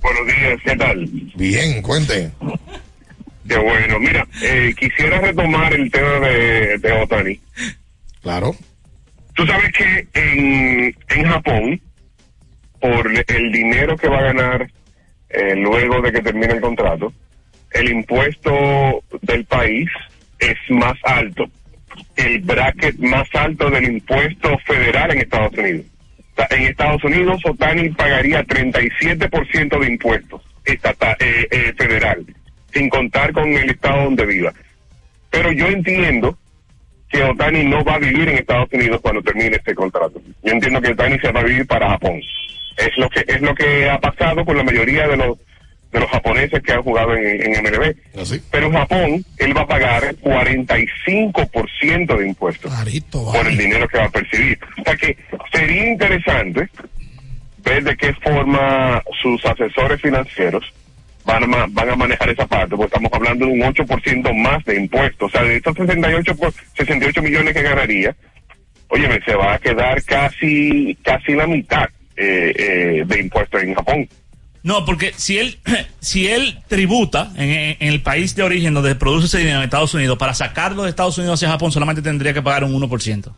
[0.00, 1.04] Buenos días, ¿qué tal?
[1.34, 2.30] Bien, cuente.
[3.48, 3.98] Qué bueno.
[3.98, 7.40] Mira, eh, quisiera retomar el tema de, de Otani.
[8.22, 8.54] Claro.
[9.34, 11.80] Tú sabes que en, en Japón,
[12.80, 14.70] por el dinero que va a ganar
[15.30, 17.12] eh, luego de que termine el contrato,
[17.74, 19.88] el impuesto del país
[20.38, 21.44] es más alto,
[22.16, 25.86] el bracket más alto del impuesto federal en Estados Unidos.
[26.50, 32.24] En Estados Unidos, Otani pagaría 37% de impuestos estata- eh, eh, federal,
[32.72, 34.52] sin contar con el estado donde viva.
[35.30, 36.36] Pero yo entiendo
[37.10, 40.20] que Otani no va a vivir en Estados Unidos cuando termine este contrato.
[40.42, 42.20] Yo entiendo que Otani se va a vivir para Japón.
[42.78, 45.36] Es lo que es lo que ha pasado con la mayoría de los
[45.92, 47.94] de los japoneses que han jugado en, en MLB.
[48.50, 52.72] Pero en Japón él va a pagar 45% de impuestos
[53.32, 54.58] por el dinero que va a percibir.
[54.80, 55.16] O sea que
[55.52, 56.68] sería interesante
[57.64, 60.64] ver de qué forma sus asesores financieros
[61.24, 64.64] van a, ma- van a manejar esa parte, porque estamos hablando de un 8% más
[64.64, 65.28] de impuestos.
[65.28, 68.16] O sea, de estos 68, por- 68 millones que ganaría,
[68.88, 71.84] óyeme, se va a quedar casi casi la mitad
[72.16, 74.08] eh, eh, de impuestos en Japón.
[74.62, 75.58] No, porque si él,
[76.00, 80.18] si él tributa en, el país de origen donde produce ese dinero en Estados Unidos,
[80.18, 83.32] para sacarlo de Estados Unidos hacia Japón solamente tendría que pagar un 1%.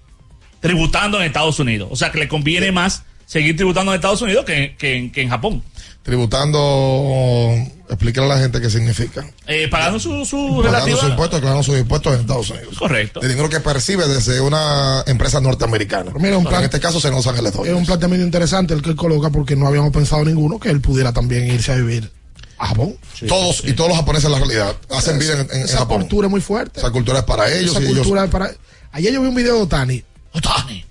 [0.60, 1.88] Tributando en Estados Unidos.
[1.90, 5.28] O sea que le conviene más seguir tributando en Estados Unidos que, que- que en
[5.30, 5.62] Japón.
[6.02, 7.54] Tributando,
[7.88, 9.24] explícale a la gente qué significa.
[9.46, 12.78] Eh, pagando su, su Pagando sus impuestos, declarando sus impuestos en Estados Unidos.
[12.78, 13.20] Correcto.
[13.22, 16.12] El dinero que percibe desde una empresa norteamericana.
[16.18, 17.76] Mira, un Pero plan- en este caso se Los Ángeles Es Dodgers.
[17.76, 21.12] un planteamiento interesante el que él coloca porque no habíamos pensado ninguno que él pudiera
[21.12, 22.10] también irse a vivir
[22.58, 22.96] a Japón.
[23.26, 26.00] todos y todos los japoneses en la realidad hacen vida en, en- en Esa Japón.
[26.02, 26.80] cultura es muy fuerte.
[26.80, 28.50] Esa cultura es para ellos Esa y ellos cultura es para...
[28.92, 30.04] Ayer yo vi un video de Otani.
[30.32, 30.84] Otani.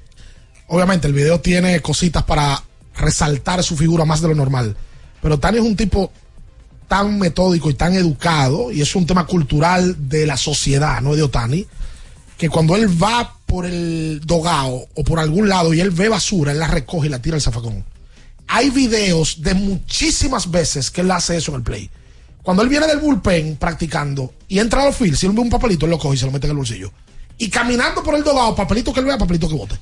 [0.67, 2.63] Obviamente el video tiene cositas para
[2.95, 4.75] resaltar su figura más de lo normal.
[5.21, 6.11] Pero Otani es un tipo
[6.87, 11.23] tan metódico y tan educado, y es un tema cultural de la sociedad, no de
[11.23, 11.65] Otani,
[12.37, 16.51] que cuando él va por el dogao o por algún lado y él ve basura,
[16.51, 17.83] él la recoge y la tira al zafacón.
[18.47, 21.89] Hay videos de muchísimas veces que él hace eso en el play.
[22.41, 25.85] Cuando él viene del bullpen practicando y entra a los si él ve un papelito,
[25.85, 26.91] él lo coge y se lo mete en el bolsillo.
[27.37, 29.75] Y caminando por el dogado, papelito que él vea, papelito que vote.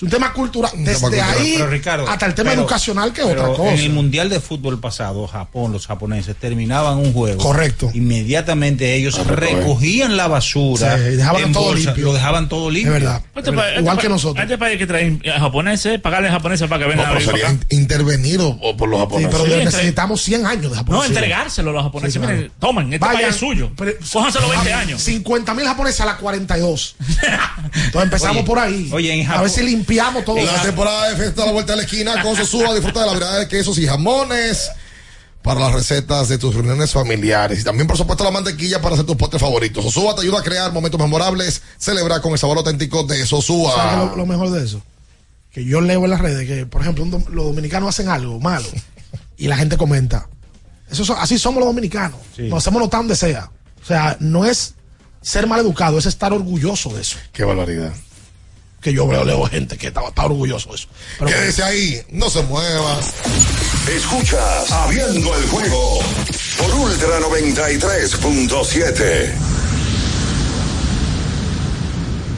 [0.00, 0.70] Es un tema cultural.
[0.76, 1.30] Desde cultural.
[1.38, 3.74] ahí Pero, Ricardo, hasta el tema pero- educacional, que es otra cosa.
[3.74, 7.36] En el Mundial de Fútbol pasado, Japón, los japoneses terminaban un juego.
[7.42, 7.90] Correcto.
[7.92, 10.96] Inmediatamente ellos recogían la basura.
[10.96, 12.04] Sí, dejaban en todo bolsa, limpio.
[12.06, 12.94] Lo dejaban todo limpio.
[12.96, 13.22] Es verdad.
[13.36, 14.42] Este pa- este Igual pa- que nosotros.
[14.42, 17.64] Este país que traen a japoneses, pagarle a japoneses para que vengan No, a in-
[17.68, 19.30] intervenido por los Sí, japoneses.
[19.38, 20.94] pero Sí, necesitamos 100 años de Japón.
[20.96, 21.08] No, Sí.
[21.08, 22.14] entregárselo a los japoneses.
[22.14, 22.34] Sí, claro.
[22.36, 23.70] Miren, tomen, este Vayan, país es suyo.
[23.76, 25.02] pero- Cójanselo 20 años.
[25.02, 26.96] 50 mil japoneses a las 42.
[27.74, 28.88] Entonces empezamos Oye, por ahí.
[28.92, 29.89] oye, en a Japón- ver si limpiamos
[30.24, 30.36] todo.
[30.36, 32.74] La temporada de fiesta a la vuelta de la esquina con Sosúa.
[32.74, 34.70] Disfruta de la variedad de quesos y jamones
[35.42, 37.60] para las recetas de tus reuniones familiares.
[37.60, 39.82] Y también, por supuesto, la mantequilla para hacer tus postres favoritos.
[39.84, 41.62] Sosúa te ayuda a crear momentos memorables.
[41.78, 43.92] Celebra con el sabor auténtico de ¿Sabes Sosúa.
[43.92, 44.82] es lo, lo mejor de eso?
[45.50, 48.66] Que yo leo en las redes que, por ejemplo, un los dominicanos hacen algo malo
[49.36, 50.28] y la gente comenta.
[50.90, 52.18] Eso so- así somos los dominicanos.
[52.38, 53.50] Nos hacemos notar donde sea.
[53.82, 54.74] O sea, no es
[55.22, 57.16] ser mal educado, es estar orgulloso de eso.
[57.32, 57.92] Qué barbaridad.
[58.80, 60.88] Que yo veo, leo gente que está, está orgulloso de eso.
[61.18, 62.98] Pero Quédese ahí, no se mueva.
[63.94, 65.98] Escuchas Abriendo el juego
[66.58, 69.59] por Ultra 93.7.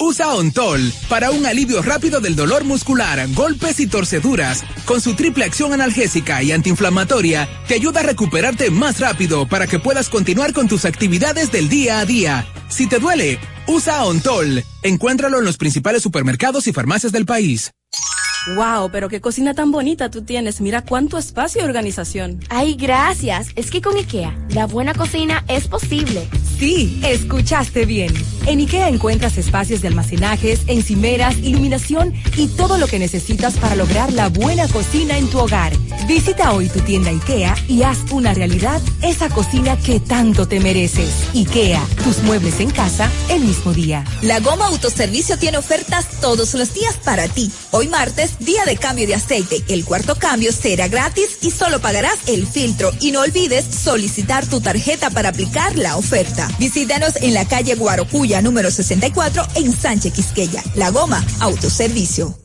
[0.00, 4.64] Usa Ontol para un alivio rápido del dolor muscular, golpes y torceduras.
[4.86, 9.78] Con su triple acción analgésica y antiinflamatoria, te ayuda a recuperarte más rápido para que
[9.78, 12.44] puedas continuar con tus actividades del día a día.
[12.68, 13.38] Si te duele,
[13.68, 14.64] usa Ontol.
[14.82, 17.70] Encuéntralo en los principales supermercados y farmacias del país.
[18.56, 20.60] Wow, pero qué cocina tan bonita tú tienes.
[20.60, 22.40] Mira cuánto espacio y organización.
[22.50, 23.48] Ay, gracias.
[23.54, 26.28] Es que con IKEA, la buena cocina es posible.
[26.58, 28.12] Sí, escuchaste bien.
[28.46, 34.12] En IKEA encuentras espacios de almacenajes, encimeras, iluminación y todo lo que necesitas para lograr
[34.12, 35.72] la buena cocina en tu hogar.
[36.06, 41.28] Visita hoy tu tienda IKEA y haz una realidad esa cocina que tanto te mereces.
[41.34, 44.04] IKEA, tus muebles en casa el mismo día.
[44.22, 47.50] La Goma Autoservicio tiene ofertas todos los días para ti.
[47.70, 49.62] Hoy martes día de cambio de aceite.
[49.68, 52.92] El cuarto cambio será gratis y solo pagarás el filtro.
[53.00, 56.43] Y no olvides solicitar tu tarjeta para aplicar la oferta.
[56.58, 60.62] Visítanos en la calle Guarocuya número 64 en Sánchez Quisqueya.
[60.74, 62.43] La Goma, autoservicio.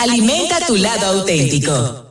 [0.00, 2.09] Alimenta tu lado auténtico.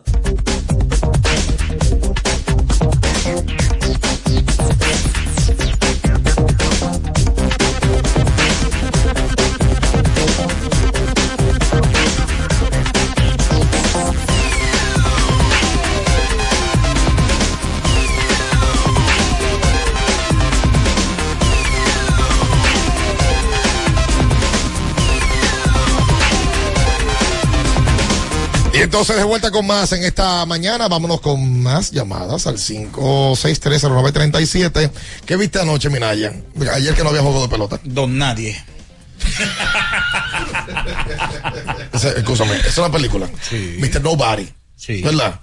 [28.80, 34.90] Y entonces de vuelta con más en esta mañana, vámonos con más llamadas al 5630937.
[35.26, 36.32] ¿Qué viste anoche, Minaya?
[36.74, 37.78] Ayer que no había juego de pelota.
[37.84, 38.56] Don Nadie.
[41.94, 43.30] Ese, escúchame, esa es una película.
[43.80, 44.02] Mr.
[44.02, 44.48] Nobody.
[44.76, 45.02] Sí.
[45.02, 45.40] ¿Verdad?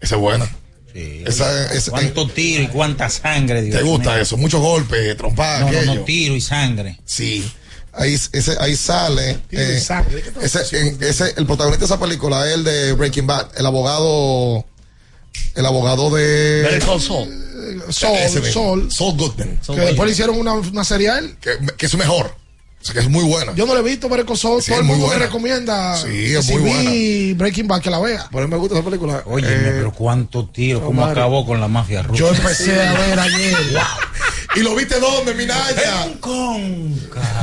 [0.00, 0.46] Esa es buena.
[0.94, 1.22] Sí.
[1.26, 3.60] Esa, esa- ¿Cuánto tiro y cuánta sangre?
[3.62, 4.22] Dios ¿Te gusta mío?
[4.22, 4.36] eso?
[4.38, 6.98] Muchos golpes, trompadas, No, no, no, tiro y sangre.
[7.04, 7.50] Sí.
[7.92, 9.40] Ahí, ese, ahí sale.
[9.50, 10.16] Eh, sangre.
[10.16, 13.26] ¿De qué estás ese, en- ese, el protagonista de esa película es el de Breaking
[13.26, 14.64] Bad, el abogado.
[15.54, 16.80] El abogado de.
[16.98, 17.28] Sol.
[17.90, 18.90] Sol.
[18.92, 19.58] Saul Goodman.
[19.66, 21.36] Que después le hicieron una, una serie a él.
[21.40, 22.34] Que, que es mejor.
[22.82, 23.54] O sea, que es muy buena.
[23.54, 24.62] Yo no le he visto Saul.
[24.62, 25.26] Sí, Todo el muy mundo me buena.
[25.26, 25.96] recomienda.
[25.98, 28.26] Sí, que es si muy vi Breaking Bad que la vea.
[28.30, 29.22] Por eso me gusta esa película.
[29.26, 32.18] Oye, Eh, pero cuánto tiro, cómo acabó con la mafia rusa.
[32.18, 33.56] Yo empecé a ver ayer.
[34.56, 36.08] ¿Y lo viste dónde, Minaya?
[36.20, 36.94] Con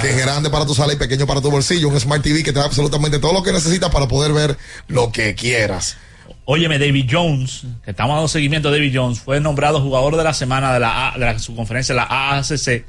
[0.01, 1.87] Que es grande para tu sala y pequeño para tu bolsillo.
[1.87, 4.57] Un Smart TV que te da absolutamente todo lo que necesitas para poder ver
[4.87, 5.97] lo que quieras.
[6.45, 10.33] Óyeme, David Jones, que estamos dando seguimiento a David Jones, fue nombrado jugador de la
[10.33, 12.85] semana de la, A- de la subconferencia, la AACC.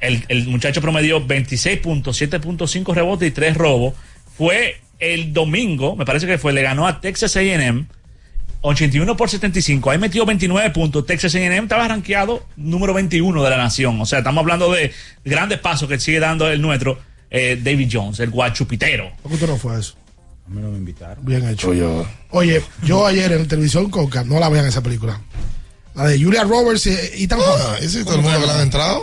[0.00, 3.94] El, el muchacho promedió 26 puntos, 7.5 rebotes y 3 robos.
[4.36, 7.88] Fue el domingo, me parece que fue, le ganó a Texas AM
[8.62, 9.90] 81 por 75.
[9.90, 11.04] Ahí metió 29 puntos.
[11.04, 14.00] Texas AM estaba rankeado número 21 de la nación.
[14.00, 14.92] O sea, estamos hablando de
[15.24, 16.98] grandes pasos que sigue dando el nuestro
[17.30, 19.10] eh, David Jones, el guachupitero.
[19.22, 19.94] ¿Por qué usted no fue a eso?
[20.46, 21.24] A mí no me invitaron.
[21.24, 21.70] Bien hecho.
[21.70, 25.20] Oye, Oye, yo ayer en televisión Coca, no la vean esa película.
[25.94, 28.60] La de Julia Roberts y Ethan ah, ese es todo el mundo que le han
[28.60, 29.02] entrado.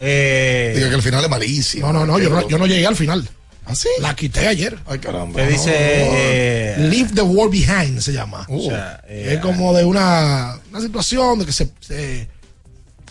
[0.00, 1.86] Eh, Diga que el final es malísimo.
[1.86, 3.28] No, no, no, yo no, yo no llegué al final.
[3.70, 3.88] ¿Ah, sí?
[4.00, 4.78] La quité ayer.
[4.86, 5.40] Ay, caramba.
[5.40, 5.70] ¿Qué dice?
[5.74, 8.44] eh, Leave the War Behind se llama.
[8.48, 12.28] Uh, o sea, eh, es como de una, una situación de que se, se-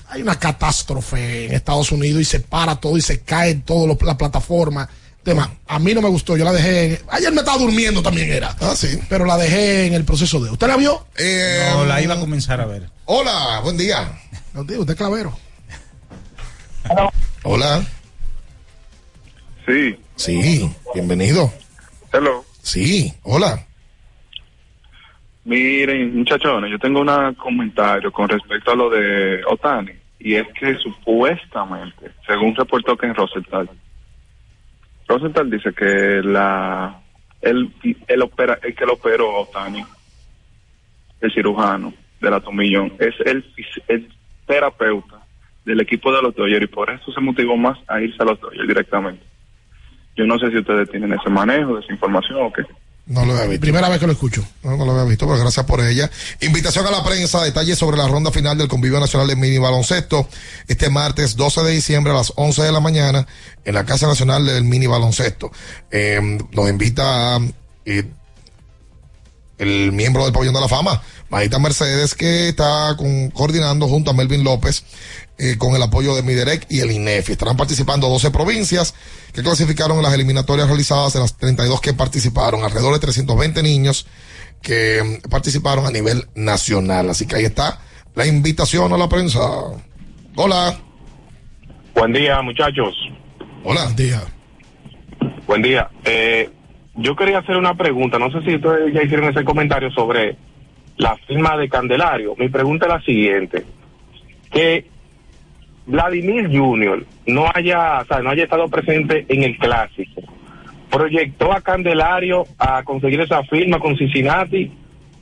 [0.08, 4.18] hay una catástrofe en Estados Unidos y se para todo y se cae toda la
[4.18, 4.90] plataforma.
[5.24, 6.86] Tema, a mí no me gustó, yo la dejé.
[6.94, 8.56] en- ayer me estaba durmiendo también era.
[8.62, 9.00] Ah, sí.
[9.10, 10.50] Pero la dejé en el proceso de.
[10.50, 11.06] ¿Usted la vio?
[11.18, 12.90] Eh, no, la iba a comenzar a ver.
[13.06, 14.12] Hola, buen día.
[14.54, 15.38] No, tío, usted es clavero.
[17.44, 17.86] Hola.
[19.68, 21.50] Sí, Sí, bienvenido.
[22.12, 22.44] hello.
[22.62, 23.58] Sí, hola.
[25.46, 29.94] Miren, muchachones, yo tengo un comentario con respecto a lo de Otani.
[30.20, 33.70] Y es que supuestamente, según reportó Ken Rosenthal,
[35.08, 37.00] Rosenthal dice que la
[37.40, 37.72] el,
[38.06, 39.86] el, opera, el que lo operó a Otani,
[41.22, 43.46] el cirujano de la Tomillón, es el,
[43.88, 44.10] el
[44.46, 45.24] terapeuta
[45.64, 48.42] del equipo de los Dodgers y por eso se motivó más a irse a los
[48.42, 49.29] Dodgers directamente.
[50.20, 52.64] Yo no sé si ustedes tienen ese manejo esa información o qué.
[53.06, 53.62] No lo había visto.
[53.62, 54.46] Primera vez que lo escucho.
[54.64, 56.12] No, no lo había visto, pero gracias por ella.
[56.42, 60.28] Invitación a la prensa, detalles sobre la ronda final del Convivio Nacional de Mini Baloncesto,
[60.68, 63.26] este martes 12 de diciembre a las 11 de la mañana
[63.64, 65.54] en la Casa Nacional del Mini Baloncesto.
[65.90, 66.20] Eh,
[66.52, 67.40] nos invita
[67.86, 68.04] eh,
[69.60, 74.14] el miembro del Pabellón de la Fama, Maita Mercedes, que está con- coordinando junto a
[74.14, 74.84] Melvin López
[75.38, 77.34] eh, con el apoyo de Miderec y el INEFI.
[77.34, 78.96] Estarán participando 12 provincias
[79.34, 84.08] que clasificaron en las eliminatorias realizadas en las 32 que participaron, alrededor de 320 niños
[84.62, 87.10] que mm, participaron a nivel nacional.
[87.10, 87.80] Así que ahí está
[88.16, 89.40] la invitación a la prensa.
[90.36, 90.78] Hola.
[91.96, 92.96] Buen día, muchachos.
[93.64, 93.84] Hola.
[93.86, 94.22] Buen día.
[95.48, 95.90] Buen día.
[96.06, 96.50] Eh,
[97.00, 98.20] yo quería hacer una pregunta.
[98.20, 100.36] No sé si ustedes ya hicieron ese comentario sobre
[100.98, 102.36] la firma de Candelario.
[102.38, 103.66] Mi pregunta es la siguiente.
[104.52, 104.86] Que
[105.86, 110.22] Vladimir Junior no haya, o sea, no haya estado presente en el clásico.
[110.90, 114.72] ¿Proyectó a Candelario a conseguir esa firma con Cincinnati?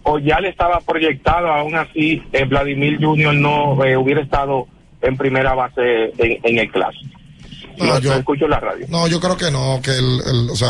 [0.03, 4.67] ¿O ya le estaba proyectado, aún así, eh, Vladimir Junior no eh, hubiera estado
[5.01, 7.19] en primera base en, en el clásico?
[7.77, 8.85] No, No, yo- escucho la radio.
[8.89, 10.69] No, yo creo que no, que el, el- o sea,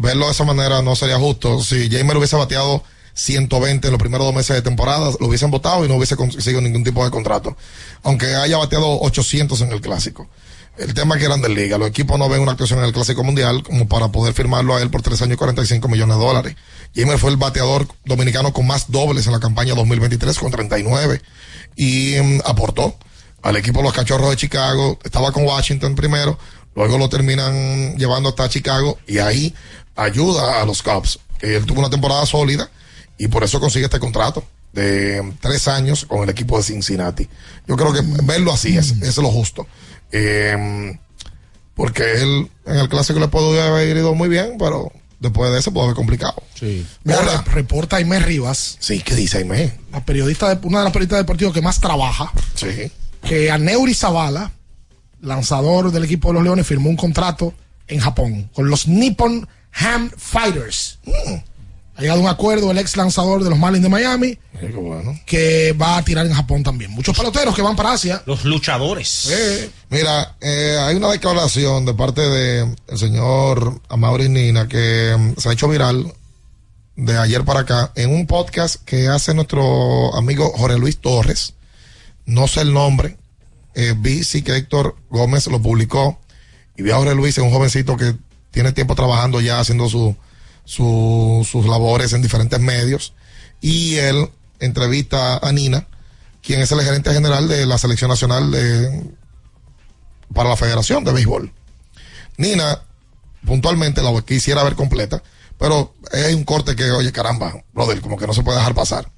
[0.00, 1.62] verlo de esa manera no sería justo.
[1.62, 2.82] Si Jamer hubiese bateado
[3.14, 6.60] 120 en los primeros dos meses de temporada, lo hubiesen votado y no hubiese conseguido
[6.60, 7.56] ningún tipo de contrato.
[8.02, 10.28] Aunque haya bateado 800 en el clásico.
[10.78, 11.76] El tema es que eran de liga.
[11.76, 14.80] Los equipos no ven una actuación en el clásico mundial como para poder firmarlo a
[14.80, 16.56] él por tres años y 45 millones de dólares.
[16.94, 21.20] Jamer fue el bateador dominicano con más dobles en la campaña 2023 con 39
[21.76, 22.96] y mm, aportó
[23.42, 24.98] al equipo los Cachorros de Chicago.
[25.04, 26.38] Estaba con Washington primero,
[26.74, 29.54] luego lo terminan llevando hasta Chicago y ahí
[29.96, 31.20] ayuda a los Cubs.
[31.40, 32.70] Él tuvo una temporada sólida
[33.18, 37.28] y por eso consigue este contrato de mm, tres años con el equipo de Cincinnati.
[37.66, 39.66] Yo creo que verlo así es, es lo justo.
[40.12, 40.98] Eh,
[41.74, 45.72] porque él en el clásico le pudo haber ido muy bien, pero después de eso
[45.72, 46.42] pudo haber complicado.
[46.54, 46.86] Sí.
[47.04, 48.76] Mira, reporta Aimé Rivas.
[48.80, 49.78] Sí, ¿qué dice Aimé?
[49.92, 52.32] La periodista de, una de las periodistas deportivas que más trabaja.
[52.54, 52.90] Sí.
[53.22, 54.52] Que a Neuri Zavala,
[55.20, 57.54] lanzador del equipo de los Leones, firmó un contrato
[57.86, 60.98] en Japón con los Nippon Ham Fighters.
[61.04, 61.34] Mm.
[61.96, 65.20] Ha llegado a un acuerdo el ex lanzador de los Marlins de Miami Qué bueno.
[65.26, 66.90] que va a tirar en Japón también.
[66.92, 68.22] Muchos peloteros que van para Asia.
[68.24, 69.28] Los luchadores.
[69.30, 75.48] Eh, mira, eh, hay una declaración de parte del señor Amaury Nina que mm, se
[75.50, 76.10] ha hecho viral
[76.96, 81.54] de ayer para acá en un podcast que hace nuestro amigo Jorge Luis Torres.
[82.24, 83.18] No sé el nombre.
[83.74, 86.18] Eh, vi sí que Héctor Gómez lo publicó
[86.76, 88.14] y vi a Jorge Luis, es un jovencito que
[88.50, 90.16] tiene tiempo trabajando ya haciendo su,
[90.64, 93.14] su- sus labores en diferentes medios
[93.60, 94.28] y él
[94.58, 95.86] entrevista a Nina,
[96.42, 99.10] quien es el gerente general de la selección nacional de,
[100.34, 101.52] para la Federación de Béisbol.
[102.36, 102.82] Nina,
[103.44, 105.22] puntualmente la quisiera ver completa,
[105.58, 109.10] pero hay un corte que, oye, caramba, brother, como que no se puede dejar pasar.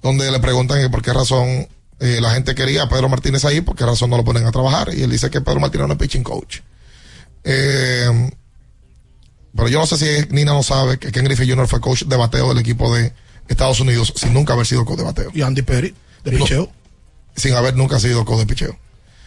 [0.00, 1.68] Donde le preguntan por qué razón
[2.00, 4.52] eh, la gente quería a Pedro Martínez ahí, por qué razón no lo ponen a
[4.52, 4.92] trabajar.
[4.94, 6.58] Y él dice que Pedro Martínez no es pitching coach.
[7.44, 8.30] Eh,
[9.56, 11.66] pero yo no sé si Nina no sabe que Ken Griffey Jr.
[11.68, 13.12] fue coach de bateo del equipo de
[13.48, 15.30] Estados Unidos sin nunca haber sido coach de bateo.
[15.34, 16.72] Y Andy Perry, de No, picheo.
[17.36, 18.78] sin haber nunca sido coach de picheo.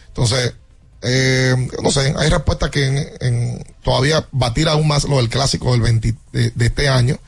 [0.08, 0.54] Entonces,
[1.02, 5.72] eh, no sé, hay respuestas que en, en- todavía batir aún más lo del clásico
[5.72, 7.18] del 20 de, de este año.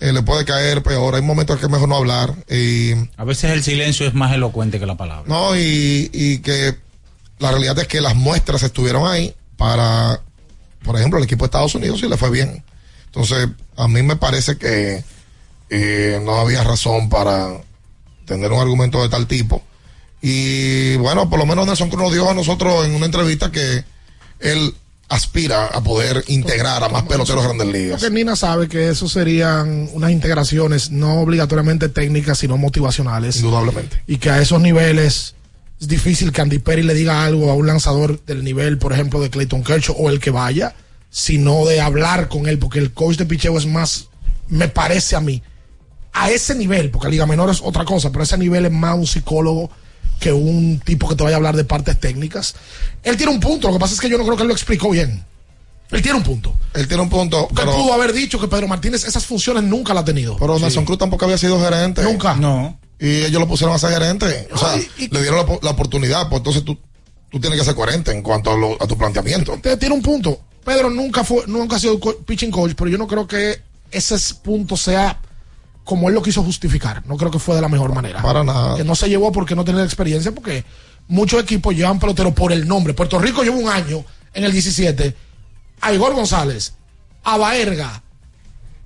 [0.00, 1.14] eh, le puede caer peor.
[1.16, 2.34] Hay momentos que es mejor no hablar.
[2.50, 5.24] Y, A veces el silencio es más elocuente que la palabra.
[5.26, 6.76] no, y, y que
[7.38, 10.20] la realidad es que las muestras estuvieron ahí para,
[10.84, 12.62] por ejemplo, el equipo de Estados Unidos y le fue bien.
[13.06, 15.02] Entonces, a mí me parece que
[15.70, 17.60] eh, no había razón para
[18.26, 19.62] tener un argumento de tal tipo.
[20.20, 23.84] Y bueno, por lo menos Nelson Cruz nos dijo a nosotros en una entrevista que
[24.40, 24.74] él
[25.08, 28.00] aspira a poder integrar a más peloteros de grandes ligas.
[28.00, 33.36] Porque Nina sabe que eso serían unas integraciones no obligatoriamente técnicas, sino motivacionales.
[33.36, 34.02] Indudablemente.
[34.06, 35.34] Y que a esos niveles
[35.84, 39.20] es difícil que Andy Perry le diga algo a un lanzador del nivel, por ejemplo,
[39.20, 40.74] de Clayton Kershaw o el que vaya,
[41.10, 44.08] sino de hablar con él, porque el coach de picheo es más,
[44.48, 45.42] me parece a mí,
[46.14, 48.72] a ese nivel, porque la Liga Menor es otra cosa, pero a ese nivel es
[48.72, 49.70] más un psicólogo
[50.18, 52.54] que un tipo que te vaya a hablar de partes técnicas.
[53.02, 54.54] Él tiene un punto, lo que pasa es que yo no creo que él lo
[54.54, 55.22] explicó bien.
[55.90, 56.56] Él tiene un punto.
[56.72, 57.46] Él tiene un punto.
[57.46, 60.38] Porque él pudo haber dicho que Pedro Martínez esas funciones nunca las ha tenido.
[60.38, 62.02] Pero Nelson Cruz tampoco había sido gerente.
[62.02, 62.36] Nunca.
[62.36, 62.78] No.
[63.06, 64.48] Y ellos lo pusieron a ser gerente.
[64.52, 66.28] O sea, le dieron la, la oportunidad.
[66.28, 66.78] Pues entonces tú,
[67.30, 69.52] tú tienes que ser coherente en cuanto a, lo- a tu planteamiento.
[69.54, 70.40] Usted tiene un punto.
[70.64, 73.60] Pedro nunca fue, nunca ha sido pitching coach, pero yo no creo que
[73.90, 75.20] ese punto sea
[75.84, 77.04] como él lo quiso justificar.
[77.06, 78.22] No creo que fue de la mejor manera.
[78.22, 78.74] Para nada.
[78.76, 80.64] Que no se llevó porque no tenía la experiencia, porque
[81.08, 82.94] muchos equipos llevan pelotero por el nombre.
[82.94, 84.02] Puerto Rico lleva un año
[84.32, 85.14] en el 17
[85.82, 86.72] a Igor González,
[87.24, 88.02] a Baerga,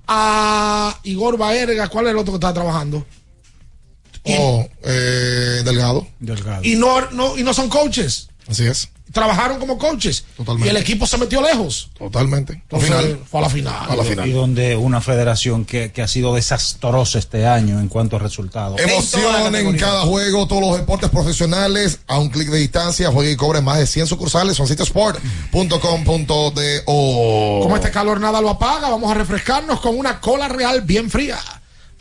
[0.07, 3.05] a Igor Baerga, ¿cuál es el otro que está trabajando?
[4.25, 6.05] O eh, Delgado.
[6.19, 6.63] Delgado.
[6.63, 8.27] Y no, no, y no son coaches.
[8.47, 8.89] Así es.
[9.11, 10.23] Trabajaron como coaches.
[10.37, 10.67] Totalmente.
[10.67, 11.89] Y el equipo se metió lejos.
[11.97, 12.53] Totalmente.
[12.53, 13.19] Al Entonces, final.
[13.25, 13.89] Fue a la final.
[13.89, 14.29] A la final.
[14.29, 18.79] Y donde una federación que, que ha sido desastrosa este año en cuanto a resultados.
[18.79, 23.11] Emoción en cada juego, todos los deportes profesionales a un clic de distancia.
[23.11, 24.55] Juega y cobre más de 100 sucursales.
[24.55, 26.85] Son sitiosport.com.do.
[26.85, 31.39] Como este calor nada lo apaga, vamos a refrescarnos con una cola real bien fría.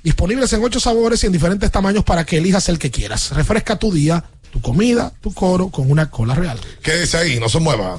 [0.02, 3.30] Disponibles en ocho sabores y en diferentes tamaños para que elijas el que quieras.
[3.32, 6.58] Refresca tu día, tu comida, tu coro con una cola real.
[6.82, 7.98] Quédese ahí, no se mueva.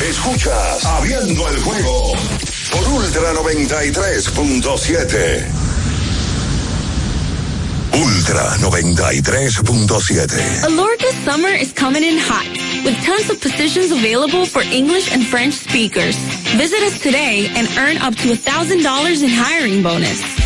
[0.00, 2.12] Escuchas Abriendo el juego
[2.70, 5.44] por Ultra 93.7.
[7.94, 10.64] Ultra 93.7.
[10.64, 12.46] Alorca summer is coming in hot,
[12.84, 16.16] with tons of positions available for English and French speakers.
[16.56, 20.45] Visit us today and earn up to $1,000 in hiring bonus.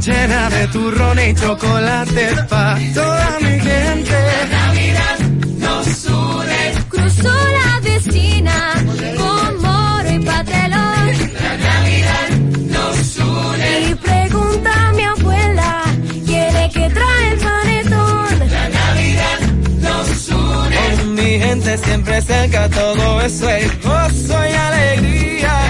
[0.00, 4.18] Llena de turrón y chocolate pa' toda mi gente.
[4.50, 5.18] La Navidad
[5.58, 6.62] nos une.
[6.88, 8.74] Cruzó la vecina
[9.18, 11.06] con moro y patelón.
[11.44, 12.28] La Navidad
[12.74, 13.80] nos une.
[13.90, 15.82] Y pregunta a mi abuela,
[16.24, 18.38] ¿quiere que trae el panetón?
[18.56, 19.40] La Navidad
[19.82, 20.76] nos une.
[20.96, 25.69] Con mi gente siempre cerca, todo eso es gozo y alegría.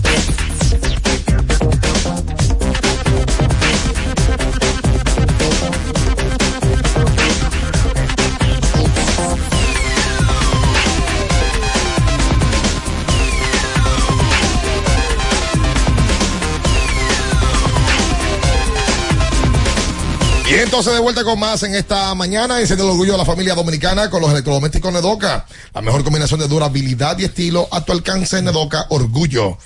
[20.71, 24.09] entonces de vuelta con más en esta mañana, enciende el orgullo de la familia dominicana
[24.09, 25.45] con los electrodomésticos Nedoca.
[25.73, 29.57] La mejor combinación de durabilidad y estilo a tu alcance Nedoca, orgullo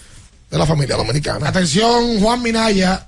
[0.50, 1.48] de la familia dominicana.
[1.48, 3.08] Atención, Juan Minaya.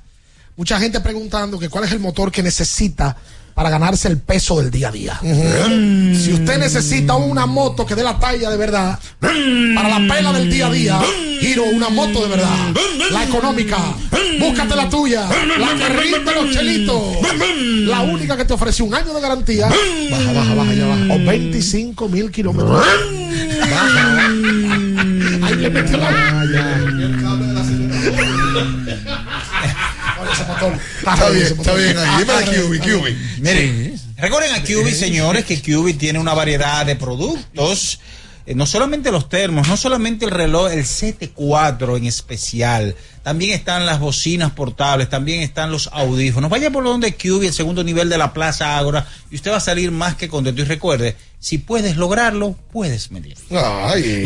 [0.58, 3.18] Mucha gente preguntando que cuál es el motor que necesita
[3.58, 5.20] para ganarse el peso del día a día.
[5.20, 10.48] Si usted necesita una moto que dé la talla de verdad, para la pela del
[10.48, 11.00] día a día,
[11.40, 12.56] giro una moto de verdad.
[13.12, 13.80] La económica,
[14.40, 15.28] búscate la tuya.
[15.58, 17.02] La que rinde los chelitos.
[17.88, 19.68] La única que te ofrece un año de garantía.
[20.12, 21.16] Baja, baja, baja, ya baja.
[21.16, 22.70] O 25 mil kilómetros.
[22.70, 24.28] Baja.
[25.48, 26.46] Ahí le metió la
[31.00, 32.24] Está bien, está bien ahí.
[32.24, 33.42] Dime de QB, QB.
[33.42, 38.00] Miren, recuerden a QB, señores, que QB tiene una variedad de productos.
[38.50, 42.96] Eh, no solamente los termos, no solamente el reloj, el CT4 en especial.
[43.22, 46.50] También están las bocinas portables, también están los audífonos.
[46.50, 49.60] Vaya por donde QB, el segundo nivel de la Plaza Ágora, y usted va a
[49.60, 50.62] salir más que contento.
[50.62, 53.36] Y recuerde, si puedes lograrlo, puedes medir.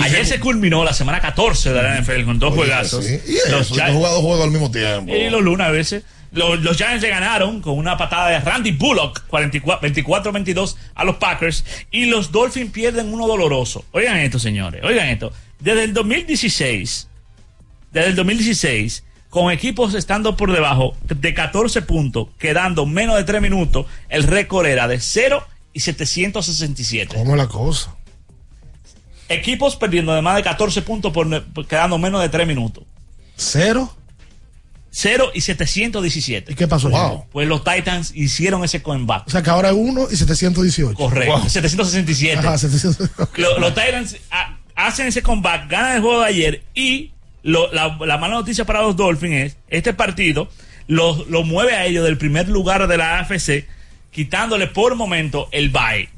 [0.03, 3.03] Ayer se culminó la semana 14 de la NFL con dos juegazos.
[3.03, 3.19] Sí.
[3.27, 5.11] Y Los jugas dos juegos al mismo tiempo.
[5.15, 6.03] y los lunes a veces.
[6.31, 11.17] Los, los Giants le ganaron con una patada de Randy Bullock 44 24-22 a los
[11.17, 13.83] Packers y los Dolphins pierden uno doloroso.
[13.91, 14.83] Oigan esto, señores.
[14.83, 15.33] Oigan esto.
[15.59, 17.07] Desde el 2016,
[17.91, 23.41] desde el 2016, con equipos estando por debajo de 14 puntos, quedando menos de 3
[23.41, 27.15] minutos, el récord era de 0 y 767.
[27.15, 27.95] ¿Cómo es la cosa?
[29.29, 32.83] Equipos perdiendo de más de 14 puntos por quedando menos de 3 minutos.
[33.35, 33.95] ¿Cero?
[34.93, 36.51] 0 y 717.
[36.51, 36.89] ¿Y qué pasó?
[36.89, 37.26] Wow.
[37.31, 39.27] Pues los Titans hicieron ese comeback.
[39.27, 40.93] O sea que ahora es 1 y 718.
[40.95, 41.49] Correcto.
[41.49, 42.38] 767.
[42.39, 43.09] Ajá, 700.
[43.38, 47.11] Lo- los Titans ha- hacen ese comeback, ganan el juego de ayer y
[47.43, 50.49] lo- la, la mala noticia para los Dolphins es este partido
[50.88, 53.65] lo, lo mueve a ellos del primer lugar de la AFC,
[54.11, 56.09] quitándole por momento el bye.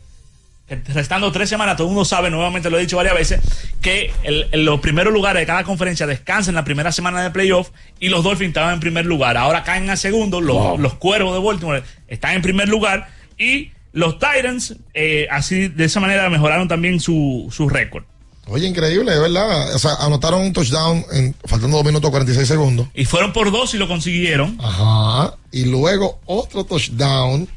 [0.93, 3.41] Restando tres semanas, todo el mundo sabe, nuevamente lo he dicho varias veces,
[3.81, 7.69] que el- los primeros lugares de cada conferencia descansan en la primera semana de playoff
[7.99, 9.37] y los Dolphins estaban en primer lugar.
[9.37, 14.17] Ahora caen a segundo, los, los cuervos de Baltimore están en primer lugar y los
[14.19, 18.03] Titans, eh, así de esa manera mejoraron también su, su récord.
[18.47, 19.73] Oye, increíble, de verdad.
[19.73, 22.87] O sea, anotaron un touchdown en, faltando 2 minutos 46 segundos.
[22.93, 24.57] Y fueron por dos y lo consiguieron.
[24.61, 25.35] Ajá.
[25.53, 27.47] Y luego otro touchdown,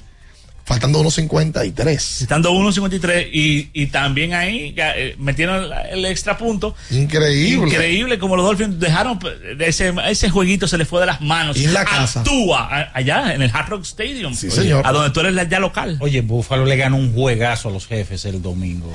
[0.67, 2.23] faltando unos 53.
[2.23, 6.75] Estando 1.53 y, y también ahí eh, metieron el, el extra punto.
[6.91, 7.69] Increíble.
[7.69, 11.57] Increíble como los Dolphins dejaron de ese, ese jueguito se les fue de las manos.
[11.57, 12.21] Y en la casa.
[12.21, 14.35] Actúa allá en el Hard Rock Stadium.
[14.35, 14.87] Sí, señor.
[14.87, 15.97] A donde tú eres la- ya local.
[16.01, 18.93] Oye, Búfalo le ganó un juegazo a los jefes el domingo.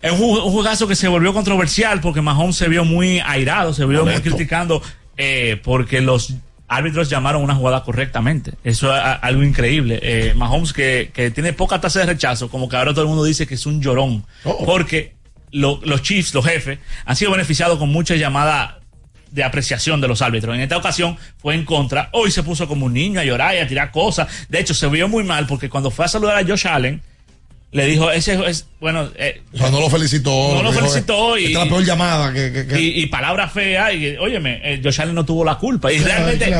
[0.00, 3.74] Es un, ju- un juegazo que se volvió controversial porque Mahomes se vio muy airado,
[3.74, 4.80] se vio muy criticando
[5.16, 6.34] eh, porque los
[6.68, 8.52] árbitros llamaron una jugada correctamente.
[8.62, 9.98] Eso es algo increíble.
[10.02, 13.24] Eh, Mahomes que, que tiene poca tasa de rechazo, como que ahora todo el mundo
[13.24, 14.24] dice que es un llorón.
[14.44, 14.64] Oh.
[14.64, 15.14] Porque
[15.50, 18.74] lo- los Chiefs, los jefes, han sido beneficiados con muchas llamadas
[19.30, 20.54] de apreciación de los árbitros.
[20.54, 22.08] En esta ocasión fue en contra.
[22.12, 24.26] Hoy se puso como un niño a llorar y a tirar cosas.
[24.48, 27.02] De hecho, se vio muy mal porque cuando fue a saludar a Josh Allen,
[27.70, 30.30] le dijo, ese es, bueno, eh, O sea, no lo felicitó.
[30.54, 32.50] No lo dijo, felicitó y- Esta es la peor llamada que.
[32.52, 35.92] que- que- y, y palabras feas y óyeme eh, Josh Allen no tuvo la culpa
[35.92, 36.50] y ¿Qué- realmente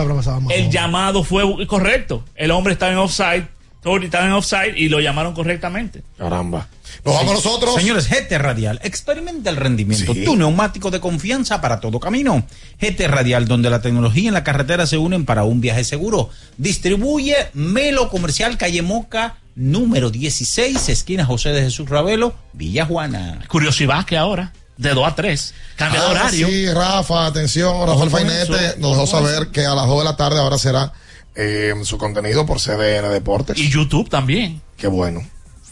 [0.55, 3.45] el llamado fue correcto el hombre estaba en offside
[3.83, 6.69] Tory estaba en offside y lo llamaron correctamente Caramba.
[7.05, 7.75] Nos vamos nosotros.
[7.77, 10.25] Señores, GT Radial, experimenta el rendimiento, Sí.
[10.25, 12.45] tu neumático de confianza para todo camino.
[12.81, 16.29] GT Radial, donde la tecnología y la carretera se unen para un viaje seguro.
[16.57, 23.41] Distribuye Melo Comercial Calle Moca, número 16, esquina José de Jesús Ravelo, Villa Juana.
[23.49, 27.87] curiosidad que ahora de 2 a 3 cambia de Ah, horario Sí, Rafa, atención.
[27.87, 30.93] Rafael Fainete nos dejó saber que a las 2 de la tarde ahora será
[31.35, 33.59] eh, su contenido por CDN Deportes.
[33.59, 35.21] y YouTube también Qué bueno.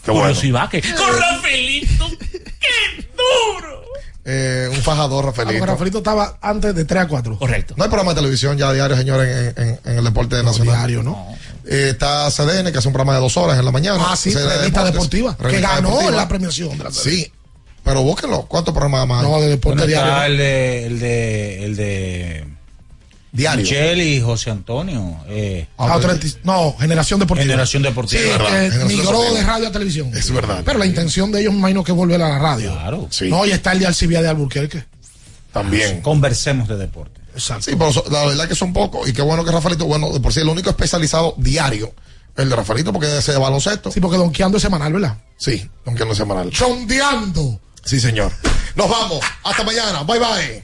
[0.03, 0.27] Qué bueno.
[0.27, 3.76] curiosidad que con Rafaelito qué duro
[4.29, 5.59] Eh, un fajador, Ah, Rafaelito.
[5.59, 7.37] porque Rafaelito estaba antes de 3 a 4.
[7.39, 10.75] correcto No hay programa de televisión ya diario, señores, en, en- en el deporte nacional.
[10.75, 11.27] Diario, ¿no?
[11.65, 14.03] Eh, está CDN, que hace un programa de dos horas en la mañana.
[14.05, 14.93] Ah, sí, CDN revista Deportes.
[14.93, 15.37] deportiva.
[15.49, 16.11] Que ganó deportiva.
[16.17, 17.01] la premiación de la tele.
[17.01, 17.31] Sí,
[17.85, 18.41] pero búsquenlo.
[18.49, 19.23] ¿Cuántos programas más?
[19.23, 20.11] No, de deporte ¿Dónde diario.
[20.11, 20.25] está ¿no?
[20.25, 22.47] el de, el de, el de
[23.31, 23.63] Diario.
[23.63, 25.17] Michelle y José Antonio?
[25.27, 27.43] Eh, Ah, 30 no, Generación Deportiva.
[27.45, 28.21] Generación Deportiva.
[28.21, 30.11] Sí, Es verdad, migró de radio a televisión.
[30.15, 30.61] Es verdad.
[30.65, 32.71] Pero la intención de ellos, me imagino que es volver a la radio.
[32.71, 33.07] Claro.
[33.11, 34.85] Sí, No, y está el de Alcibia de Alburquerque.
[35.51, 36.01] también.
[36.01, 37.19] Conversemos de deporte.
[37.33, 37.63] Exacto.
[37.69, 39.07] Sí, pero la verdad que son pocos.
[39.07, 41.93] Y qué bueno que Rafaelito, bueno, de por sí el único especializado diario,
[42.35, 43.91] el de Rafaelito, porque ese de baloncesto.
[43.91, 45.17] Sí, porque donkeando es semanal, ¿verdad?
[45.37, 46.49] Sí, no es semanal.
[46.51, 47.59] Chondeando.
[47.83, 48.31] Sí, señor.
[48.75, 49.19] Nos vamos.
[49.43, 50.03] Hasta mañana.
[50.03, 50.63] Bye bye.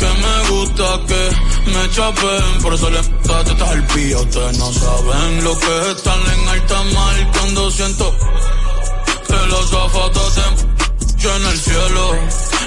[0.00, 2.62] que me gusta que me chapen.
[2.62, 4.18] Por eso le gusta tetas al pía.
[4.18, 8.14] Ustedes no saben lo que es estar en alta mar cuando siento
[9.28, 12.16] que los zapatos te en el cielo.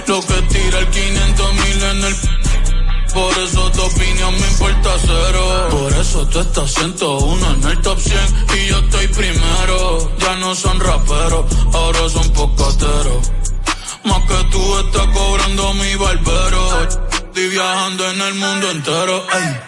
[0.08, 2.16] Lo que tira el 500 mil en el
[3.14, 5.68] por eso tu opinión me importa cero.
[5.70, 8.20] Por eso tú estás 101 en el top 100
[8.58, 10.12] y yo estoy primero.
[10.18, 13.32] Ya no son raperos, ahora son pocateros.
[14.04, 17.13] Más que tú estás cobrando mi barbero.
[17.36, 19.26] Estoy viajando en el mundo entero.
[19.34, 19.60] ey.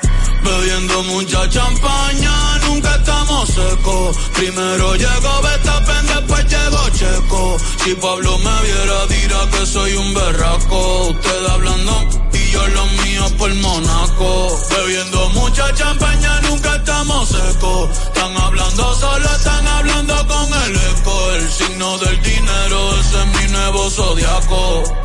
[0.44, 4.16] Bebiendo mucha champaña, nunca estamos secos.
[4.36, 7.58] Primero llegó Betapen, después llegó Checo.
[7.84, 11.08] Si Pablo me viera, dirá que soy un berraco.
[11.08, 14.60] Usted hablando y yo lo mío por Monaco.
[14.70, 17.90] Bebiendo mucha champaña, nunca estamos secos.
[17.90, 21.32] Están hablando solo, están hablando con el eco.
[21.32, 25.05] El signo del dinero, ese es mi nuevo zodiaco.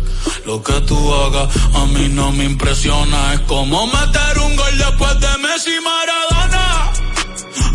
[0.45, 3.33] Lo que tú hagas a mí no me impresiona.
[3.33, 6.91] Es como meter un gol después de Messi Maradona.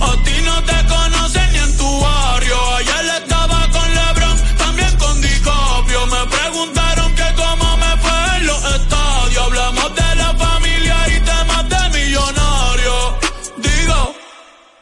[0.08, 2.74] A ti no te conocen ni en tu barrio.
[2.76, 6.06] Ayer estaba con LeBron, también con DiCaprio.
[6.06, 9.44] Me preguntaron que cómo me fue en los estadios.
[9.46, 13.14] Hablamos de la familia y temas de millonarios.
[13.58, 14.14] Digo,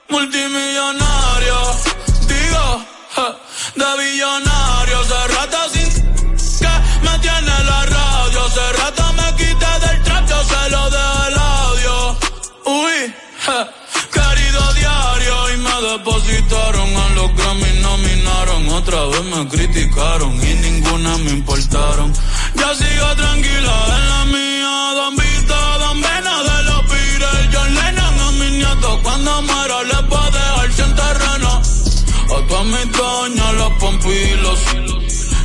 [0.08, 1.03] multimillonario.
[18.74, 22.12] Otra vez me criticaron y ninguna me importaron.
[22.56, 24.94] Ya sigo tranquila en la mía.
[24.96, 27.48] Don Vito, Don Vena de los Beatles.
[27.52, 28.98] John Lennon a mis nietos.
[29.04, 31.62] Cuando muera les voy a dejar sin terreno.
[32.34, 34.58] A todas mis doñas, los pompilos.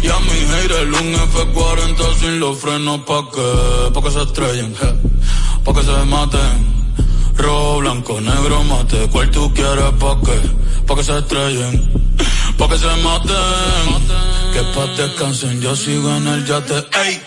[0.02, 4.74] Y a mi haters un F40 sin los frenos pa' que, pa' que se estrellen,
[4.74, 4.96] je,
[5.64, 6.80] pa' que se maten.
[7.36, 10.40] Rojo, blanco, negro, mate, cuál tú quieres pa' que,
[10.88, 11.92] pa' que se estrellen,
[12.60, 13.90] pa' que se maten.
[14.54, 17.22] Que pa' descansen, yo sigo en el yate, ey.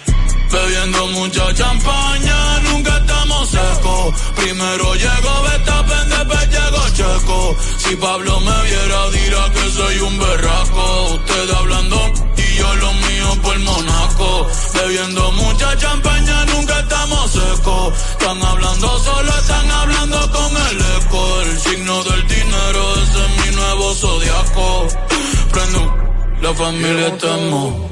[0.53, 4.15] Bebiendo mucha champaña, nunca estamos secos.
[4.37, 7.57] Primero llegó Betapen, después llegó Checo.
[7.79, 11.15] Si Pablo me viera, dirá que soy un berraco.
[11.15, 11.99] Usted hablando
[12.37, 14.47] y yo lo mío por Monaco.
[14.75, 17.95] Bebiendo mucha champaña, nunca estamos secos.
[18.11, 21.41] Están hablando solo, están hablando con el eco.
[21.41, 25.12] El signo del dinero, ese es mi nuevo zodiaco.
[26.43, 27.89] Prende un- la familia está en Monaco.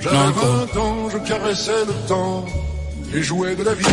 [0.00, 2.44] J'avais 20 ans, je caressais le temps
[3.14, 3.86] de la vie.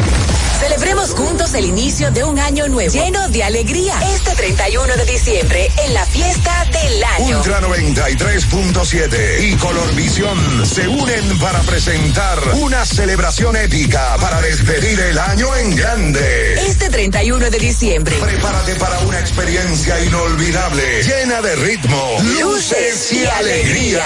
[0.59, 3.93] Celebremos juntos el inicio de un año nuevo, lleno de alegría.
[4.15, 7.37] Este 31 de diciembre, en la fiesta del año.
[7.37, 15.55] Ultra 93.7 y Colorvisión se unen para presentar una celebración épica para despedir el año
[15.55, 16.53] en grande.
[16.65, 18.17] Este 31 de diciembre.
[18.19, 24.03] Prepárate para una experiencia inolvidable, llena de ritmo, luces y alegría.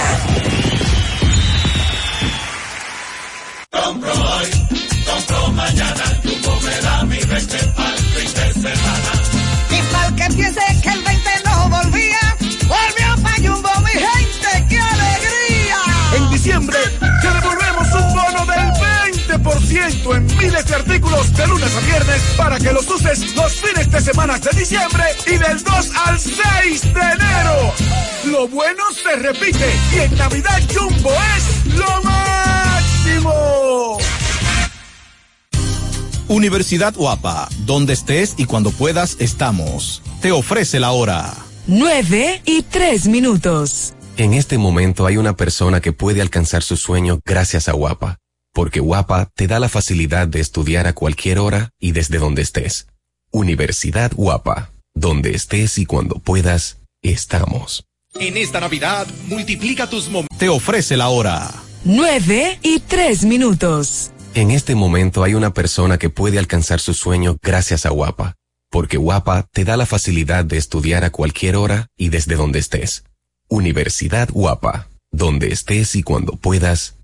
[3.71, 4.13] Compro
[5.05, 9.11] compro mañana, Jumbo me da mi 20 pa'l fin de semana.
[9.69, 12.37] Y pa'l que piense que el 20 no volvía,
[12.67, 15.79] volvió pa' Jumbo, mi gente, ¡qué alegría!
[16.17, 18.71] En diciembre te devolvemos un bono del
[19.39, 23.53] 20% descuento en miles de artículos de lunes a viernes para que los uses los
[23.53, 27.73] fines de semana de diciembre y del 2 al 6 de enero.
[28.25, 33.64] Lo bueno se repite y en Navidad Jumbo es lo máximo.
[36.27, 40.01] Universidad Guapa, donde estés y cuando puedas estamos.
[40.21, 41.33] Te ofrece la hora.
[41.67, 43.93] 9 y 3 minutos.
[44.17, 48.17] En este momento hay una persona que puede alcanzar su sueño gracias a Guapa,
[48.53, 52.87] porque Guapa te da la facilidad de estudiar a cualquier hora y desde donde estés.
[53.31, 57.85] Universidad Guapa, donde estés y cuando puedas, estamos.
[58.19, 60.37] En esta Navidad, multiplica tus momentos.
[60.39, 61.51] Te ofrece la hora.
[61.83, 64.11] 9 y 3 minutos.
[64.35, 68.35] En este momento hay una persona que puede alcanzar su sueño gracias a Guapa,
[68.69, 73.05] porque Guapa te da la facilidad de estudiar a cualquier hora y desde donde estés.
[73.47, 76.97] Universidad Guapa, donde estés y cuando puedas.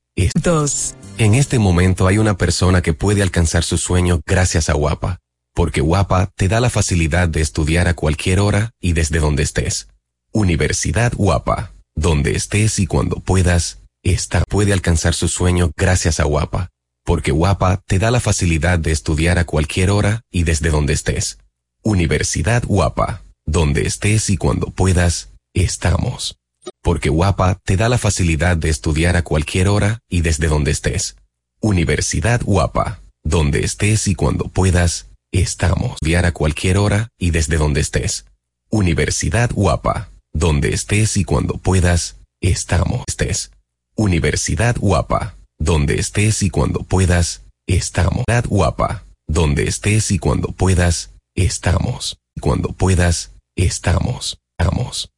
[0.43, 0.95] Dos.
[1.17, 5.19] En este momento hay una persona que puede alcanzar su sueño gracias a Guapa,
[5.53, 9.87] porque Guapa te da la facilidad de estudiar a cualquier hora y desde donde estés.
[10.33, 13.77] Universidad Guapa, donde estés y cuando puedas.
[14.03, 16.71] Esta puede alcanzar su sueño gracias a Guapa,
[17.11, 21.39] porque Guapa te da la facilidad de estudiar a cualquier hora y desde donde estés.
[21.83, 26.37] Universidad Guapa, donde estés y cuando puedas, estamos.
[26.81, 31.17] Porque Guapa te da la facilidad de estudiar a cualquier hora y desde donde estés.
[31.59, 35.95] Universidad Guapa, donde estés y cuando puedas, estamos.
[35.95, 38.23] Estudiar a cualquier hora y desde donde estés.
[38.69, 43.03] Universidad Guapa, donde estés y cuando puedas, estamos.
[43.97, 48.25] Universidad Guapa, donde estés y cuando puedas, estamos.
[48.27, 52.17] Universidad Guapa, donde estés y cuando puedas, estamos.
[52.41, 54.39] Cuando puedas, estamos.
[54.57, 55.11] Estamos.